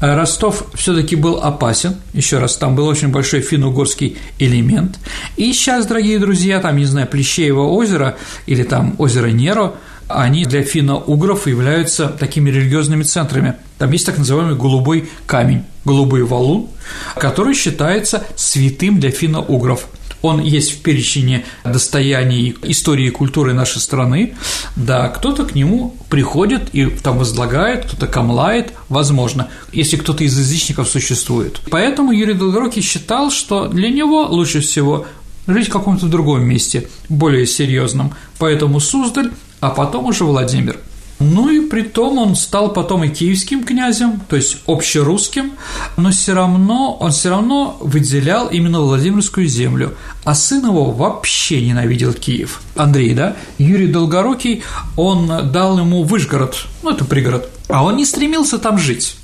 Э, 0.00 0.14
Ростов 0.14 0.64
все-таки 0.74 1.16
был 1.16 1.36
опасен, 1.36 1.96
еще 2.12 2.38
раз, 2.38 2.56
там 2.56 2.74
был 2.74 2.86
очень 2.86 3.08
большой 3.08 3.40
финно-угорский 3.40 4.16
элемент. 4.38 4.98
И 5.36 5.52
сейчас, 5.52 5.86
дорогие 5.86 6.18
друзья, 6.18 6.60
там, 6.60 6.76
не 6.76 6.84
знаю, 6.84 7.06
Плещеево 7.06 7.68
озеро 7.68 8.16
или 8.46 8.62
там 8.62 8.94
озеро 8.98 9.28
Неро, 9.28 9.76
они 10.08 10.44
для 10.44 10.62
финно-угров 10.62 11.46
являются 11.46 12.08
такими 12.08 12.50
религиозными 12.50 13.02
центрами. 13.02 13.54
Там 13.78 13.90
есть 13.92 14.06
так 14.06 14.18
называемый 14.18 14.56
голубой 14.56 15.08
камень, 15.26 15.64
голубой 15.84 16.24
валун, 16.24 16.68
который 17.16 17.54
считается 17.54 18.24
святым 18.36 18.98
для 19.00 19.10
финно-угров 19.10 19.88
он 20.22 20.40
есть 20.40 20.72
в 20.72 20.82
перечне 20.82 21.44
достояний 21.64 22.56
истории 22.62 23.06
и 23.06 23.10
культуры 23.10 23.52
нашей 23.52 23.80
страны, 23.80 24.34
да, 24.76 25.08
кто-то 25.08 25.44
к 25.44 25.54
нему 25.54 25.94
приходит 26.08 26.70
и 26.72 26.86
там 26.86 27.18
возлагает, 27.18 27.86
кто-то 27.86 28.06
камлает, 28.06 28.72
возможно, 28.88 29.48
если 29.72 29.96
кто-то 29.96 30.24
из 30.24 30.36
язычников 30.36 30.88
существует. 30.88 31.60
Поэтому 31.70 32.12
Юрий 32.12 32.34
Долгорукий 32.34 32.82
считал, 32.82 33.30
что 33.30 33.68
для 33.68 33.90
него 33.90 34.26
лучше 34.26 34.60
всего 34.60 35.06
жить 35.46 35.68
в 35.68 35.72
каком-то 35.72 36.06
другом 36.06 36.44
месте, 36.44 36.88
более 37.08 37.46
серьезном, 37.46 38.12
поэтому 38.38 38.80
Суздаль, 38.80 39.30
а 39.60 39.70
потом 39.70 40.06
уже 40.06 40.24
Владимир– 40.24 40.78
ну 41.20 41.50
и 41.50 41.60
при 41.68 41.82
том 41.82 42.18
он 42.18 42.36
стал 42.36 42.72
потом 42.72 43.02
и 43.02 43.08
киевским 43.08 43.64
князем, 43.64 44.20
то 44.28 44.36
есть 44.36 44.58
общерусским, 44.66 45.52
но 45.96 46.10
все 46.12 46.34
равно 46.34 46.94
он 46.94 47.10
все 47.10 47.30
равно 47.30 47.76
выделял 47.80 48.48
именно 48.48 48.80
Владимирскую 48.80 49.48
землю, 49.48 49.96
а 50.24 50.34
сын 50.34 50.64
его 50.64 50.92
вообще 50.92 51.60
ненавидел 51.60 52.12
Киев. 52.12 52.60
Андрей, 52.76 53.14
да? 53.14 53.36
Юрий 53.58 53.88
Долгорукий, 53.88 54.62
он 54.96 55.50
дал 55.50 55.78
ему 55.78 56.04
Выжгород, 56.04 56.66
ну 56.84 56.90
это 56.90 57.04
пригород, 57.04 57.50
а 57.68 57.84
он 57.84 57.96
не 57.96 58.04
стремился 58.04 58.58
там 58.58 58.78
жить. 58.78 59.16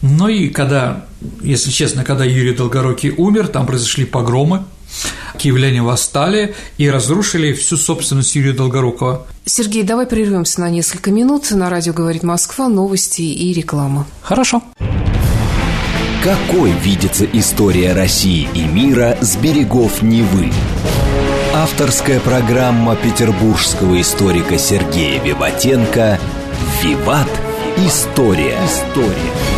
Ну 0.00 0.28
и 0.28 0.48
когда, 0.48 1.04
если 1.42 1.70
честно, 1.70 2.04
когда 2.04 2.24
Юрий 2.24 2.54
Долгорукий 2.54 3.10
умер, 3.10 3.48
там 3.48 3.66
произошли 3.66 4.06
погромы, 4.06 4.64
Киевляне 5.38 5.82
восстали 5.82 6.54
и 6.78 6.88
разрушили 6.88 7.52
всю 7.52 7.76
собственность 7.76 8.34
Юрия 8.34 8.52
Долгорукова. 8.52 9.26
Сергей, 9.44 9.82
давай 9.82 10.06
прервемся 10.06 10.60
на 10.60 10.70
несколько 10.70 11.10
минут. 11.10 11.50
На 11.50 11.68
радио 11.68 11.92
«Говорит 11.92 12.22
Москва» 12.22 12.68
новости 12.68 13.22
и 13.22 13.52
реклама. 13.52 14.06
Хорошо. 14.22 14.62
Какой 16.22 16.70
видится 16.70 17.26
история 17.26 17.92
России 17.92 18.48
и 18.54 18.62
мира 18.62 19.18
с 19.20 19.36
берегов 19.36 20.00
Невы? 20.00 20.50
Авторская 21.52 22.18
программа 22.20 22.96
петербургского 22.96 24.00
историка 24.00 24.58
Сергея 24.58 25.22
Виватенко 25.22 26.18
«Виват. 26.82 27.28
История». 27.76 28.56
История. 28.64 29.53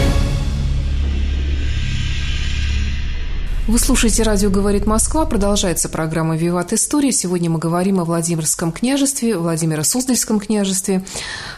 Вы 3.66 3.80
слушаете 3.80 4.22
«Радио 4.22 4.48
говорит 4.48 4.86
Москва». 4.86 5.26
Продолжается 5.26 5.88
программа 5.88 6.36
«Виват 6.36 6.72
История». 6.72 7.10
Сегодня 7.10 7.50
мы 7.50 7.58
говорим 7.58 7.98
о 7.98 8.04
Владимирском 8.04 8.70
княжестве, 8.70 9.36
Владимиро-Суздальском 9.36 10.38
княжестве. 10.38 11.04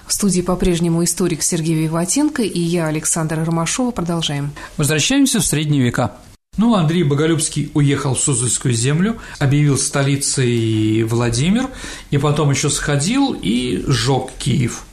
В 0.07 0.15
студии 0.15 0.41
по-прежнему 0.41 1.05
историк 1.05 1.43
Сергей 1.43 1.75
Виватенко 1.75 2.41
и 2.43 2.61
я, 2.61 2.87
Александра 2.87 3.45
Ромашова. 3.45 3.91
Продолжаем. 3.91 4.53
Возвращаемся 4.79 5.41
в 5.41 5.45
средние 5.45 5.83
века. 5.83 6.13
Ну, 6.57 6.75
Андрей 6.77 7.03
Боголюбский 7.03 7.71
уехал 7.75 8.15
в 8.15 8.21
Суздальскую 8.21 8.73
землю, 8.73 9.19
объявил 9.39 9.77
столицей 9.77 11.03
Владимир, 11.03 11.69
и 12.11 12.17
потом 12.17 12.51
еще 12.51 12.71
сходил 12.71 13.35
и 13.35 13.85
сжег 13.87 14.31
Киев. 14.39 14.85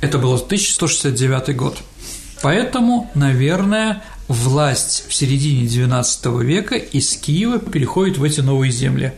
Это 0.00 0.16
было 0.16 0.36
1169 0.36 1.54
год. 1.54 1.76
Поэтому, 2.42 3.10
наверное, 3.14 4.02
власть 4.32 5.04
в 5.08 5.14
середине 5.14 5.64
XIX 5.64 6.42
века 6.42 6.76
из 6.76 7.16
Киева 7.16 7.58
переходит 7.58 8.18
в 8.18 8.24
эти 8.24 8.40
новые 8.40 8.72
земли. 8.72 9.12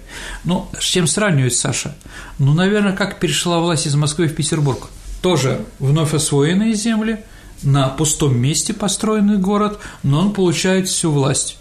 Ну, 0.45 0.69
с 0.79 0.85
чем 0.85 1.07
сравнивать, 1.07 1.55
Саша? 1.55 1.97
Ну, 2.39 2.53
наверное, 2.53 2.95
как 2.95 3.21
перешла 3.21 3.61
власть 3.61 3.87
из 3.87 3.95
Москвы 3.95 4.29
в 4.29 4.35
Петербург. 4.35 4.89
Тоже 5.23 5.65
вновь 5.79 6.13
освоенные 6.13 6.75
земли, 6.75 7.25
на 7.63 7.89
пустом 7.89 8.37
месте 8.37 8.75
построенный 8.75 9.39
город, 9.39 9.79
но 10.03 10.21
он 10.21 10.33
получает 10.33 10.89
всю 10.89 11.11
власть. 11.11 11.57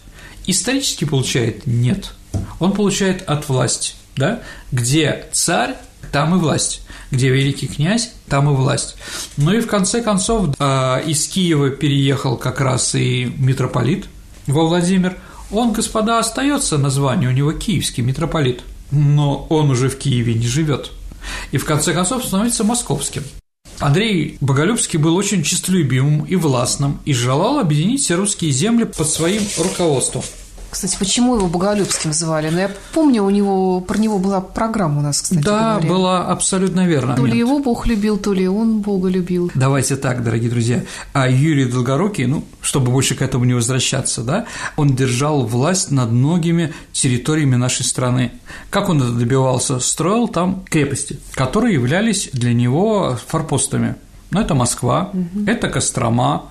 Исторически 0.45 1.05
получает– 1.05 1.65
нет. 1.65 2.13
Он 2.59 2.73
получает 2.73 3.21
от 3.21 3.47
власти, 3.47 3.93
да? 4.17 4.41
Где 4.71 5.25
царь, 5.31 5.75
там 6.11 6.35
и 6.35 6.39
власть 6.39 6.81
где 7.13 7.29
великий 7.29 7.67
князь, 7.67 8.11
там 8.27 8.49
и 8.49 8.53
власть. 8.53 8.95
Ну 9.37 9.53
и 9.53 9.61
в 9.61 9.67
конце 9.67 10.01
концов 10.01 10.49
а, 10.59 10.99
из 10.99 11.27
Киева 11.27 11.69
переехал 11.69 12.37
как 12.37 12.59
раз 12.59 12.95
и 12.95 13.31
митрополит 13.37 14.07
во 14.47 14.65
Владимир. 14.65 15.15
Он, 15.51 15.71
господа, 15.71 16.17
остается 16.19 16.77
название, 16.77 17.29
у 17.29 17.33
него 17.33 17.51
киевский 17.51 18.03
митрополит, 18.03 18.63
но 18.89 19.45
он 19.49 19.69
уже 19.69 19.89
в 19.89 19.97
Киеве 19.97 20.33
не 20.33 20.47
живет. 20.47 20.91
И 21.51 21.57
в 21.57 21.65
конце 21.65 21.93
концов 21.93 22.25
становится 22.25 22.63
московским. 22.63 23.23
Андрей 23.79 24.37
Боголюбский 24.41 24.97
был 24.97 25.15
очень 25.15 25.43
честолюбивым 25.43 26.23
и 26.23 26.35
властным 26.35 26.99
и 27.05 27.13
желал 27.13 27.59
объединить 27.59 28.01
все 28.01 28.15
русские 28.15 28.51
земли 28.51 28.85
под 28.85 29.07
своим 29.07 29.43
руководством– 29.57 30.23
кстати, 30.73 30.97
почему 30.97 31.35
его 31.35 31.47
Боголюбским 31.47 32.13
звали? 32.13 32.47
Но 32.47 32.53
ну, 32.53 32.59
я 32.59 32.71
помню, 32.93 33.23
у 33.23 33.29
него 33.29 33.79
про 33.79 33.97
него 33.97 34.19
была 34.19 34.41
программа 34.41 34.99
у 34.99 35.01
нас, 35.01 35.21
кстати 35.21 35.41
Да, 35.41 35.75
говоря. 35.75 35.89
была 35.89 36.27
абсолютно 36.27 36.85
верно. 36.85 37.15
То 37.15 37.25
ли 37.25 37.37
его 37.37 37.59
Бог 37.59 37.85
любил, 37.87 38.17
то 38.17 38.33
ли 38.33 38.47
он 38.47 38.81
Бога 38.81 39.09
любил. 39.09 39.51
Давайте 39.55 39.95
так, 39.95 40.23
дорогие 40.23 40.49
друзья. 40.49 40.83
А 41.13 41.29
Юрий 41.29 41.65
Долгорукий, 41.65 42.25
ну, 42.25 42.43
чтобы 42.61 42.91
больше 42.91 43.15
к 43.15 43.21
этому 43.21 43.45
не 43.45 43.53
возвращаться, 43.53 44.23
да, 44.23 44.45
он 44.75 44.95
держал 44.95 45.45
власть 45.45 45.91
над 45.91 46.11
многими 46.11 46.73
территориями 46.91 47.55
нашей 47.55 47.85
страны. 47.85 48.31
Как 48.69 48.89
он 48.89 49.01
это 49.01 49.11
добивался? 49.11 49.79
Строил 49.79 50.27
там 50.27 50.63
крепости, 50.69 51.19
которые 51.33 51.75
являлись 51.75 52.29
для 52.33 52.53
него 52.53 53.17
форпостами. 53.27 53.95
Ну, 54.33 54.41
это 54.41 54.55
Москва, 54.55 55.11
угу. 55.13 55.45
это 55.45 55.69
Кострома, 55.69 56.45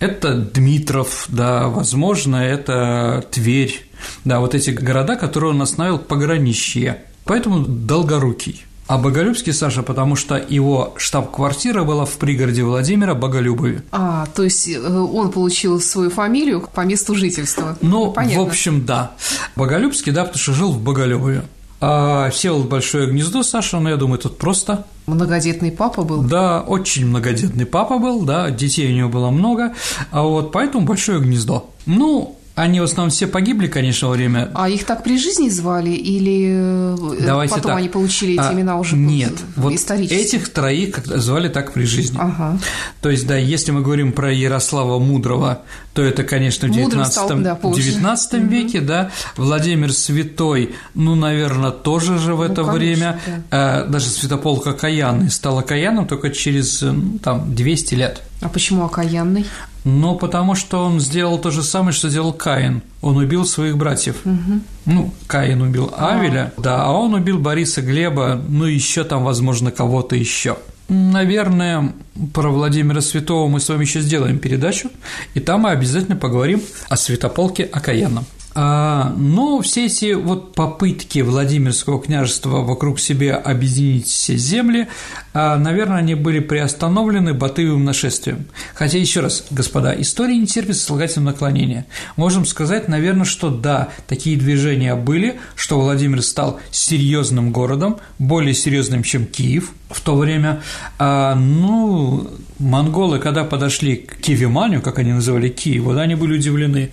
это 0.00 0.34
Дмитров, 0.34 1.26
да, 1.28 1.68
возможно, 1.68 2.36
это 2.36 3.24
Тверь, 3.30 3.86
да, 4.24 4.40
вот 4.40 4.54
эти 4.54 4.70
города, 4.70 5.16
которые 5.16 5.50
он 5.50 5.62
остановил 5.62 5.98
пограничье, 5.98 7.02
поэтому 7.24 7.60
Долгорукий. 7.60 8.64
А 8.88 8.98
Боголюбский 8.98 9.52
Саша, 9.52 9.82
потому 9.82 10.14
что 10.14 10.36
его 10.36 10.94
штаб-квартира 10.96 11.82
была 11.82 12.04
в 12.04 12.12
пригороде 12.18 12.62
Владимира 12.62 13.14
Боголюбове. 13.14 13.82
А, 13.90 14.26
то 14.32 14.44
есть 14.44 14.68
э, 14.68 14.78
он 14.78 15.32
получил 15.32 15.80
свою 15.80 16.08
фамилию 16.08 16.68
по 16.72 16.82
месту 16.82 17.16
жительства. 17.16 17.76
Ну, 17.80 18.12
Понятно. 18.12 18.44
в 18.44 18.46
общем, 18.46 18.86
да. 18.86 19.12
Боголюбский, 19.56 20.12
да, 20.12 20.22
потому 20.22 20.38
что 20.38 20.52
жил 20.52 20.70
в 20.70 20.80
Боголюбове. 20.80 21.42
А 21.80 22.30
сел 22.30 22.62
большое 22.62 23.08
гнездо 23.10 23.42
Саша, 23.42 23.78
ну, 23.78 23.90
я 23.90 23.96
думаю, 23.96 24.18
тут 24.18 24.38
просто. 24.38 24.86
Многодетный 25.06 25.70
папа 25.70 26.02
был? 26.02 26.22
Да, 26.22 26.62
очень 26.62 27.06
многодетный 27.06 27.66
папа 27.66 27.98
был, 27.98 28.22
да, 28.22 28.50
детей 28.50 28.90
у 28.92 28.96
него 28.96 29.08
было 29.08 29.30
много, 29.30 29.74
а 30.10 30.22
вот 30.22 30.52
поэтому 30.52 30.86
большое 30.86 31.20
гнездо. 31.20 31.70
Ну, 31.84 32.38
они 32.56 32.80
в 32.80 32.84
основном 32.84 33.10
все 33.10 33.26
погибли, 33.26 33.66
конечно, 33.68 34.08
во 34.08 34.14
время. 34.14 34.50
А 34.54 34.68
их 34.68 34.84
так 34.84 35.04
при 35.04 35.18
жизни 35.18 35.50
звали 35.50 35.90
или 35.90 36.94
э, 36.94 37.24
Давайте 37.26 37.54
потом 37.54 37.72
так. 37.72 37.78
они 37.78 37.90
получили 37.90 38.32
эти 38.32 38.40
а, 38.40 38.52
имена 38.54 38.78
уже 38.78 38.96
Нет, 38.96 39.34
вот 39.56 39.74
этих 39.74 40.48
троих 40.48 41.04
звали 41.04 41.50
так 41.50 41.74
при 41.74 41.84
жизни. 41.84 42.16
Ага. 42.18 42.58
То 43.02 43.10
есть, 43.10 43.26
да, 43.26 43.36
если 43.36 43.72
мы 43.72 43.82
говорим 43.82 44.12
про 44.12 44.32
Ярослава 44.32 44.98
Мудрого, 44.98 45.64
то 45.92 46.02
это, 46.02 46.24
конечно, 46.24 46.66
в 46.68 46.70
19, 46.70 47.12
стал, 47.12 47.28
да, 47.40 47.58
19 47.62 48.32
угу. 48.32 48.46
веке, 48.46 48.80
да. 48.80 49.10
Владимир 49.36 49.92
Святой, 49.92 50.74
ну, 50.94 51.14
наверное, 51.14 51.72
тоже 51.72 52.18
же 52.18 52.34
в 52.34 52.40
это 52.40 52.62
ну, 52.62 52.72
время. 52.72 53.20
Да. 53.50 53.84
Э, 53.84 53.86
даже 53.86 54.06
Святополк 54.06 54.66
Окаянный 54.66 55.30
стал 55.30 55.58
окаянным 55.58 56.06
только 56.06 56.30
через, 56.30 56.80
ну, 56.80 57.18
там, 57.22 57.54
200 57.54 57.94
лет. 57.94 58.22
А 58.40 58.48
почему 58.48 58.86
окаянный? 58.86 59.44
Ну, 59.86 60.16
потому 60.16 60.56
что 60.56 60.84
он 60.84 60.98
сделал 60.98 61.38
то 61.38 61.52
же 61.52 61.62
самое, 61.62 61.92
что 61.92 62.10
сделал 62.10 62.32
Каин. 62.32 62.82
Он 63.02 63.18
убил 63.18 63.44
своих 63.46 63.78
братьев. 63.78 64.16
Угу. 64.24 64.60
Ну, 64.86 65.14
Каин 65.28 65.62
убил 65.62 65.94
Авеля, 65.96 66.52
а. 66.56 66.60
да, 66.60 66.84
а 66.84 66.90
он 66.90 67.14
убил 67.14 67.38
Бориса 67.38 67.82
Глеба, 67.82 68.42
ну, 68.48 68.64
еще 68.64 69.04
там, 69.04 69.22
возможно, 69.22 69.70
кого-то 69.70 70.16
еще. 70.16 70.56
Наверное, 70.88 71.94
про 72.34 72.50
Владимира 72.50 73.00
Святого 73.00 73.48
мы 73.48 73.60
с 73.60 73.68
вами 73.68 73.82
еще 73.82 74.00
сделаем 74.00 74.40
передачу, 74.40 74.90
и 75.34 75.40
там 75.40 75.60
мы 75.60 75.70
обязательно 75.70 76.16
поговорим 76.16 76.62
о 76.88 76.96
святополке 76.96 77.62
Окаянном. 77.62 78.24
А, 78.58 79.12
но 79.18 79.60
все 79.60 79.84
эти 79.84 80.14
вот 80.14 80.54
попытки 80.54 81.18
Владимирского 81.18 82.00
княжества 82.00 82.62
вокруг 82.62 82.98
себя 82.98 83.36
объединить 83.36 84.06
все 84.06 84.38
земли, 84.38 84.88
а, 85.34 85.58
наверное, 85.58 85.98
они 85.98 86.14
были 86.14 86.38
приостановлены 86.38 87.34
Батыевым 87.34 87.84
нашествием. 87.84 88.46
Хотя, 88.74 88.96
еще 88.96 89.20
раз, 89.20 89.44
господа, 89.50 89.94
история 90.00 90.38
не 90.38 90.46
терпит 90.46 90.78
слагательного 90.78 91.32
наклонения. 91.32 91.84
Можем 92.16 92.46
сказать, 92.46 92.88
наверное, 92.88 93.26
что 93.26 93.50
да, 93.50 93.90
такие 94.08 94.38
движения 94.38 94.94
были, 94.94 95.38
что 95.54 95.78
Владимир 95.78 96.22
стал 96.22 96.58
серьезным 96.70 97.52
городом, 97.52 97.98
более 98.18 98.54
серьезным, 98.54 99.02
чем 99.02 99.26
Киев 99.26 99.72
в 99.90 100.00
то 100.00 100.16
время. 100.16 100.62
А, 100.98 101.34
ну, 101.34 102.30
монголы, 102.58 103.18
когда 103.18 103.44
подошли 103.44 103.96
к 103.96 104.16
Киевиманию, 104.16 104.80
как 104.80 104.98
они 104.98 105.12
называли 105.12 105.50
Киев, 105.50 105.84
вот 105.84 105.98
они 105.98 106.14
были 106.14 106.38
удивлены. 106.38 106.90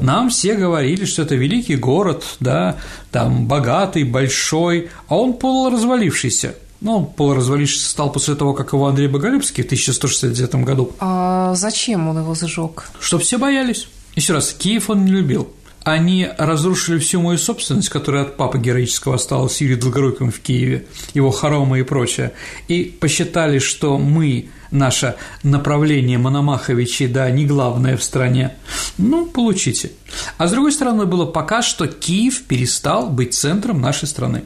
Нам 0.00 0.30
все 0.30 0.54
говорили, 0.54 1.04
что 1.04 1.22
это 1.22 1.34
великий 1.34 1.76
город, 1.76 2.24
да, 2.40 2.76
там 3.10 3.46
богатый, 3.46 4.04
большой, 4.04 4.90
а 5.08 5.16
он 5.16 5.34
полуразвалившийся. 5.34 6.54
Ну, 6.80 6.96
он 6.96 7.06
полуразвалившийся 7.06 7.90
стал 7.90 8.10
после 8.10 8.34
того, 8.34 8.54
как 8.54 8.72
его 8.72 8.86
Андрей 8.86 9.08
Боголюбский 9.08 9.62
в 9.62 9.66
1169 9.66 10.54
году. 10.64 10.92
А 10.98 11.54
зачем 11.54 12.08
он 12.08 12.18
его 12.18 12.34
зажег? 12.34 12.90
Чтоб 13.00 13.22
все 13.22 13.38
боялись. 13.38 13.88
Еще 14.16 14.32
раз, 14.32 14.52
Киев 14.52 14.88
он 14.88 15.04
не 15.04 15.12
любил. 15.12 15.50
Они 15.82 16.28
разрушили 16.36 16.98
всю 16.98 17.20
мою 17.20 17.38
собственность, 17.38 17.88
которая 17.88 18.22
от 18.22 18.36
папы 18.36 18.58
героического 18.58 19.14
осталась 19.14 19.60
Юрия 19.60 19.76
Долгоруким 19.76 20.30
в 20.30 20.40
Киеве, 20.40 20.86
его 21.14 21.30
хоромы 21.30 21.80
и 21.80 21.82
прочее, 21.82 22.32
и 22.68 22.84
посчитали, 22.84 23.58
что 23.58 23.96
мы 23.98 24.50
наше 24.70 25.16
направление 25.42 26.18
Мономаховичей, 26.18 27.08
да, 27.08 27.30
не 27.30 27.46
главное 27.46 27.96
в 27.96 28.02
стране, 28.02 28.56
ну, 28.98 29.26
получите. 29.26 29.92
А 30.38 30.46
с 30.46 30.50
другой 30.50 30.72
стороны, 30.72 31.06
было 31.06 31.26
пока 31.26 31.62
что 31.62 31.86
Киев 31.86 32.42
перестал 32.42 33.08
быть 33.08 33.34
центром 33.34 33.80
нашей 33.80 34.08
страны. 34.08 34.44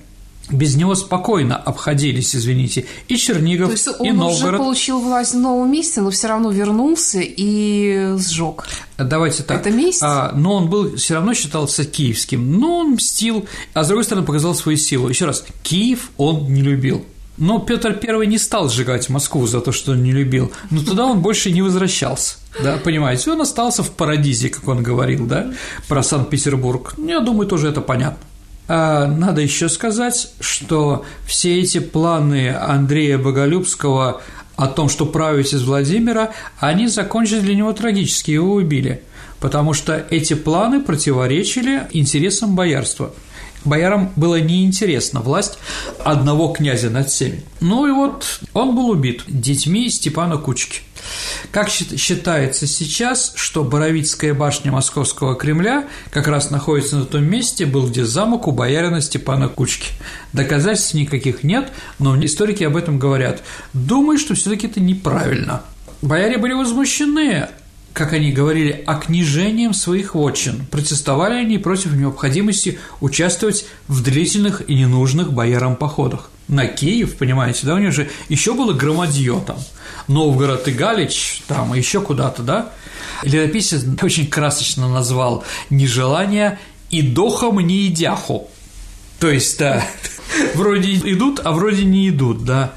Без 0.50 0.76
него 0.76 0.94
спокойно 0.94 1.56
обходились, 1.56 2.36
извините, 2.36 2.84
и 3.08 3.16
Чернигов, 3.16 3.68
То 3.68 3.72
есть 3.72 3.86
и 3.86 4.12
Новгород. 4.12 4.20
Он 4.20 4.28
уже 4.28 4.58
получил 4.58 5.00
власть 5.00 5.32
в 5.32 5.38
новом 5.38 5.72
месте, 5.72 6.02
но 6.02 6.10
все 6.10 6.28
равно 6.28 6.50
вернулся 6.50 7.20
и 7.22 8.14
сжег. 8.18 8.66
Давайте 8.98 9.42
так. 9.42 9.60
Это 9.60 9.70
месть? 9.70 10.02
А, 10.02 10.32
но 10.34 10.56
он 10.56 10.68
был 10.68 10.96
все 10.96 11.14
равно 11.14 11.32
считался 11.32 11.86
киевским, 11.86 12.60
но 12.60 12.80
он 12.80 12.90
мстил, 12.92 13.46
а 13.72 13.84
с 13.84 13.88
другой 13.88 14.04
стороны 14.04 14.26
показал 14.26 14.54
свою 14.54 14.76
силу. 14.76 15.08
Еще 15.08 15.24
раз, 15.24 15.46
Киев 15.62 16.10
он 16.18 16.52
не 16.52 16.60
любил. 16.60 17.06
Но 17.36 17.58
Петр 17.58 17.98
I 18.00 18.26
не 18.26 18.38
стал 18.38 18.68
сжигать 18.68 19.08
Москву 19.08 19.46
за 19.46 19.60
то, 19.60 19.72
что 19.72 19.92
он 19.92 20.02
не 20.02 20.12
любил, 20.12 20.52
но 20.70 20.82
туда 20.82 21.04
он 21.06 21.20
больше 21.20 21.50
не 21.50 21.62
возвращался. 21.62 22.36
Да, 22.62 22.76
понимаете, 22.76 23.32
он 23.32 23.40
остался 23.40 23.82
в 23.82 23.90
Парадизе, 23.90 24.48
как 24.48 24.68
он 24.68 24.82
говорил, 24.84 25.26
да, 25.26 25.52
про 25.88 26.02
Санкт-Петербург. 26.02 26.94
Я 26.96 27.18
думаю, 27.20 27.48
тоже 27.48 27.68
это 27.68 27.80
понятно. 27.80 28.18
А 28.68 29.06
надо 29.08 29.40
еще 29.40 29.68
сказать, 29.68 30.32
что 30.38 31.04
все 31.26 31.60
эти 31.60 31.80
планы 31.80 32.54
Андрея 32.54 33.18
Боголюбского 33.18 34.22
о 34.56 34.66
том, 34.68 34.88
что 34.88 35.04
править 35.04 35.52
из 35.52 35.64
Владимира, 35.64 36.30
они 36.60 36.86
закончились 36.86 37.42
для 37.42 37.56
него 37.56 37.72
трагически, 37.72 38.30
его 38.30 38.54
убили. 38.54 39.02
потому 39.44 39.74
что 39.74 40.02
эти 40.08 40.32
планы 40.32 40.80
противоречили 40.80 41.82
интересам 41.90 42.56
боярства. 42.56 43.12
Боярам 43.64 44.12
было 44.16 44.40
неинтересно 44.40 45.20
власть 45.20 45.58
одного 46.04 46.48
князя 46.48 46.90
над 46.90 47.08
всеми. 47.08 47.42
Ну 47.60 47.86
и 47.86 47.90
вот 47.90 48.40
он 48.52 48.74
был 48.74 48.90
убит 48.90 49.22
детьми 49.26 49.88
Степана 49.88 50.36
Кучки. 50.36 50.80
Как 51.50 51.68
считается 51.68 52.66
сейчас, 52.66 53.32
что 53.36 53.64
Боровицкая 53.64 54.34
башня 54.34 54.72
Московского 54.72 55.34
Кремля 55.34 55.86
как 56.10 56.26
раз 56.26 56.50
находится 56.50 56.96
на 56.96 57.04
том 57.04 57.24
месте, 57.24 57.66
был 57.66 57.88
где 57.88 58.04
замок 58.04 58.48
у 58.48 58.52
боярина 58.52 59.00
Степана 59.00 59.48
Кучки. 59.48 59.92
Доказательств 60.32 60.94
никаких 60.94 61.42
нет, 61.42 61.72
но 61.98 62.22
историки 62.24 62.64
об 62.64 62.76
этом 62.76 62.98
говорят. 62.98 63.42
Думаю, 63.72 64.18
что 64.18 64.34
все 64.34 64.50
таки 64.50 64.66
это 64.66 64.80
неправильно. 64.80 65.62
Бояре 66.02 66.38
были 66.38 66.52
возмущены 66.52 67.48
как 67.94 68.12
они 68.12 68.32
говорили, 68.32 68.82
окнижением 68.86 69.72
своих 69.72 70.16
вотчин. 70.16 70.66
Протестовали 70.70 71.36
они 71.36 71.58
против 71.58 71.94
необходимости 71.94 72.80
участвовать 73.00 73.66
в 73.86 74.02
длительных 74.02 74.68
и 74.68 74.74
ненужных 74.74 75.32
боярам 75.32 75.76
походах. 75.76 76.28
На 76.48 76.66
Киев, 76.66 77.16
понимаете, 77.16 77.66
да, 77.66 77.74
у 77.74 77.78
них 77.78 77.92
же 77.92 78.10
еще 78.28 78.52
было 78.52 78.72
громадье 78.72 79.40
там, 79.46 79.56
Новгород 80.08 80.66
и 80.68 80.72
Галич, 80.72 81.44
там, 81.46 81.72
и 81.72 81.78
еще 81.78 82.00
куда-то, 82.00 82.42
да. 82.42 82.72
Летописец 83.22 83.84
очень 84.02 84.26
красочно 84.26 84.88
назвал 84.88 85.44
«нежелание 85.70 86.58
и 86.90 87.00
дохом 87.00 87.60
не 87.60 87.86
идяху». 87.86 88.50
То 89.20 89.30
есть, 89.30 89.58
да, 89.58 89.86
вроде 90.54 90.94
идут, 90.94 91.40
а 91.44 91.52
вроде 91.52 91.84
не 91.84 92.08
идут, 92.08 92.44
да. 92.44 92.72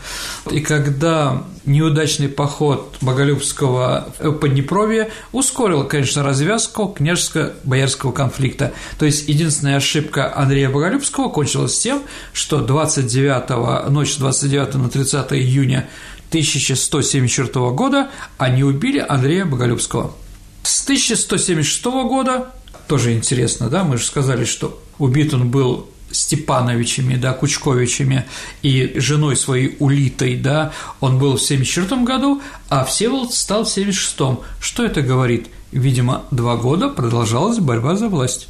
И 0.51 0.61
когда 0.61 1.43
неудачный 1.65 2.29
поход 2.29 2.97
Боголюбского 3.01 4.13
в 4.19 4.31
Поднепровье 4.33 5.11
ускорил, 5.31 5.83
конечно, 5.83 6.23
развязку 6.23 6.95
княжеско-боярского 6.97 8.13
конфликта. 8.13 8.73
То 8.97 9.05
есть 9.05 9.27
единственная 9.27 9.77
ошибка 9.77 10.35
Андрея 10.35 10.69
Боголюбского 10.69 11.29
кончилась 11.29 11.77
тем, 11.77 12.01
что 12.33 12.61
29 12.61 13.89
ночь 13.89 14.13
с 14.13 14.17
29 14.17 14.75
на 14.75 14.89
30 14.89 15.33
июня 15.33 15.89
1174 16.29 17.69
года 17.71 18.09
они 18.37 18.63
убили 18.63 19.03
Андрея 19.07 19.45
Боголюбского. 19.45 20.13
С 20.63 20.83
1176 20.83 21.83
года, 21.85 22.53
тоже 22.87 23.13
интересно, 23.13 23.69
да, 23.69 23.83
мы 23.83 23.97
же 23.97 24.05
сказали, 24.05 24.45
что 24.45 24.81
убит 24.97 25.33
он 25.33 25.49
был 25.49 25.89
Степановичами, 26.11 27.15
да, 27.15 27.33
Кучковичами 27.33 28.25
и 28.61 28.93
женой 28.95 29.35
своей 29.35 29.75
Улитой, 29.79 30.35
да, 30.35 30.71
он 30.99 31.19
был 31.19 31.37
в 31.37 31.41
74 31.41 32.03
году, 32.03 32.41
а 32.69 32.85
Всеволод 32.85 33.33
стал 33.33 33.65
в 33.65 33.67
76-м. 33.67 34.39
Что 34.59 34.85
это 34.85 35.01
говорит? 35.01 35.47
Видимо, 35.71 36.23
два 36.31 36.55
года 36.55 36.89
продолжалась 36.89 37.59
борьба 37.59 37.95
за 37.95 38.07
власть. 38.07 38.47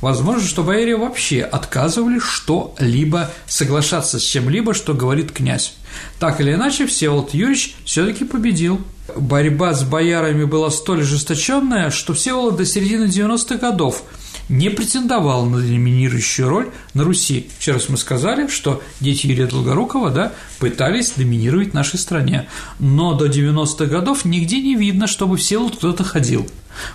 Возможно, 0.00 0.46
что 0.46 0.62
бояре 0.62 0.96
вообще 0.96 1.42
отказывали 1.42 2.18
что-либо 2.18 3.30
соглашаться 3.46 4.18
с 4.18 4.22
чем-либо, 4.22 4.72
что 4.72 4.94
говорит 4.94 5.32
князь. 5.32 5.74
Так 6.18 6.40
или 6.40 6.54
иначе, 6.54 6.86
Всеволод 6.86 7.34
Юрьевич 7.34 7.74
все 7.84 8.06
таки 8.06 8.24
победил. 8.24 8.80
Борьба 9.14 9.74
с 9.74 9.82
боярами 9.82 10.44
была 10.44 10.70
столь 10.70 11.02
ожесточенная, 11.02 11.90
что 11.90 12.14
Всеволод 12.14 12.56
до 12.56 12.64
середины 12.64 13.04
90-х 13.04 13.56
годов– 13.56 14.02
не 14.50 14.68
претендовал 14.68 15.46
на 15.46 15.60
доминирующую 15.60 16.48
роль 16.48 16.70
на 16.92 17.04
Руси. 17.04 17.48
Еще 17.58 17.72
раз 17.72 17.88
мы 17.88 17.96
сказали, 17.96 18.48
что 18.48 18.82
дети 18.98 19.28
Юрия 19.28 19.46
Долгорукова 19.46 20.10
да, 20.10 20.32
пытались 20.58 21.12
доминировать 21.12 21.70
в 21.70 21.74
нашей 21.74 21.98
стране, 21.98 22.48
но 22.80 23.14
до 23.14 23.26
90-х 23.26 23.86
годов 23.86 24.24
нигде 24.24 24.60
не 24.60 24.74
видно, 24.74 25.06
чтобы 25.06 25.36
в 25.36 25.42
селу 25.42 25.70
кто-то 25.70 26.02
ходил. 26.02 26.46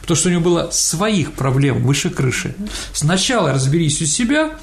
Потому 0.01 0.17
что 0.17 0.29
у 0.29 0.31
него 0.33 0.41
было 0.41 0.69
своих 0.71 1.33
проблем 1.33 1.83
выше 1.83 2.09
крыши. 2.09 2.55
Сначала 2.91 3.53
разберись 3.53 4.01
у 4.01 4.05
себя, 4.05 4.57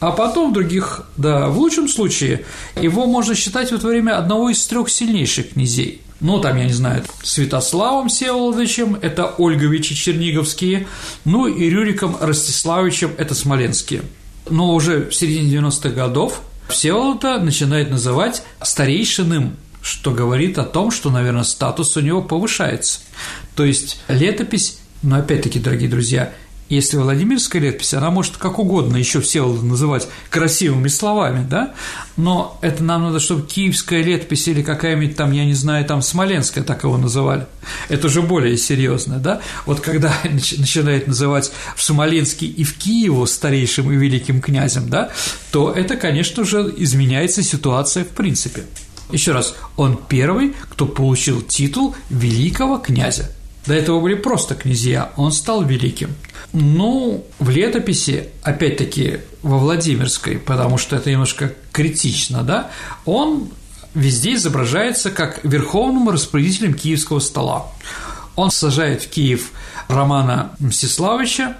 а 0.00 0.10
потом 0.10 0.50
в 0.50 0.54
других, 0.54 1.02
да, 1.16 1.48
в 1.48 1.58
лучшем 1.58 1.88
случае, 1.88 2.44
его 2.80 3.06
можно 3.06 3.34
считать 3.34 3.72
вот 3.72 3.82
во 3.82 3.90
время 3.90 4.16
одного 4.16 4.50
из 4.50 4.66
трех 4.66 4.88
сильнейших 4.88 5.50
князей– 5.50 6.00
ну, 6.20 6.40
там, 6.40 6.56
я 6.56 6.64
не 6.64 6.72
знаю, 6.72 7.04
Святославом 7.22 8.08
Всеволодовичем, 8.08 8.96
это 9.00 9.34
Ольговичи 9.38 9.94
Черниговские, 9.94 10.86
ну 11.24 11.46
и 11.46 11.70
Рюриком 11.70 12.16
Ростиславовичем, 12.20 13.12
это 13.18 13.34
Смоленские. 13.34 14.02
Но 14.50 14.74
уже 14.74 15.08
в 15.08 15.14
середине 15.14 15.56
90-х 15.58 15.90
годов 15.90 16.40
Всеволода 16.68 17.38
начинает 17.38 17.90
называть 17.90 18.42
старейшиным, 18.60 19.56
что 19.80 20.10
говорит 20.10 20.58
о 20.58 20.64
том, 20.64 20.90
что, 20.90 21.10
наверное, 21.10 21.44
статус 21.44 21.96
у 21.96 22.00
него 22.00 22.20
повышается. 22.20 23.00
То 23.54 23.64
есть 23.64 24.00
летопись, 24.08 24.78
но 25.02 25.16
опять-таки, 25.16 25.60
дорогие 25.60 25.88
друзья, 25.88 26.32
если 26.68 26.96
Владимирская 26.96 27.62
летопись, 27.62 27.94
она 27.94 28.10
может 28.10 28.36
как 28.36 28.58
угодно 28.58 28.96
еще 28.96 29.20
все 29.20 29.46
называть 29.46 30.08
красивыми 30.30 30.88
словами, 30.88 31.46
да, 31.48 31.74
но 32.16 32.58
это 32.60 32.84
нам 32.84 33.02
надо, 33.04 33.20
чтобы 33.20 33.46
киевская 33.46 34.02
летопись 34.02 34.48
или 34.48 34.62
какая-нибудь 34.62 35.16
там, 35.16 35.32
я 35.32 35.44
не 35.44 35.54
знаю, 35.54 35.84
там 35.84 36.02
Смоленская 36.02 36.64
так 36.64 36.84
его 36.84 36.98
называли. 36.98 37.46
Это 37.88 38.08
уже 38.08 38.22
более 38.22 38.56
серьезно, 38.56 39.18
да. 39.18 39.40
Вот 39.66 39.80
когда 39.80 40.12
начинает 40.24 41.06
называть 41.06 41.52
в 41.76 41.82
Смоленске 41.82 42.46
и 42.46 42.64
в 42.64 42.76
Киеву 42.76 43.26
старейшим 43.26 43.90
и 43.90 43.96
великим 43.96 44.40
князем, 44.40 44.88
да, 44.88 45.10
то 45.52 45.72
это, 45.72 45.96
конечно 45.96 46.44
же, 46.44 46.72
изменяется 46.76 47.42
ситуация 47.42 48.04
в 48.04 48.08
принципе. 48.08 48.64
Еще 49.10 49.32
раз, 49.32 49.54
он 49.76 49.98
первый, 50.08 50.54
кто 50.68 50.86
получил 50.86 51.40
титул 51.40 51.94
великого 52.10 52.78
князя. 52.78 53.30
До 53.66 53.74
этого 53.74 54.00
были 54.00 54.14
просто 54.14 54.54
князья, 54.54 55.12
он 55.16 55.32
стал 55.32 55.62
великим. 55.62 56.14
Ну, 56.52 57.26
в 57.38 57.50
летописи, 57.50 58.28
опять-таки, 58.42 59.18
во 59.42 59.58
Владимирской, 59.58 60.38
потому 60.38 60.78
что 60.78 60.96
это 60.96 61.10
немножко 61.10 61.54
критично, 61.72 62.42
да, 62.42 62.70
он 63.04 63.50
везде 63.94 64.34
изображается 64.34 65.10
как 65.10 65.44
верховным 65.44 66.08
распорядителем 66.08 66.74
киевского 66.74 67.18
стола. 67.18 67.66
Он 68.36 68.50
сажает 68.50 69.02
в 69.02 69.10
Киев 69.10 69.50
Романа 69.88 70.52
Мстиславича, 70.60 71.56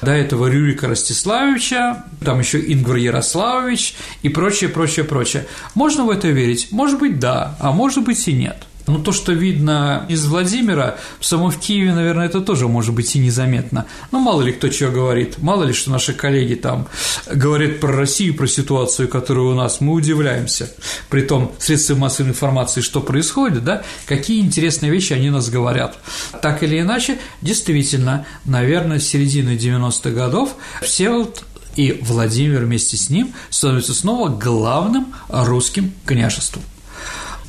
до 0.00 0.12
этого 0.12 0.46
Рюрика 0.46 0.88
Ростиславича, 0.88 2.04
там 2.24 2.40
еще 2.40 2.60
Ингвар 2.72 2.96
Ярославович 2.96 3.94
и 4.22 4.28
прочее, 4.28 4.70
прочее, 4.70 5.04
прочее. 5.04 5.46
Можно 5.74 6.04
в 6.04 6.10
это 6.10 6.28
верить? 6.28 6.68
Может 6.70 6.98
быть, 6.98 7.18
да, 7.18 7.56
а 7.60 7.72
может 7.72 8.04
быть 8.04 8.26
и 8.26 8.32
нет– 8.32 8.64
ну, 8.86 8.98
то, 8.98 9.12
что 9.12 9.32
видно 9.32 10.04
из 10.08 10.26
Владимира, 10.26 10.96
в 11.18 11.24
самом 11.24 11.50
в 11.50 11.58
Киеве, 11.58 11.94
наверное, 11.94 12.26
это 12.26 12.40
тоже 12.40 12.68
может 12.68 12.94
быть 12.94 13.14
и 13.16 13.18
незаметно. 13.18 13.86
Ну, 14.12 14.20
мало 14.20 14.42
ли 14.42 14.52
кто 14.52 14.68
чего 14.68 14.90
говорит, 14.90 15.38
мало 15.38 15.64
ли 15.64 15.72
что 15.72 15.90
наши 15.90 16.12
коллеги 16.12 16.54
там 16.54 16.86
говорят 17.32 17.80
про 17.80 17.92
Россию, 17.92 18.34
про 18.34 18.46
ситуацию, 18.46 19.08
которая 19.08 19.46
у 19.46 19.54
нас, 19.54 19.80
мы 19.80 19.92
удивляемся. 19.92 20.70
При 21.08 21.22
том, 21.22 21.52
средства 21.58 21.94
массовой 21.94 22.30
информации, 22.30 22.82
что 22.82 23.00
происходит, 23.00 23.64
да, 23.64 23.82
какие 24.06 24.40
интересные 24.40 24.92
вещи 24.92 25.12
они 25.12 25.30
нас 25.30 25.48
говорят. 25.48 25.98
Так 26.42 26.62
или 26.62 26.80
иначе, 26.80 27.18
действительно, 27.40 28.26
наверное, 28.44 28.98
с 28.98 29.06
середины 29.06 29.56
90-х 29.56 30.10
годов 30.10 30.54
все 30.82 31.10
вот 31.10 31.44
и 31.76 31.98
Владимир 32.02 32.64
вместе 32.64 32.96
с 32.96 33.10
ним 33.10 33.34
становится 33.50 33.94
снова 33.94 34.28
главным 34.28 35.12
русским 35.28 35.92
княжеством. 36.06 36.62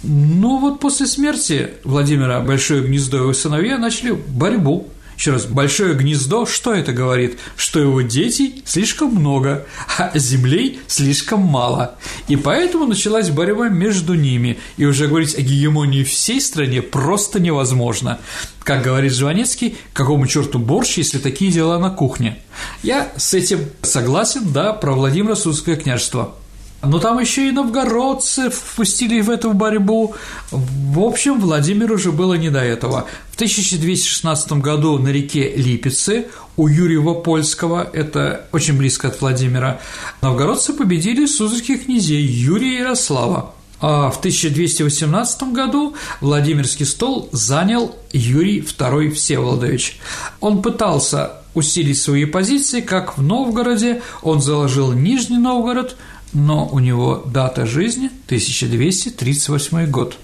Но 0.04 0.58
вот 0.58 0.80
после 0.80 1.08
смерти 1.08 1.72
Владимира 1.84 2.40
Большое 2.40 2.84
гнездо 2.84 3.18
и 3.18 3.20
его 3.22 3.34
сыновья 3.34 3.78
начали 3.78 4.12
борьбу. 4.12 4.88
Еще 5.18 5.32
раз, 5.32 5.46
большое 5.46 5.94
гнездо, 5.94 6.46
что 6.46 6.74
это 6.74 6.92
говорит? 6.92 7.40
Что 7.56 7.80
его 7.80 8.02
детей 8.02 8.62
слишком 8.66 9.16
много, 9.16 9.66
а 9.98 10.12
землей 10.16 10.82
слишком 10.88 11.40
мало. 11.40 11.96
И 12.28 12.36
поэтому 12.36 12.86
началась 12.86 13.30
борьба 13.30 13.70
между 13.70 14.14
ними, 14.14 14.60
и 14.76 14.86
уже 14.86 15.08
говорить 15.08 15.38
о 15.38 15.42
гегемонии 15.42 16.04
всей 16.04 16.42
стране 16.42 16.82
просто 16.82 17.40
невозможно. 17.40 18.20
Как 18.64 18.84
говорит 18.84 19.14
Жванецкий, 19.14 19.78
какому 19.94 20.28
черту 20.28 20.60
борщ, 20.60 20.98
если 20.98 21.20
такие 21.20 21.52
дела 21.52 21.80
на 21.80 21.92
кухне? 21.92 22.40
Я 22.84 23.10
с 23.16 23.34
этим 23.34 23.60
согласен, 23.84 24.52
да, 24.52 24.74
про 24.74 24.94
Владимира 24.94 25.36
Судское 25.36 25.78
княжество. 25.78 26.36
Но 26.86 27.00
там 27.00 27.20
еще 27.20 27.48
и 27.48 27.52
новгородцы 27.52 28.50
впустили 28.50 29.22
в 29.22 29.30
эту 29.30 29.54
борьбу. 29.54 30.16
В 30.52 31.00
общем, 31.00 31.40
Владимиру 31.40 31.96
уже 31.96 32.12
было 32.12 32.36
не 32.36 32.50
до 32.50 32.60
этого. 32.60 33.08
В 33.32 33.36
1216 33.36 34.54
году 34.54 34.98
на 34.98 35.10
реке 35.10 35.54
Липецы 35.56 36.28
у 36.58 36.68
Юрьева 36.68 37.16
Польского, 37.16 37.90
это 37.92 38.48
очень 38.52 38.78
близко 38.78 39.10
от 39.10 39.20
Владимира, 39.20 39.80
новгородцы 40.22 40.74
победили 40.74 41.26
суздальских 41.26 41.86
князей 41.86 42.26
Юрия 42.26 42.76
и 42.76 42.80
Ярослава. 42.80 43.54
А 43.82 44.10
в 44.10 44.20
1218 44.20 45.52
году 45.52 45.96
Владимирский 46.22 46.86
стол 46.86 47.30
занял 47.34 47.96
Юрий 48.14 48.62
II 48.62 49.12
Всеволодович. 49.12 50.00
Он 50.40 50.62
пытался 50.62 51.34
усилить 51.54 51.98
свои 51.98 52.26
позиции, 52.26 52.82
как 52.82 53.18
в 53.18 53.22
Новгороде, 53.22 54.02
он 54.22 54.42
заложил 54.42 54.94
Нижний 54.94 55.38
Новгород– 55.38 55.98
но 56.36 56.68
у 56.68 56.80
него 56.80 57.24
дата 57.26 57.66
жизни 57.66 58.08
1238 58.26 59.90
год. 59.90 60.18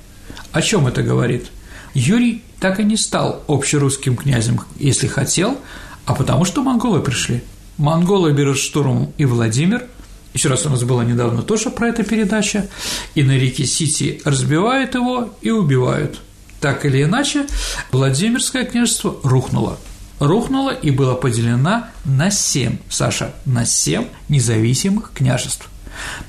О 0.52 0.62
чем 0.62 0.86
это 0.86 1.02
говорит? 1.02 1.50
Юрий 1.94 2.44
так 2.60 2.80
и 2.80 2.84
не 2.84 2.98
стал 2.98 3.44
общерусским 3.48 4.18
князем, 4.18 4.60
если 4.78 5.08
хотел, 5.08 5.58
а 6.06 6.14
потому 6.14 6.44
что 6.44 6.64
монголы 6.64 7.00
пришли. 7.00 7.42
Монголы 7.78 8.34
берут 8.34 8.58
штурмом 8.58 9.14
и 9.18 9.26
Владимир, 9.26 9.88
еще 10.34 10.50
раз 10.50 10.66
у 10.66 10.70
нас 10.70 10.84
была 10.84 11.06
недавно 11.06 11.44
тоже 11.44 11.70
про 11.70 11.88
это 11.88 12.04
передача, 12.04 12.68
и 13.16 13.24
на 13.24 13.38
реке 13.38 13.66
Сити 13.66 14.22
разбивают 14.26 14.96
его 14.96 15.34
и 15.42 15.50
убивают. 15.50 16.20
Так 16.60 16.86
или 16.86 17.04
иначе, 17.04 17.48
Владимирское 17.92 18.66
княжество 18.66 19.16
рухнуло. 19.24 19.80
Рухнуло 20.20 20.72
и 20.72 20.92
было 20.92 21.16
поделено 21.16 21.86
на 22.06 22.30
семь, 22.30 22.78
Саша, 22.90 23.34
на 23.46 23.66
семь 23.66 24.06
независимых 24.30 25.12
княжеств. 25.14 25.70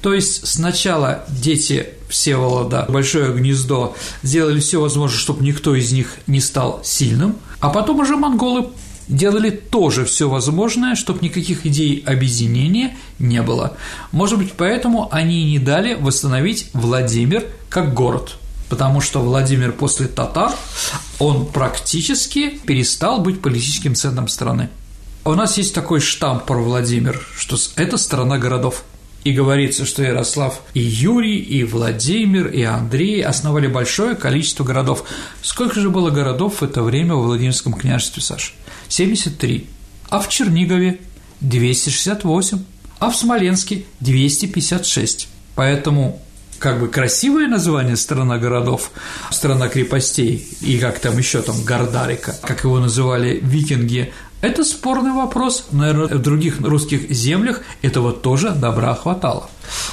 То 0.01 0.14
есть 0.14 0.47
сначала 0.47 1.25
дети 1.29 1.89
Всеволода, 2.09 2.87
большое 2.89 3.33
гнездо, 3.33 3.95
сделали 4.23 4.61
все 4.61 4.81
возможное, 4.81 5.18
чтобы 5.18 5.45
никто 5.45 5.75
из 5.75 5.93
них 5.93 6.16
не 6.27 6.41
стал 6.41 6.81
сильным, 6.85 7.37
а 7.61 7.70
потом 7.70 8.01
уже 8.01 8.16
монголы 8.16 8.68
делали 9.09 9.51
тоже 9.51 10.05
все 10.05 10.29
возможное, 10.29 10.95
чтобы 10.95 11.20
никаких 11.23 11.66
идей 11.66 12.03
объединения 12.07 12.97
не 13.18 13.43
было. 13.43 13.77
Может 14.11 14.39
быть, 14.39 14.53
поэтому 14.53 15.09
они 15.11 15.45
не 15.45 15.59
дали 15.59 15.95
восстановить 15.95 16.68
Владимир 16.73 17.45
как 17.68 17.95
город– 17.95 18.37
потому 18.73 19.03
что 19.03 19.20
Владимир 19.20 19.70
после 19.70 20.07
татар, 20.07 20.51
он 21.18 21.45
практически 21.45 22.49
перестал 22.49 23.18
быть 23.18 23.43
политическим 23.43 23.95
центром 23.95 24.29
страны. 24.29 24.70
У 25.27 25.35
нас 25.35 25.59
есть 25.59 25.75
такой 25.75 26.01
штамп 26.01 26.45
про 26.45 26.57
Владимир, 26.57 27.20
что 27.37 27.59
это 27.77 27.99
страна 27.99 28.39
городов. 28.39 28.85
И 29.25 29.33
говорится, 29.33 29.87
что 29.87 30.03
Ярослав 30.03 30.62
и 30.75 30.81
Юрий, 30.81 31.39
и 31.39 31.62
Владимир, 31.64 32.49
и 32.49 32.62
Андрей 32.62 33.23
основали 33.23 33.68
большое 33.68 34.16
количество 34.16 34.64
городов. 34.64 35.05
Сколько 35.43 35.81
же 35.81 35.91
было 35.91 36.11
городов 36.11 36.61
в 36.61 36.64
это 36.64 36.83
время 36.83 37.14
во 37.14 37.23
Владимирском 37.23 37.73
княжестве, 37.73 38.23
Саш? 38.23 38.55
73. 38.89 39.66
А 40.09 40.20
в 40.20 40.29
Чернигове 40.29 40.99
268. 41.41 42.64
А 42.99 43.11
в 43.11 43.16
Смоленске 43.16 43.85
256. 44.01 45.29
Поэтому 45.55 46.20
как 46.62 46.79
бы 46.79 46.87
красивое 46.87 47.49
название 47.49 47.97
«Страна 47.97 48.39
городов», 48.39 48.93
«Страна 49.33 49.68
крепостей» 49.68 50.47
и 50.61 50.79
как 50.79 51.01
там 51.01 51.18
еще 51.18 51.43
там 51.43 51.64
Гордарика, 51.64 52.37
как 52.41 52.62
его 52.62 52.79
называли 52.79 53.41
викинги, 53.43 54.12
это 54.43 54.64
спорный 54.64 55.12
вопрос. 55.12 55.68
Наверное, 55.70 56.09
в 56.09 56.20
других 56.20 56.61
русских 56.61 57.11
землях 57.11 57.62
этого 57.80 58.12
тоже 58.12 58.51
добра 58.51 58.95
хватало. 58.95 59.49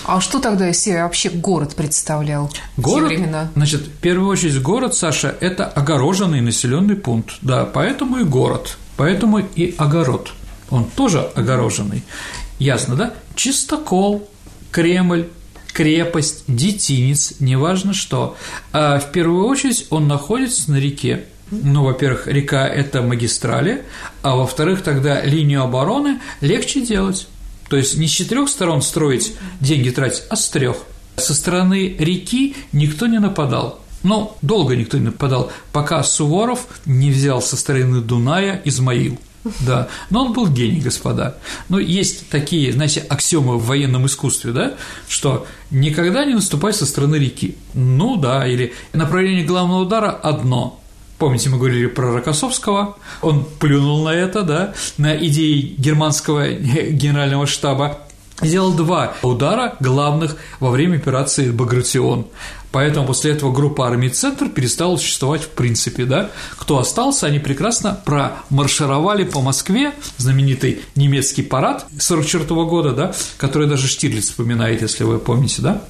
А 0.05 0.19
что 0.19 0.39
тогда 0.39 0.69
из 0.69 0.79
себя 0.79 1.03
вообще 1.03 1.29
город 1.29 1.75
представлял 1.75 2.51
город, 2.75 3.05
в 3.05 3.09
те 3.09 3.15
времена? 3.15 3.51
Значит, 3.55 3.81
в 3.83 3.91
первую 3.91 4.27
очередь 4.29 4.61
город, 4.61 4.95
Саша, 4.95 5.35
это 5.39 5.65
огороженный 5.65 6.41
населенный 6.41 6.95
пункт, 6.95 7.35
да, 7.41 7.63
поэтому 7.65 8.17
и 8.17 8.23
город, 8.23 8.77
поэтому 8.97 9.39
и 9.39 9.75
огород. 9.77 10.33
Он 10.71 10.83
тоже 10.83 11.21
огороженный. 11.35 12.03
Ясно, 12.57 12.95
да? 12.95 13.13
Чистокол, 13.35 14.27
Кремль, 14.71 15.29
крепость, 15.73 16.43
детинец, 16.47 17.35
неважно 17.39 17.93
что. 17.93 18.35
А 18.73 18.99
в 18.99 19.11
первую 19.11 19.45
очередь 19.45 19.87
он 19.89 20.07
находится 20.07 20.71
на 20.71 20.77
реке. 20.77 21.25
Ну, 21.51 21.83
во-первых, 21.83 22.27
река– 22.27 22.67
это 22.67 23.01
магистрали, 23.01 23.83
а 24.21 24.35
во-вторых, 24.35 24.81
тогда 24.81 25.21
линию 25.21 25.63
обороны 25.63 26.19
легче 26.41 26.81
делать. 26.81 27.27
То 27.69 27.77
есть 27.77 27.97
не 27.97 28.07
с 28.07 28.11
четырех 28.11 28.49
сторон 28.49 28.81
строить, 28.81 29.35
деньги 29.59 29.89
тратить, 29.89 30.23
а 30.29 30.35
с 30.35 30.49
трех. 30.49 30.77
Со 31.17 31.33
стороны 31.33 31.95
реки 31.99 32.55
никто 32.71 33.07
не 33.07 33.19
нападал. 33.19 33.81
Но 34.01 34.37
долго 34.41 34.75
никто 34.75 34.97
не 34.97 35.05
нападал, 35.05 35.51
пока 35.73 36.01
Суворов 36.03 36.67
не 36.85 37.11
взял 37.11 37.41
со 37.41 37.57
стороны 37.57 38.01
Дуная 38.01 38.61
Измаил– 38.63 39.19
да, 39.61 39.87
но 40.09 40.25
он 40.25 40.33
был 40.33 40.47
гений, 40.47 40.81
господа. 40.81 41.37
Но 41.69 41.79
есть 41.79 42.29
такие, 42.29 42.73
знаете, 42.73 42.99
аксиомы 43.01 43.57
в 43.57 43.65
военном 43.65 44.05
искусстве, 44.05 44.51
да, 44.51 44.73
что 45.07 45.47
никогда 45.71 46.25
не 46.25 46.33
наступай 46.33 46.73
со 46.73 46.85
стороны 46.85 47.15
реки. 47.15 47.55
Ну 47.73 48.17
да, 48.17 48.45
или 48.47 48.73
направление 48.93 49.45
главного 49.45 49.81
удара 49.81 50.11
одно. 50.11 50.81
Помните, 51.19 51.49
мы 51.49 51.57
говорили 51.57 51.87
про 51.87 52.13
Рокоссовского, 52.13 52.95
он 53.21 53.45
плюнул 53.59 54.05
на 54.05 54.09
это, 54.09 54.43
да, 54.43 54.73
на 54.97 55.15
идеи 55.17 55.75
германского 55.77 56.47
генерального 56.53 57.45
штаба, 57.45 57.99
сделал 58.41 58.71
два 58.71 59.13
удара 59.21 59.75
главных 59.81 60.37
во 60.61 60.71
время 60.71 60.95
операции 60.95 61.51
«Багратион». 61.51 62.27
Поэтому 62.71 63.05
после 63.07 63.31
этого 63.31 63.51
группа 63.51 63.85
армий 63.85 64.09
«Центр» 64.09 64.47
перестала 64.47 64.95
существовать 64.95 65.41
в 65.41 65.49
принципе, 65.49 66.05
да. 66.05 66.29
Кто 66.55 66.77
остался, 66.77 67.27
они 67.27 67.39
прекрасно 67.39 67.99
промаршировали 68.05 69.25
по 69.25 69.41
Москве, 69.41 69.91
знаменитый 70.17 70.79
немецкий 70.95 71.41
парад 71.41 71.85
44 71.99 72.45
-го 72.45 72.65
года, 72.65 72.91
да, 72.91 73.13
который 73.37 73.67
даже 73.67 73.89
Штирлиц 73.89 74.25
вспоминает, 74.25 74.81
если 74.81 75.03
вы 75.03 75.19
помните, 75.19 75.61
да. 75.61 75.81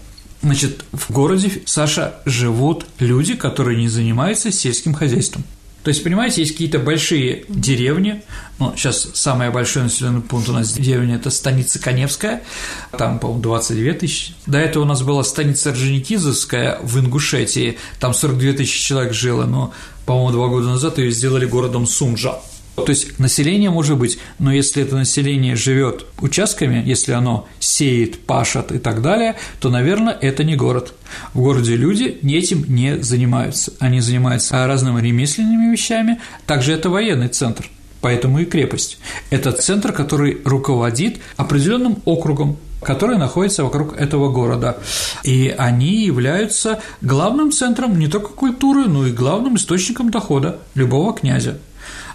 Значит, 0.42 0.86
в 0.92 1.12
городе, 1.12 1.52
Саша, 1.66 2.16
живут 2.26 2.86
люди, 3.00 3.36
которые 3.36 3.78
не 3.78 3.90
занимаются 3.90 4.52
сельским 4.52 4.94
хозяйством. 4.94 5.44
То 5.84 5.90
есть, 5.90 6.04
понимаете, 6.04 6.42
есть 6.42 6.54
какие-то 6.54 6.80
большие 6.80 7.46
деревни, 7.48 8.22
ну, 8.60 8.74
сейчас 8.76 9.12
самый 9.14 9.50
большой 9.50 9.84
населенный 9.84 10.22
пункт 10.22 10.50
у 10.50 10.52
нас 10.52 10.74
деревня– 10.74 11.16
это 11.18 11.30
станица 11.30 11.80
Коневская, 11.80 12.44
там, 12.98 13.18
по-моему, 13.20 13.42
22 13.42 13.94
тысячи. 13.94 14.34
До 14.46 14.58
этого 14.58 14.84
у 14.84 14.86
нас 14.86 15.02
была 15.02 15.24
станица 15.24 15.70
Орджоникидзевская 15.70 16.80
в 16.84 17.00
Ингушетии, 17.00 17.78
там 18.00 18.14
42 18.14 18.54
тысячи 18.54 18.84
человек 18.84 19.14
жило, 19.14 19.46
но, 19.46 19.74
по-моему, 20.06 20.32
два 20.32 20.48
года 20.50 20.68
назад 20.68 20.98
ее 20.98 21.12
сделали 21.12 21.46
городом 21.46 21.88
Сунжа. 21.88 22.40
То 22.86 22.92
есть 22.92 23.20
население 23.20 23.70
может 23.70 23.98
быть, 23.98 24.20
но 24.40 24.52
если 24.52 24.84
это 24.84 24.96
население 24.96 25.56
живет 25.56 26.06
участками, 26.20 26.82
если 26.86 27.12
оно 27.12 27.48
сеет, 27.60 28.20
пашет 28.26 28.72
и 28.72 28.80
так 28.80 29.02
далее, 29.02 29.36
то, 29.60 29.70
наверное, 29.70 30.14
это 30.14 30.44
не 30.44 30.56
город. 30.56 30.94
В 31.34 31.42
городе 31.42 31.76
люди 31.76 32.20
этим 32.24 32.66
не 32.68 33.02
занимаются. 33.02 33.74
Они 33.80 34.00
занимаются 34.00 34.66
разными 34.68 35.02
ремесленными 35.02 35.72
вещами, 35.72 36.20
также 36.46 36.74
это 36.74 36.90
военный 36.90 37.30
центр– 37.30 37.70
Поэтому 38.02 38.40
и 38.40 38.46
крепость. 38.46 38.98
Это 39.30 39.52
центр, 39.52 39.92
который 39.92 40.42
руководит 40.46 41.20
определенным 41.36 41.98
округом, 42.06 42.58
который 42.82 43.18
находится 43.18 43.64
вокруг 43.64 43.98
этого 43.98 44.32
города. 44.32 44.78
И 45.24 45.54
они 45.58 46.06
являются 46.06 46.82
главным 47.02 47.52
центром 47.52 48.00
не 48.00 48.08
только 48.08 48.30
культуры, 48.30 48.86
но 48.86 49.06
и 49.06 49.12
главным 49.12 49.58
источником 49.58 50.12
дохода 50.12 50.60
любого 50.76 51.14
князя. 51.14 51.60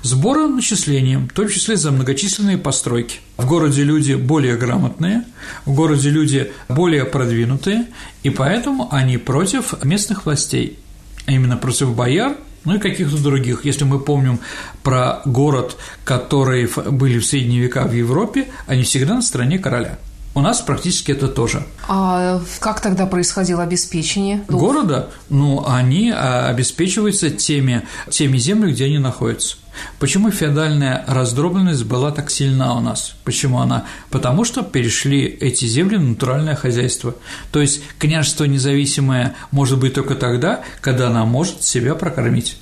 Сбором 0.05 0.57
начислением, 0.57 1.29
в 1.31 1.33
том 1.33 1.49
числе 1.49 1.79
за 1.79 1.91
многочисленные 1.91 2.59
постройки. 2.59 3.21
В 3.39 3.47
городе 3.47 3.85
люди 3.85 4.13
более 4.13 4.55
грамотные, 4.55 5.25
в 5.65 5.73
городе 5.73 6.11
люди 6.11 6.53
более 6.69 7.07
продвинутые, 7.07 7.87
и 8.23 8.29
поэтому 8.29 8.89
они 8.93 9.17
против 9.17 9.83
местных 9.83 10.27
властей, 10.27 10.79
а 11.25 11.33
именно 11.33 11.57
против 11.57 11.97
бояр 11.97 12.37
ну 12.65 12.75
и 12.77 12.79
каких-то 12.79 13.17
других. 13.17 13.65
Если 13.65 13.85
мы 13.85 13.99
помним 13.99 14.41
про 14.83 15.23
город, 15.25 15.79
которые 16.05 16.69
были 16.69 17.19
в 17.19 17.25
средние 17.25 17.63
века 17.63 17.85
в 17.85 17.93
Европе, 17.93 18.49
они 18.67 18.83
всегда 18.83 19.15
на 19.15 19.23
стороне 19.23 19.59
короля. 19.59 19.99
У 20.35 20.41
нас 20.41 20.61
практически 20.61 21.13
это 21.13 21.29
тоже. 21.29 21.65
А 21.89 22.43
как 22.59 22.81
тогда 22.81 23.07
происходило 23.07 23.63
обеспечение? 23.63 24.45
Города? 24.49 25.11
Ну, 25.31 25.65
они 25.67 26.11
а, 26.11 26.49
обеспечиваются 26.49 27.31
теми, 27.31 27.87
теми 28.11 28.37
землями, 28.37 28.73
где 28.73 28.87
они 28.87 28.99
находятся. 28.99 29.57
Почему 29.99 30.31
феодальная 30.31 31.05
раздробленность 31.07 31.85
была 31.85 32.11
так 32.11 32.31
сильна 32.31 32.77
у 32.77 32.81
нас? 32.81 33.15
Почему 33.25 33.61
она? 33.61 33.85
Потому 34.11 34.45
что 34.45 34.63
перешли 34.63 35.25
эти 35.25 35.65
земли 35.65 35.97
в 35.97 36.03
натуральное 36.03 36.55
хозяйство. 36.55 37.15
То 37.53 37.61
есть 37.61 37.83
княжество 37.99 38.45
независимое 38.45 39.35
может 39.51 39.79
быть 39.79 39.95
только 39.95 40.15
тогда, 40.15 40.63
когда 40.81 41.09
она 41.09 41.25
может 41.25 41.63
себя 41.63 41.95
прокормить. 41.95 42.57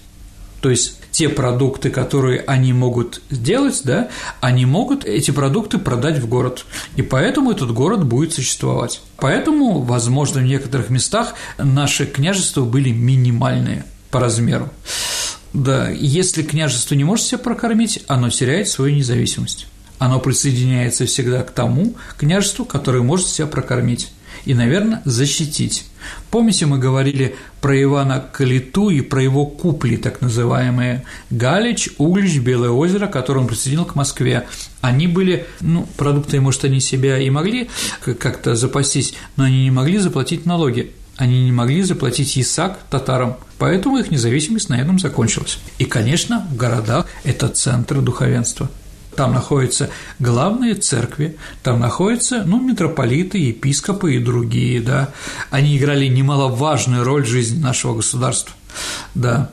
То 0.63 0.71
есть 0.71 0.99
те 1.11 1.29
продукты, 1.29 1.91
которые 1.91 2.41
они 2.47 2.73
могут 2.73 3.21
сделать, 3.31 3.83
да, 3.85 4.09
они 4.41 4.65
могут 4.65 5.05
эти 5.05 5.31
продукты 5.31 5.79
продать 5.79 6.19
в 6.19 6.29
город. 6.29 6.65
И 6.97 7.03
поэтому 7.03 7.51
этот 7.51 7.73
город 7.73 8.05
будет 8.05 8.33
существовать. 8.33 9.03
Поэтому, 9.19 9.83
возможно, 9.83 10.41
в 10.41 10.45
некоторых 10.45 10.89
местах 10.89 11.35
наши 11.59 12.07
княжества 12.07 12.65
были 12.65 12.91
минимальные 12.91 13.85
по 14.11 14.21
размеру. 14.21 14.71
Да, 15.53 15.91
если 15.91 16.43
княжество 16.43 16.95
не 16.95 17.05
может 17.05 17.27
себя 17.27 17.39
прокормить, 17.39 18.03
оно 18.07 18.31
теряет 18.31 18.69
свою 18.69 18.95
независимость. 18.95 19.67
Оно 19.99 20.19
присоединяется 20.19 21.07
всегда 21.07 21.43
к 21.43 21.51
тому 21.51 21.95
княжеству, 22.17 22.65
которое 22.65 23.03
может 23.03 23.29
себя 23.29 23.47
прокормить 23.47 24.11
и, 24.45 24.55
наверное, 24.55 25.03
защитить. 25.05 25.85
Помните, 26.31 26.67
мы 26.67 26.79
говорили 26.79 27.37
про 27.61 27.81
Ивана 27.81 28.19
Калиту 28.33 28.91
и 28.91 29.03
про 29.03 29.23
его 29.23 29.47
купли, 29.47 29.97
так 29.97 30.21
называемые 30.21 31.05
Галич, 31.31 31.91
Углич, 31.99 32.39
Белое 32.39 32.71
озеро, 32.71 33.07
которые 33.07 33.43
он 33.43 33.49
присоединил 33.49 33.85
к 33.85 33.95
Москве. 33.95 34.49
Они 34.81 35.07
были, 35.07 35.47
ну, 35.61 35.87
продукты, 35.97 36.41
может, 36.41 36.65
они 36.65 36.81
себя 36.81 37.19
и 37.19 37.31
могли 37.31 37.71
как-то 38.01 38.57
запастись, 38.57 39.15
но 39.37 39.45
они 39.45 39.65
не 39.65 39.71
могли 39.71 39.99
заплатить 39.99 40.47
налоги 40.47 40.93
Они 41.23 41.45
не 41.45 41.53
могли 41.53 41.85
заплатить 41.85 42.37
ИСАК 42.37 42.81
татарам, 42.91 43.37
поэтому 43.57 43.97
их 43.97 44.11
независимость 44.11 44.69
на 44.69 44.75
этом 44.75 44.99
закончилась. 44.99 45.61
И, 45.79 45.85
конечно, 45.85 46.45
в 46.51 46.57
городах 46.57 47.07
это 47.23 47.47
центр 47.47 48.01
духовенства. 48.01 48.69
Там 49.15 49.33
находятся 49.33 49.91
главные 50.19 50.75
церкви, 50.75 51.37
там 51.63 51.79
находятся, 51.79 52.43
ну, 52.45 52.61
митрополиты, 52.61 53.39
епископы 53.39 54.17
и 54.17 54.19
другие, 54.19 54.81
да. 54.81 55.11
Они 55.51 55.79
играли 55.79 56.09
немаловажную 56.09 57.05
роль 57.05 57.23
в 57.23 57.29
жизни 57.29 57.63
нашего 57.63 57.95
государства. 57.95 58.57
Да. 59.15 59.53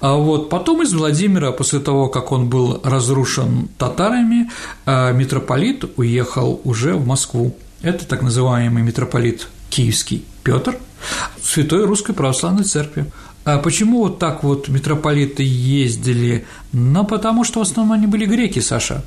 А 0.00 0.14
вот 0.14 0.48
потом 0.48 0.82
из 0.82 0.94
Владимира, 0.94 1.52
после 1.52 1.80
того, 1.80 2.08
как 2.08 2.32
он 2.32 2.48
был 2.48 2.80
разрушен 2.82 3.68
татарами, 3.76 4.50
а, 4.86 5.12
митрополит 5.12 5.84
уехал 5.96 6.62
уже 6.64 6.94
в 6.94 7.06
Москву. 7.06 7.54
Это 7.82 8.06
так 8.06 8.22
называемый 8.22 8.82
митрополит 8.82 9.48
Киевский 9.68 10.24
Петр, 10.42 10.78
Святой 11.42 11.84
Русской 11.84 12.12
Православной 12.12 12.64
Церкви. 12.64 13.06
А 13.44 13.58
почему 13.58 14.02
вот 14.02 14.18
так 14.18 14.44
вот 14.44 14.68
митрополиты 14.68 15.42
ездили? 15.42 16.46
Ну, 16.72 17.04
потому 17.04 17.44
что 17.44 17.58
в 17.58 17.62
основном 17.62 17.92
они 17.92 18.06
были 18.06 18.24
греки, 18.24 18.60
Саша. 18.60 19.02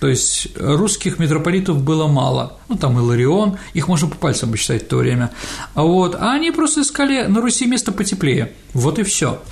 То 0.00 0.08
есть 0.08 0.48
русских 0.56 1.18
митрополитов 1.18 1.82
было 1.82 2.06
мало. 2.06 2.58
Ну, 2.68 2.76
там 2.76 2.98
Иларион, 2.98 3.58
их 3.74 3.86
можно 3.86 4.08
по 4.08 4.16
пальцам 4.16 4.50
посчитать 4.50 4.84
в 4.84 4.88
то 4.88 4.96
время. 4.96 5.30
А 5.74 5.82
вот, 5.82 6.14
а 6.14 6.32
они 6.32 6.52
просто 6.52 6.80
искали 6.80 7.26
на 7.26 7.42
Руси 7.42 7.66
место 7.66 7.92
потеплее. 7.92 8.52
Вот 8.72 8.98
и 8.98 9.02
все. 9.02 9.42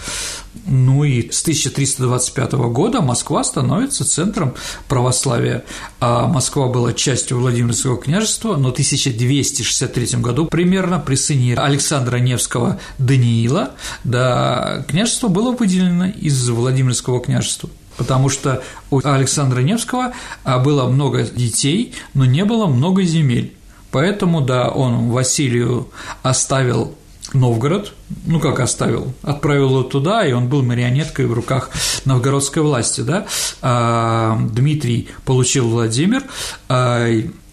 Ну 0.69 1.03
и 1.05 1.31
с 1.31 1.43
1325 1.43 2.53
года 2.53 3.01
Москва 3.01 3.43
становится 3.43 4.05
центром 4.05 4.55
православия. 4.87 5.65
А 5.99 6.27
Москва 6.27 6.69
была 6.69 6.93
частью 6.93 7.41
Владимирского 7.41 7.97
княжества, 7.97 8.57
но 8.57 8.69
в 8.69 8.73
1263 8.73 10.21
году 10.21 10.47
примерно 10.47 10.99
при 10.99 11.15
сыне 11.15 11.55
Александра 11.55 12.19
Невского 12.19 12.79
Даниила 12.99 13.73
да, 14.05 14.85
княжество 14.89 15.29
было 15.29 15.53
выделено 15.53 16.07
из 16.07 16.49
Владимирского 16.49 17.21
княжества 17.21 17.71
потому 17.97 18.29
что 18.29 18.63
у 18.91 19.01
Александра 19.05 19.61
Невского 19.61 20.13
а, 20.45 20.61
было 20.61 20.89
много 20.89 21.25
детей, 21.25 21.95
но 22.15 22.25
не 22.25 22.45
было 22.45 22.67
много 22.67 23.03
земель. 23.03 23.55
Поэтому, 23.91 24.41
да, 24.41 24.69
он 24.69 25.09
Василию 25.11 25.89
оставил 26.23 26.95
Новгород, 27.35 27.93
ну 28.25 28.41
как 28.41 28.61
оставил, 28.61 29.13
отправил 29.23 29.69
его 29.69 29.83
туда, 29.83 30.27
и 30.27 30.33
он 30.33 30.49
был 30.49 30.63
марионеткой 30.63 31.27
в 31.27 31.33
руках 31.35 31.71
новгородской 32.05 32.63
власти, 32.63 33.03
да. 33.03 33.27
А, 33.61 34.39
Дмитрий 34.51 35.09
получил 35.25 35.69
Владимир, 35.69 36.23
а 36.69 37.07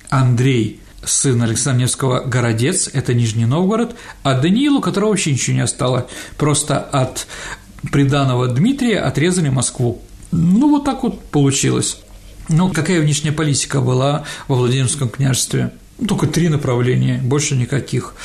Андрей 0.10 0.80
сын 1.04 1.42
Александра 1.42 1.82
Невского 1.82 2.22
Городец, 2.22 2.90
это 2.92 3.14
Нижний 3.14 3.46
Новгород, 3.46 3.96
а 4.24 4.40
Даниилу, 4.40 4.82
которого 4.82 5.10
вообще 5.10 5.34
ничего 5.34 5.56
не 5.56 5.62
осталось, 5.62 6.06
просто 6.38 6.80
от 6.80 7.28
приданого 7.92 8.48
Дмитрия 8.48 9.00
отрезали 9.00 9.50
Москву. 9.50 10.02
Ну, 10.32 10.70
вот 10.70 10.86
так 10.86 11.04
вот 11.04 11.24
получилось. 11.26 12.00
Ну, 12.50 12.72
какая 12.72 13.02
внешняя 13.02 13.32
политика 13.32 13.82
была 13.82 14.24
во 14.48 14.56
Владимирском 14.56 15.10
княжестве? 15.10 15.72
Только 16.08 16.28
три 16.28 16.50
направления, 16.50 17.20
больше 17.24 17.56
никаких. 17.56 18.16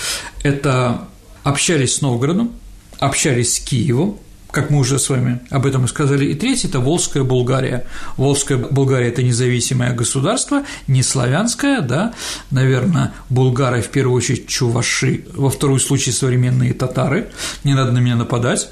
Это 0.43 1.09
общались 1.43 1.97
с 1.97 2.01
Новгородом, 2.01 2.53
общались 2.99 3.57
с 3.57 3.61
Киевом, 3.61 4.19
как 4.51 4.71
мы 4.71 4.79
уже 4.79 4.99
с 4.99 5.09
вами 5.09 5.41
об 5.51 5.67
этом 5.67 5.85
и 5.85 5.89
сказали. 5.89 6.27
И 6.27 6.35
третье– 6.35 6.69
это 6.71 6.81
Волжская 6.81 7.23
Булгария. 7.23 7.87
Волжская 8.17 8.59
Булгария– 8.59 9.09
это 9.11 9.23
независимое 9.23 9.93
государство, 9.93 10.65
не 10.87 11.03
славянское, 11.03 11.81
да, 11.81 12.15
наверное, 12.51 13.13
булгары, 13.29 13.81
в 13.83 13.89
первую 13.89 14.17
очередь, 14.17 14.49
чуваши, 14.49 15.25
во 15.35 15.51
второй 15.51 15.81
случае 15.81 16.13
современные 16.13 16.75
татары, 16.75 17.31
не 17.65 17.75
надо 17.75 17.93
на 17.93 17.99
меня 17.99 18.17
нападать, 18.17 18.69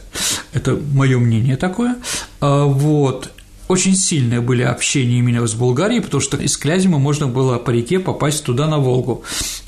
это 0.52 0.76
мое 0.92 1.18
мнение 1.18 1.56
такое, 1.56 1.96
а, 2.40 2.64
вот, 2.64 3.30
очень 3.68 3.94
сильные 3.94 4.40
были 4.40 4.62
общения 4.62 5.18
именно 5.18 5.46
с 5.46 5.54
Булгарией, 5.54 6.02
потому 6.02 6.20
что 6.20 6.36
из 6.36 6.56
Клязьмы 6.56 6.98
можно 6.98 7.26
было 7.26 7.58
по 7.58 7.70
реке 7.70 8.00
попасть 8.00 8.44
туда 8.44 8.66
на 8.66 8.78
Волгу. 8.78 9.22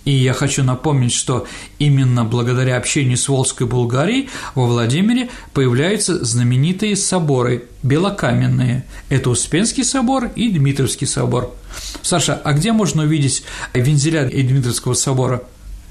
И 0.05 0.11
я 0.11 0.33
хочу 0.33 0.65
напомнить, 0.65 1.13
что 1.13 1.47
именно 1.79 2.25
благодаря 2.25 2.79
общению 2.79 3.19
с 3.19 3.29
Волжской 3.29 3.67
Булгарией 3.67 4.31
во 4.55 4.67
Владимире 4.67 5.29
появляются 5.53 6.25
знаменитые 6.25 6.97
соборы 6.97 7.65
белокаменные. 7.83 8.85
Это 9.11 9.31
Успенский 9.31 9.85
собор 9.85 10.31
и 10.35 10.51
Дмитровский 10.51 11.07
собор. 11.07 11.55
Саша, 12.03 12.35
а 12.43 12.55
где 12.55 12.73
можно 12.73 13.03
увидеть 13.03 13.45
вензеля 13.75 14.25
Дмитровского 14.25 14.95
собора? 14.95 15.43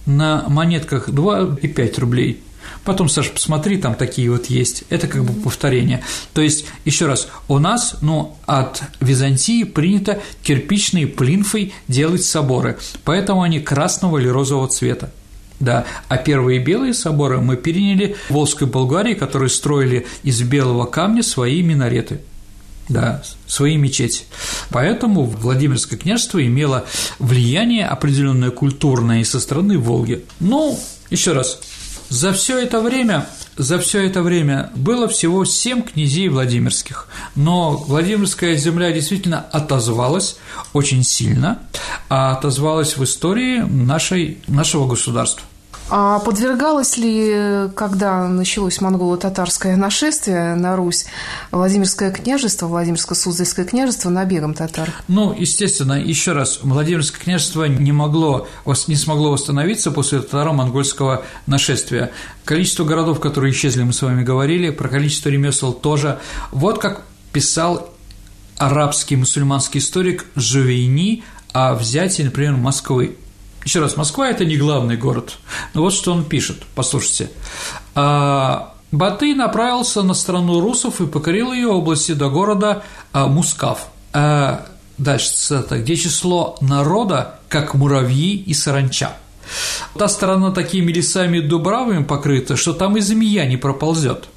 На 0.06 0.46
монетках 0.50 1.10
2 1.12 1.58
и 1.62 1.68
5 1.68 2.00
рублей– 2.00 2.42
Потом, 2.84 3.10
Саша, 3.10 3.32
посмотри, 3.32 3.78
там 3.78 3.96
такие 3.96 4.30
вот 4.32 4.48
есть. 4.48 4.84
Это 4.90 5.08
как 5.08 5.24
бы 5.24 5.34
повторение. 5.42 6.04
То 6.34 6.42
есть, 6.42 6.66
еще 6.86 7.08
раз, 7.08 7.28
у 7.48 7.60
нас, 7.60 7.98
ну, 8.02 8.38
от 8.46 8.82
Византии 9.00 9.64
принято 9.64 10.20
кирпичные 10.44 11.08
плинфой 11.08 11.74
делать 11.88 12.24
соборы, 12.24 12.78
поэтому 13.04 13.42
они 13.42 13.60
красного 13.60 14.18
или 14.18 14.28
розового 14.28 14.68
цвета. 14.68 15.12
Да, 15.60 15.86
а 16.08 16.16
первые 16.16 16.60
белые 16.60 16.94
соборы 16.94 17.42
мы 17.42 17.58
переняли 17.58 18.16
в 18.30 18.34
Волжской 18.34 18.66
Болгарии, 18.66 19.14
которые 19.14 19.50
строили 19.50 20.08
из 20.24 20.42
белого 20.42 20.86
камня 20.86 21.22
свои 21.22 21.62
минареты 21.62 22.22
да, 22.90 23.22
свои 23.46 23.78
мечети. 23.78 24.24
Поэтому 24.72 25.24
Владимирское 25.24 25.98
княжество 25.98 26.44
имело 26.46 26.86
влияние 27.20 27.86
определенное 27.86 28.50
культурное 28.50 29.22
и 29.22 29.24
со 29.24 29.40
стороны 29.40 29.78
Волги. 29.78 30.26
Ну, 30.40 30.78
еще 31.10 31.34
раз, 31.34 31.62
за 32.10 32.34
все 32.34 32.60
это 32.60 32.82
время 32.82 33.28
за 33.60 33.78
все 33.78 34.06
это 34.06 34.24
время 34.24 34.72
было 34.74 35.10
всего 35.10 35.44
семь 35.44 35.82
князей 35.82 36.30
Владимирских, 36.30 37.10
но 37.36 37.72
Владимирская 37.76 38.56
земля 38.56 38.94
действительно 38.94 39.42
отозвалась 39.52 40.38
очень 40.72 41.04
сильно, 41.04 41.60
а 42.08 42.32
отозвалась 42.32 42.96
в 42.96 43.04
истории 43.04 43.60
нашей, 43.60 44.38
нашего 44.48 44.88
государства. 44.88 45.46
А 45.92 46.20
подвергалось 46.20 46.98
ли, 46.98 47.70
когда 47.76 48.28
началось 48.28 48.80
монголо-татарское 48.80 49.76
нашествие 49.76 50.54
на 50.54 50.76
Русь, 50.76 51.06
Владимирское 51.52 52.12
княжество, 52.12 52.68
Владимирско-Суздальское 52.68 53.66
княжество 53.66 54.10
набегом 54.10 54.54
татар? 54.54 54.94
Ну, 55.08 55.34
естественно, 55.34 55.94
еще 55.94 56.34
раз, 56.34 56.60
Владимирское 56.62 57.22
княжество 57.22 57.64
не 57.66 57.92
могло, 57.92 58.48
не 58.88 58.96
смогло 58.96 59.32
восстановиться 59.32 59.90
после 59.90 60.22
татаро-монгольского 60.22 61.24
нашествия. 61.48 62.12
Количество 62.46 62.84
городов, 62.84 63.20
которые 63.20 63.52
исчезли, 63.52 63.82
мы 63.82 63.94
с 63.94 64.02
вами 64.04 64.24
говорили, 64.24 64.70
про 64.70 64.90
количество 64.90 65.30
ремесел 65.30 65.74
тоже. 65.74 66.20
Вот 66.52 66.80
как 66.80 67.02
писал 67.34 67.90
арабский 68.58 69.16
мусульманский 69.16 69.80
историк 69.80 70.26
Жувейни 70.36 71.24
о 71.52 71.74
взятии, 71.74 72.22
например, 72.22 72.58
Москвы 72.58 73.18
еще 73.64 73.80
раз, 73.80 73.98
Москва– 73.98 74.30
это 74.32 74.46
не 74.46 74.58
главный 74.58 74.98
город. 74.98 75.38
Но 75.74 75.82
вот 75.82 75.94
что 75.94 76.12
он 76.14 76.26
пишет, 76.26 76.64
послушайте. 76.76 77.30
«А, 77.96 78.74
Батый 78.92 79.36
направился 79.36 80.02
на 80.02 80.14
страну 80.16 80.62
русов 80.62 81.00
и 81.00 81.06
покорил 81.06 81.54
ее 81.54 81.68
области 81.68 82.14
до 82.14 82.30
города 82.30 82.84
а, 83.14 83.28
Мускав. 83.28 83.90
А, 84.14 84.66
дальше 84.98 85.30
цитата, 85.30 85.80
где 85.80 85.96
число 85.96 86.58
народа, 86.62 87.40
как 87.50 87.76
муравьи 87.76 88.36
и 88.36 88.54
саранча. 88.54 89.12
Та 89.98 90.08
сторона 90.08 90.52
такими 90.52 90.92
лесами 90.92 91.38
и 91.38 91.42
дубравами 91.42 92.04
покрыта, 92.04 92.56
что 92.56 92.74
там 92.74 92.98
и 92.98 93.02
змея 93.02 93.46
не 93.46 93.58
проползет. 93.58 94.30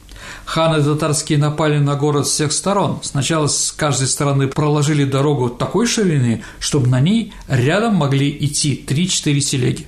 Ханы 0.44 0.82
татарские 0.82 1.38
напали 1.38 1.78
на 1.78 1.94
город 1.94 2.26
с 2.26 2.30
всех 2.30 2.52
сторон. 2.52 3.00
Сначала 3.02 3.46
с 3.46 3.72
каждой 3.72 4.08
стороны 4.08 4.48
проложили 4.48 5.04
дорогу 5.04 5.48
такой 5.48 5.86
ширины, 5.86 6.42
чтобы 6.58 6.88
на 6.88 7.00
ней 7.00 7.32
рядом 7.48 7.94
могли 7.94 8.30
идти 8.30 8.84
3-4 8.86 9.40
телеги 9.40 9.86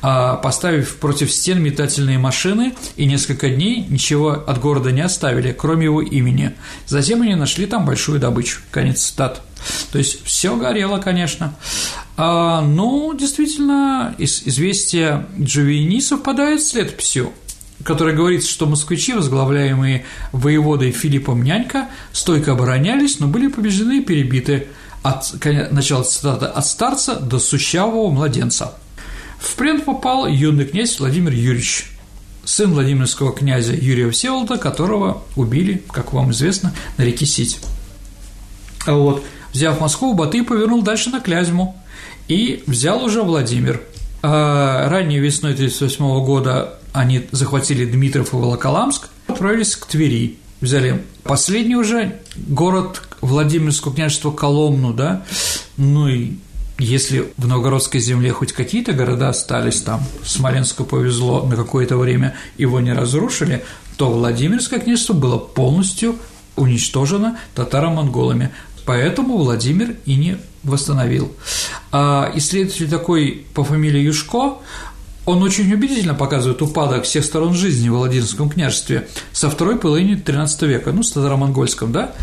а 0.00 0.36
поставив 0.36 0.96
против 0.96 1.32
стен 1.32 1.60
метательные 1.60 2.18
машины 2.18 2.74
и 2.96 3.06
несколько 3.06 3.48
дней 3.48 3.86
ничего 3.88 4.30
от 4.30 4.60
города 4.60 4.92
не 4.92 5.00
оставили, 5.00 5.52
кроме 5.52 5.84
его 5.84 6.02
имени. 6.02 6.54
Затем 6.86 7.22
они 7.22 7.34
нашли 7.34 7.66
там 7.66 7.84
большую 7.84 8.20
добычу. 8.20 8.60
Конец 8.70 9.02
цитат. 9.02 9.42
То 9.90 9.98
есть 9.98 10.24
все 10.24 10.56
горело, 10.56 10.98
конечно. 10.98 11.56
А, 12.16 12.60
ну, 12.60 13.12
действительно, 13.14 14.14
известие 14.18 15.26
Джувини 15.38 16.00
совпадает 16.00 16.62
с 16.62 16.74
летописью 16.74 17.32
которой 17.84 18.14
говорится, 18.14 18.50
что 18.50 18.66
москвичи, 18.66 19.12
возглавляемые 19.12 20.04
воеводой 20.32 20.90
Филиппом 20.90 21.42
Нянька, 21.42 21.88
стойко 22.12 22.52
оборонялись, 22.52 23.20
но 23.20 23.28
были 23.28 23.48
побеждены 23.48 23.98
и 23.98 24.04
перебиты 24.04 24.68
от 25.02 25.34
начала 25.70 26.02
цитаты 26.02 26.46
от 26.46 26.66
старца 26.66 27.16
до 27.16 27.38
сущавого 27.38 28.10
младенца. 28.10 28.74
В 29.38 29.54
плен 29.54 29.80
попал 29.80 30.26
юный 30.26 30.64
князь 30.64 30.98
Владимир 30.98 31.32
Юрьевич, 31.32 31.92
сын 32.44 32.72
Владимирского 32.72 33.32
князя 33.32 33.74
Юрия 33.74 34.10
Всеволода, 34.10 34.56
которого 34.56 35.22
убили, 35.36 35.82
как 35.92 36.12
вам 36.12 36.32
известно, 36.32 36.74
на 36.96 37.02
реке 37.02 37.26
Сить. 37.26 37.58
А 38.86 38.94
вот, 38.94 39.22
взяв 39.52 39.80
Москву, 39.80 40.14
Батый 40.14 40.42
повернул 40.42 40.82
дальше 40.82 41.10
на 41.10 41.20
Клязьму 41.20 41.76
и 42.26 42.64
взял 42.66 43.04
уже 43.04 43.22
Владимир. 43.22 43.80
А 44.22 44.88
ранней 44.88 45.20
весной 45.20 45.52
1938 45.52 46.24
года 46.24 46.77
они 46.98 47.26
захватили 47.30 47.84
Дмитров 47.84 48.32
и 48.32 48.36
Волоколамск, 48.36 49.08
отправились 49.28 49.76
к 49.76 49.86
Твери, 49.86 50.38
взяли 50.60 51.04
последний 51.22 51.76
уже 51.76 52.20
город 52.36 53.02
Владимирского 53.20 53.94
княжества 53.94 54.32
Коломну, 54.32 54.92
да, 54.92 55.24
ну 55.76 56.08
и 56.08 56.32
если 56.78 57.32
в 57.36 57.46
Новгородской 57.46 58.00
земле 58.00 58.32
хоть 58.32 58.52
какие-то 58.52 58.92
города 58.92 59.28
остались 59.28 59.80
там, 59.80 60.02
Смоленску 60.24 60.84
повезло 60.84 61.44
на 61.46 61.54
какое-то 61.54 61.96
время, 61.96 62.34
его 62.56 62.80
не 62.80 62.92
разрушили, 62.92 63.64
то 63.96 64.10
Владимирское 64.10 64.80
княжество 64.80 65.12
было 65.12 65.38
полностью 65.38 66.16
уничтожено 66.56 67.38
татаро-монголами. 67.54 68.50
Поэтому 68.84 69.36
Владимир 69.36 69.96
и 70.06 70.16
не 70.16 70.38
восстановил. 70.62 71.32
А 71.92 72.32
исследователь 72.34 72.88
такой 72.88 73.46
по 73.54 73.64
фамилии 73.64 74.00
Юшко, 74.00 74.58
он 75.28 75.42
очень 75.42 75.70
убедительно 75.70 76.14
показывает 76.14 76.62
упадок 76.62 77.04
всех 77.04 77.22
сторон 77.22 77.52
жизни 77.52 77.90
в 77.90 77.96
Владимирском 77.96 78.48
княжестве 78.48 79.08
со 79.32 79.50
второй 79.50 79.78
половины 79.78 80.14
XIII 80.16 80.66
века, 80.66 80.90
ну, 80.90 81.02
с 81.02 81.12
татаро-монгольском, 81.12 81.92
да, 81.92 82.14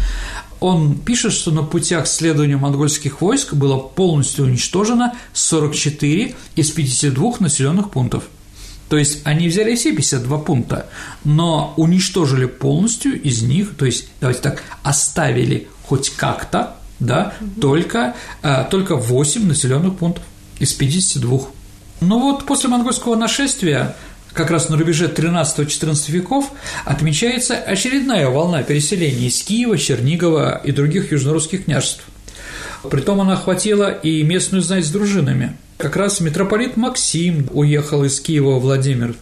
он 0.59 0.97
пишет, 0.97 1.31
что 1.31 1.51
на 1.51 1.61
путях 1.61 2.07
следования 2.07 2.57
монгольских 2.57 3.21
войск 3.21 3.53
было 3.53 3.77
полностью 3.77 4.45
уничтожено 4.45 5.13
44 5.33 6.33
из 6.55 6.71
52 6.71 7.33
населенных 7.41 7.91
пунктов. 7.91 8.23
То 8.89 8.97
есть 8.97 9.21
они 9.23 9.49
взяли 9.49 9.75
все 9.75 9.95
52 9.95 10.39
пункта, 10.39 10.87
но 11.23 11.75
уничтожили 11.77 12.47
полностью 12.47 13.21
из 13.21 13.43
них, 13.43 13.75
то 13.77 13.85
есть, 13.85 14.07
давайте 14.19 14.41
так, 14.41 14.63
оставили 14.81 15.67
хоть 15.83 16.09
как-то, 16.09 16.77
да, 16.99 17.35
угу. 17.39 17.61
только, 17.61 18.15
а, 18.41 18.63
только 18.63 18.95
8 18.95 19.45
населенных 19.45 19.95
пунктов 19.95 20.23
из 20.57 20.73
52. 20.73 21.49
Ну 22.01 22.19
вот 22.19 22.45
после 22.45 22.69
монгольского 22.69 23.15
нашествия 23.15 23.95
как 24.33 24.51
раз 24.51 24.69
на 24.69 24.77
рубеже 24.77 25.07
13-14 25.07 26.11
веков 26.11 26.51
отмечается 26.83 27.55
очередная 27.55 28.29
волна 28.29 28.63
переселения 28.63 29.27
из 29.27 29.41
Киева, 29.41 29.77
Чернигова 29.77 30.61
и 30.63 30.71
других 30.71 31.11
южнорусских 31.11 31.65
княжеств. 31.65 32.03
Притом 32.91 33.21
она 33.21 33.33
охватила 33.33 33.89
и 33.89 34.21
местную 34.23 34.61
знать 34.61 34.85
с 34.85 34.91
дружинами. 34.91 35.55
Как 35.77 35.95
раз 35.95 36.19
митрополит 36.19 36.77
Максим 36.77 37.47
уехал 37.51 38.03
из 38.03 38.19
Киева 38.19 38.59
в 38.59 38.61
Владимир 38.61 39.15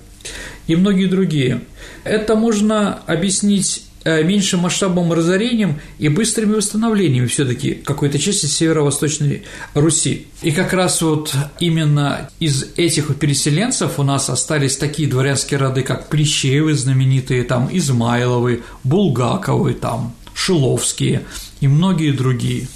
и 0.67 0.76
многие 0.76 1.05
другие. 1.05 1.61
Это 2.03 2.36
можно 2.36 2.99
объяснить 3.05 3.86
меньшим 4.06 4.62
масштабом 4.62 5.14
разорением 5.14 5.80
и 5.99 6.10
быстрыми 6.10 6.56
восстановлениями 6.56 7.28
все-таки 7.28 7.74
какой-то 7.74 8.20
части 8.20 8.45
северо-восточной 8.45 9.43
Руси. 9.74 10.28
И 10.41 10.51
как 10.51 10.74
раз 10.74 11.01
вот 11.01 11.34
именно 11.60 12.30
из 12.39 12.66
этих 12.76 13.16
переселенцев 13.16 13.99
у 13.99 14.04
нас 14.04 14.30
остались 14.30 14.78
такие 14.78 15.10
дворянские 15.10 15.60
роды, 15.60 15.84
как 15.84 16.10
Плещеевы 16.10 16.74
знаменитые, 16.74 17.43
там 17.43 17.70
Измайловы, 17.72 18.64
Булгаковы, 18.84 19.74
там 19.74 20.16
Шиловские 20.34 21.24
и 21.62 21.68
многие 21.68 22.12
другие. 22.12 22.68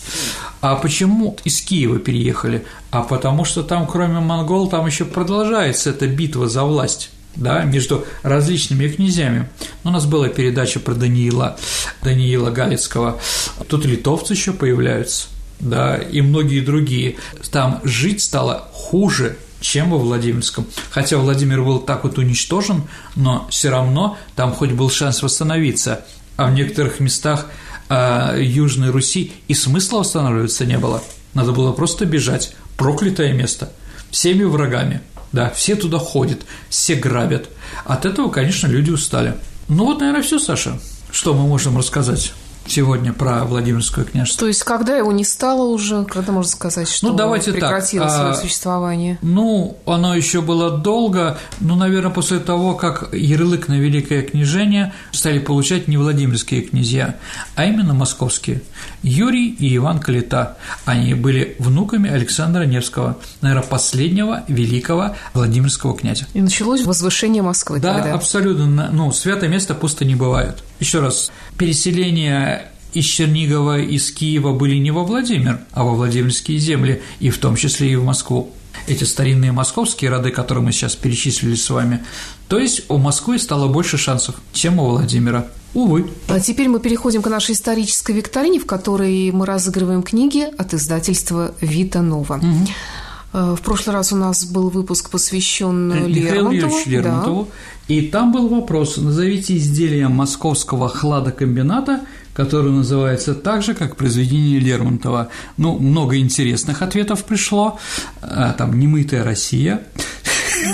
А 0.62 0.76
почему 0.76 1.38
из 1.44 1.62
Киева 1.62 2.00
переехали? 2.00 2.66
А 2.90 3.02
потому 3.02 3.46
что 3.46 3.64
там, 3.64 3.86
кроме 3.86 4.20
монгол, 4.20 4.70
там 4.70 4.86
еще 4.86 5.06
продолжается 5.06 5.90
эта 5.92 6.08
битва 6.08 6.48
за 6.48 6.64
власть 6.64 7.12
да, 7.38 7.64
между 7.64 8.06
различными 8.24 8.88
князьями. 8.88 9.48
У 9.84 9.90
нас 9.90 10.06
была 10.06 10.28
передача 10.28 10.80
про 10.80 10.94
Даниила, 10.94 11.58
Даниила 12.02 12.50
Галицкого. 12.50 13.20
Тут 13.68 13.86
литовцы 13.86 14.34
еще 14.34 14.54
появляются, 14.54 15.28
да, 15.60 15.96
и 15.98 16.22
многие 16.22 16.60
другие. 16.60 17.18
Там 17.52 17.80
жить 17.84 18.22
стало 18.22 18.68
хуже, 18.74 19.38
чем 19.62 19.92
во 19.92 19.98
Владимирском. 19.98 20.68
Хотя 20.90 21.18
Владимир 21.18 21.64
был 21.64 21.80
так 21.80 22.04
вот 22.04 22.18
уничтожен, 22.18 22.84
но 23.16 23.48
все 23.50 23.70
равно 23.70 24.18
там 24.36 24.52
хоть 24.54 24.72
был 24.72 24.90
шанс 24.90 25.24
восстановиться. 25.24 26.06
А 26.36 26.48
в 26.48 26.54
некоторых 26.54 27.00
местах 27.00 27.48
э, 27.90 28.40
Южной 28.42 28.92
Руси 28.92 29.34
и 29.48 29.54
смысла 29.54 30.00
восстанавливаться 30.00 30.66
не 30.66 30.78
было. 30.78 31.04
Надо 31.34 31.52
было 31.52 31.72
просто 31.72 32.06
бежать. 32.06 32.56
Проклятое 32.78 33.34
место. 33.34 33.72
Всеми 34.12 34.44
врагами. 34.44 35.02
Да, 35.32 35.50
все 35.50 35.76
туда 35.76 35.98
ходят, 35.98 36.42
все 36.70 36.96
грабят. 36.96 37.50
От 37.86 38.06
этого, 38.06 38.30
конечно, 38.30 38.68
люди 38.68 38.92
устали. 38.92 39.36
Ну 39.68 39.86
вот, 39.86 40.00
наверное, 40.00 40.24
все, 40.24 40.40
Саша. 40.40 40.80
Что 41.12 41.34
мы 41.34 41.48
можем 41.48 41.78
рассказать? 41.78 42.34
сегодня 42.70 43.14
про 43.14 43.44
Владимирское 43.46 44.06
княжество. 44.06 44.42
То 44.42 44.48
есть, 44.48 44.64
когда 44.64 44.96
его 44.98 45.12
не 45.12 45.24
стало 45.24 45.68
уже, 45.68 46.04
когда 46.06 46.32
можно 46.32 46.52
сказать, 46.52 46.90
что 46.90 47.10
ну, 47.10 47.16
давайте 47.16 47.52
прекратило 47.52 48.06
так, 48.06 48.16
свое 48.16 48.32
а, 48.32 48.34
существование? 48.34 49.18
Ну, 49.22 49.78
оно 49.86 50.16
еще 50.16 50.42
было 50.42 50.78
долго, 50.78 51.38
ну, 51.60 51.76
наверное, 51.76 52.12
после 52.12 52.40
того, 52.40 52.76
как 52.76 53.14
ярлык 53.14 53.68
на 53.68 53.80
Великое 53.80 54.22
княжение 54.22 54.94
стали 55.12 55.40
получать 55.40 55.88
не 55.88 55.98
Владимирские 55.98 56.62
князья, 56.62 57.16
а 57.56 57.66
именно 57.66 57.94
московские. 57.94 58.62
Юрий 59.04 59.50
и 59.50 59.76
Иван 59.78 60.00
Калита. 60.00 60.58
Они 60.86 61.14
были 61.14 61.56
внуками 61.60 62.10
Александра 62.10 62.64
Невского, 62.64 63.18
наверное, 63.42 63.66
последнего 63.68 64.44
великого 64.48 65.16
Владимирского 65.34 65.96
князя. 65.96 66.28
И 66.34 66.42
началось 66.42 66.84
возвышение 66.84 67.42
Москвы 67.44 67.80
Да, 67.80 67.96
тогда. 67.96 68.14
абсолютно. 68.14 68.90
Ну, 68.92 69.12
святое 69.12 69.50
место 69.50 69.76
пусто 69.76 70.06
не 70.06 70.16
бывает. 70.16 70.64
Еще 70.80 71.00
раз, 71.00 71.32
переселение 71.58 72.70
из 72.94 73.06
Чернигова, 73.06 73.80
из 73.80 74.12
Киева 74.12 74.54
были 74.54 74.76
не 74.78 74.92
во 74.92 75.04
Владимир, 75.04 75.60
а 75.72 75.84
во 75.84 75.94
Владимирские 75.94 76.58
земли, 76.58 77.02
и 77.20 77.30
в 77.30 77.38
том 77.38 77.56
числе 77.56 77.92
и 77.92 77.96
в 77.96 78.04
Москву. 78.04 78.52
Эти 78.88 79.04
старинные 79.04 79.52
московские 79.52 80.10
роды, 80.12 80.32
которые 80.32 80.64
мы 80.64 80.72
сейчас 80.72 80.96
перечислили 80.96 81.56
с 81.56 81.70
вами, 81.70 82.04
то 82.48 82.58
есть 82.58 82.84
у 82.90 82.98
Москвы 82.98 83.38
стало 83.38 83.68
больше 83.68 83.98
шансов, 83.98 84.36
чем 84.54 84.80
у 84.80 84.90
Владимира. 84.90 85.48
Увы. 85.78 86.08
А 86.28 86.40
теперь 86.40 86.70
мы 86.70 86.80
переходим 86.80 87.22
к 87.22 87.30
нашей 87.30 87.54
исторической 87.54 88.14
викторине, 88.14 88.60
в 88.60 88.66
которой 88.66 89.32
мы 89.32 89.46
разыгрываем 89.46 90.02
книги 90.02 90.44
от 90.58 90.74
издательства 90.74 91.54
«Вита 91.62 92.02
Нова». 92.02 92.38
Угу. 92.38 93.56
В 93.56 93.62
прошлый 93.62 93.94
раз 93.96 94.12
у 94.12 94.16
нас 94.16 94.46
был 94.46 94.70
выпуск, 94.70 95.12
посвящен 95.12 95.90
Михаилу 96.10 96.50
Лермонтову. 96.50 96.82
Лермонтову. 96.88 97.44
Да. 97.44 97.94
И 97.94 98.02
там 98.02 98.32
был 98.32 98.48
вопрос: 98.48 98.98
назовите 98.98 99.56
изделие 99.58 100.08
московского 100.08 100.90
хладокомбината, 100.90 102.02
которое 102.34 102.72
называется 102.72 103.36
так 103.36 103.62
же, 103.62 103.76
как 103.76 103.98
произведение 103.98 104.60
Лермонтова. 104.60 105.30
Ну, 105.58 105.78
много 105.78 106.18
интересных 106.18 106.82
ответов 106.82 107.24
пришло. 107.24 107.78
А, 108.22 108.54
там 108.54 108.80
«Немытая 108.80 109.24
Россия», 109.24 109.84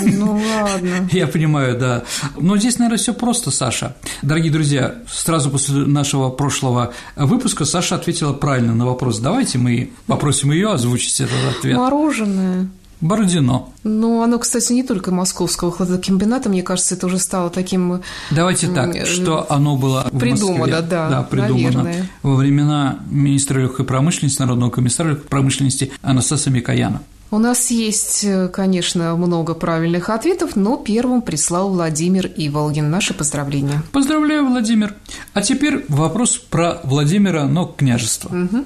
ну 0.02 0.40
ладно. 0.62 1.08
Я 1.12 1.26
понимаю, 1.26 1.78
да. 1.78 2.04
Но 2.36 2.56
здесь, 2.56 2.78
наверное, 2.78 2.98
все 2.98 3.14
просто, 3.14 3.50
Саша. 3.50 3.96
Дорогие 4.22 4.52
друзья, 4.52 4.96
сразу 5.10 5.50
после 5.50 5.86
нашего 5.86 6.30
прошлого 6.30 6.92
выпуска 7.16 7.64
Саша 7.64 7.96
ответила 7.96 8.32
правильно 8.32 8.74
на 8.74 8.86
вопрос. 8.86 9.18
Давайте 9.18 9.58
мы 9.58 9.92
попросим 10.06 10.50
ее 10.52 10.72
озвучить 10.72 11.20
этот 11.20 11.38
ответ. 11.58 11.76
Мороженое. 11.76 12.68
Бородино. 13.00 13.68
Ну, 13.82 14.22
оно, 14.22 14.38
кстати, 14.38 14.72
не 14.72 14.82
только 14.82 15.10
московского 15.10 15.70
хладокомбината, 15.70 16.48
мне 16.48 16.62
кажется, 16.62 16.94
это 16.94 17.06
уже 17.06 17.18
стало 17.18 17.50
таким… 17.50 18.00
Давайте 18.30 18.68
так, 18.68 19.06
что 19.06 19.46
оно 19.50 19.76
было 19.76 20.08
придумано, 20.18 20.56
в 20.56 20.58
Москве. 20.60 20.88
да, 20.88 21.08
да, 21.10 21.22
придумано 21.22 21.82
наверное. 21.82 22.08
во 22.22 22.34
времена 22.36 23.00
министра 23.10 23.60
легкой 23.60 23.84
промышленности, 23.84 24.40
народного 24.40 24.70
комиссара 24.70 25.10
легкой 25.10 25.28
промышленности 25.28 25.92
Анастаса 26.00 26.48
Микояна. 26.48 27.02
У 27.34 27.38
нас 27.40 27.72
есть, 27.72 28.24
конечно, 28.52 29.16
много 29.16 29.54
правильных 29.54 30.08
ответов, 30.08 30.54
но 30.54 30.76
первым 30.76 31.20
прислал 31.20 31.68
Владимир 31.68 32.26
Иволгин. 32.36 32.88
Наши 32.88 33.12
поздравления. 33.12 33.82
Поздравляю, 33.90 34.46
Владимир. 34.46 34.94
А 35.32 35.42
теперь 35.42 35.84
вопрос 35.88 36.36
про 36.36 36.78
Владимира, 36.84 37.48
но 37.48 37.66
княжество. 37.66 38.28
Угу. 38.28 38.64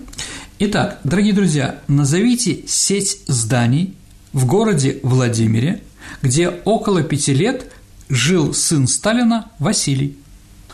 Итак, 0.59 0.99
дорогие 1.03 1.33
друзья, 1.33 1.79
назовите 1.89 2.64
сеть 2.66 3.23
зданий 3.27 3.95
в 4.35 4.45
городе 4.45 5.01
Владимире, 5.03 5.83
где 6.21 6.51
около 6.51 7.03
пяти 7.03 7.33
лет 7.33 7.73
жил 8.11 8.53
сын 8.53 8.87
Сталина 8.87 9.47
Василий. 9.59 10.19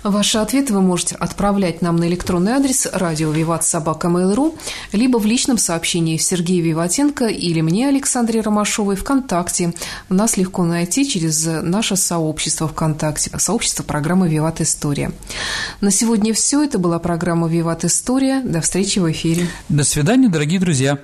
Ваши 0.04 0.36
ответы 0.36 0.74
вы 0.74 0.82
можете 0.82 1.14
отправлять 1.14 1.80
нам 1.80 1.96
на 1.96 2.06
электронный 2.06 2.52
адрес 2.52 2.86
радио 2.92 3.30
Виват 3.30 3.64
Собака 3.64 4.08
Mail.ru, 4.08 4.54
либо 4.92 5.16
в 5.16 5.24
личном 5.24 5.56
сообщении 5.56 6.18
Сергея 6.18 6.62
Виватенко 6.62 7.28
или 7.28 7.62
мне, 7.62 7.88
Александре 7.88 8.42
Ромашовой, 8.42 8.96
ВКонтакте. 8.96 9.72
Нас 10.10 10.36
легко 10.36 10.62
найти 10.64 11.08
через 11.08 11.46
наше 11.46 11.96
сообщество 11.96 12.68
ВКонтакте, 12.68 13.30
сообщество 13.38 13.82
программы 13.82 14.28
«Виват 14.28 14.60
История». 14.60 15.10
На 15.80 15.90
сегодня 15.90 16.34
все. 16.34 16.62
Это 16.62 16.78
была 16.78 16.98
программа 16.98 17.48
«Виват 17.48 17.86
История». 17.86 18.42
До 18.42 18.60
встречи 18.60 18.98
в 18.98 19.10
эфире. 19.10 19.48
До 19.70 19.84
свидания, 19.84 20.28
дорогие 20.28 20.60
друзья. 20.60 20.98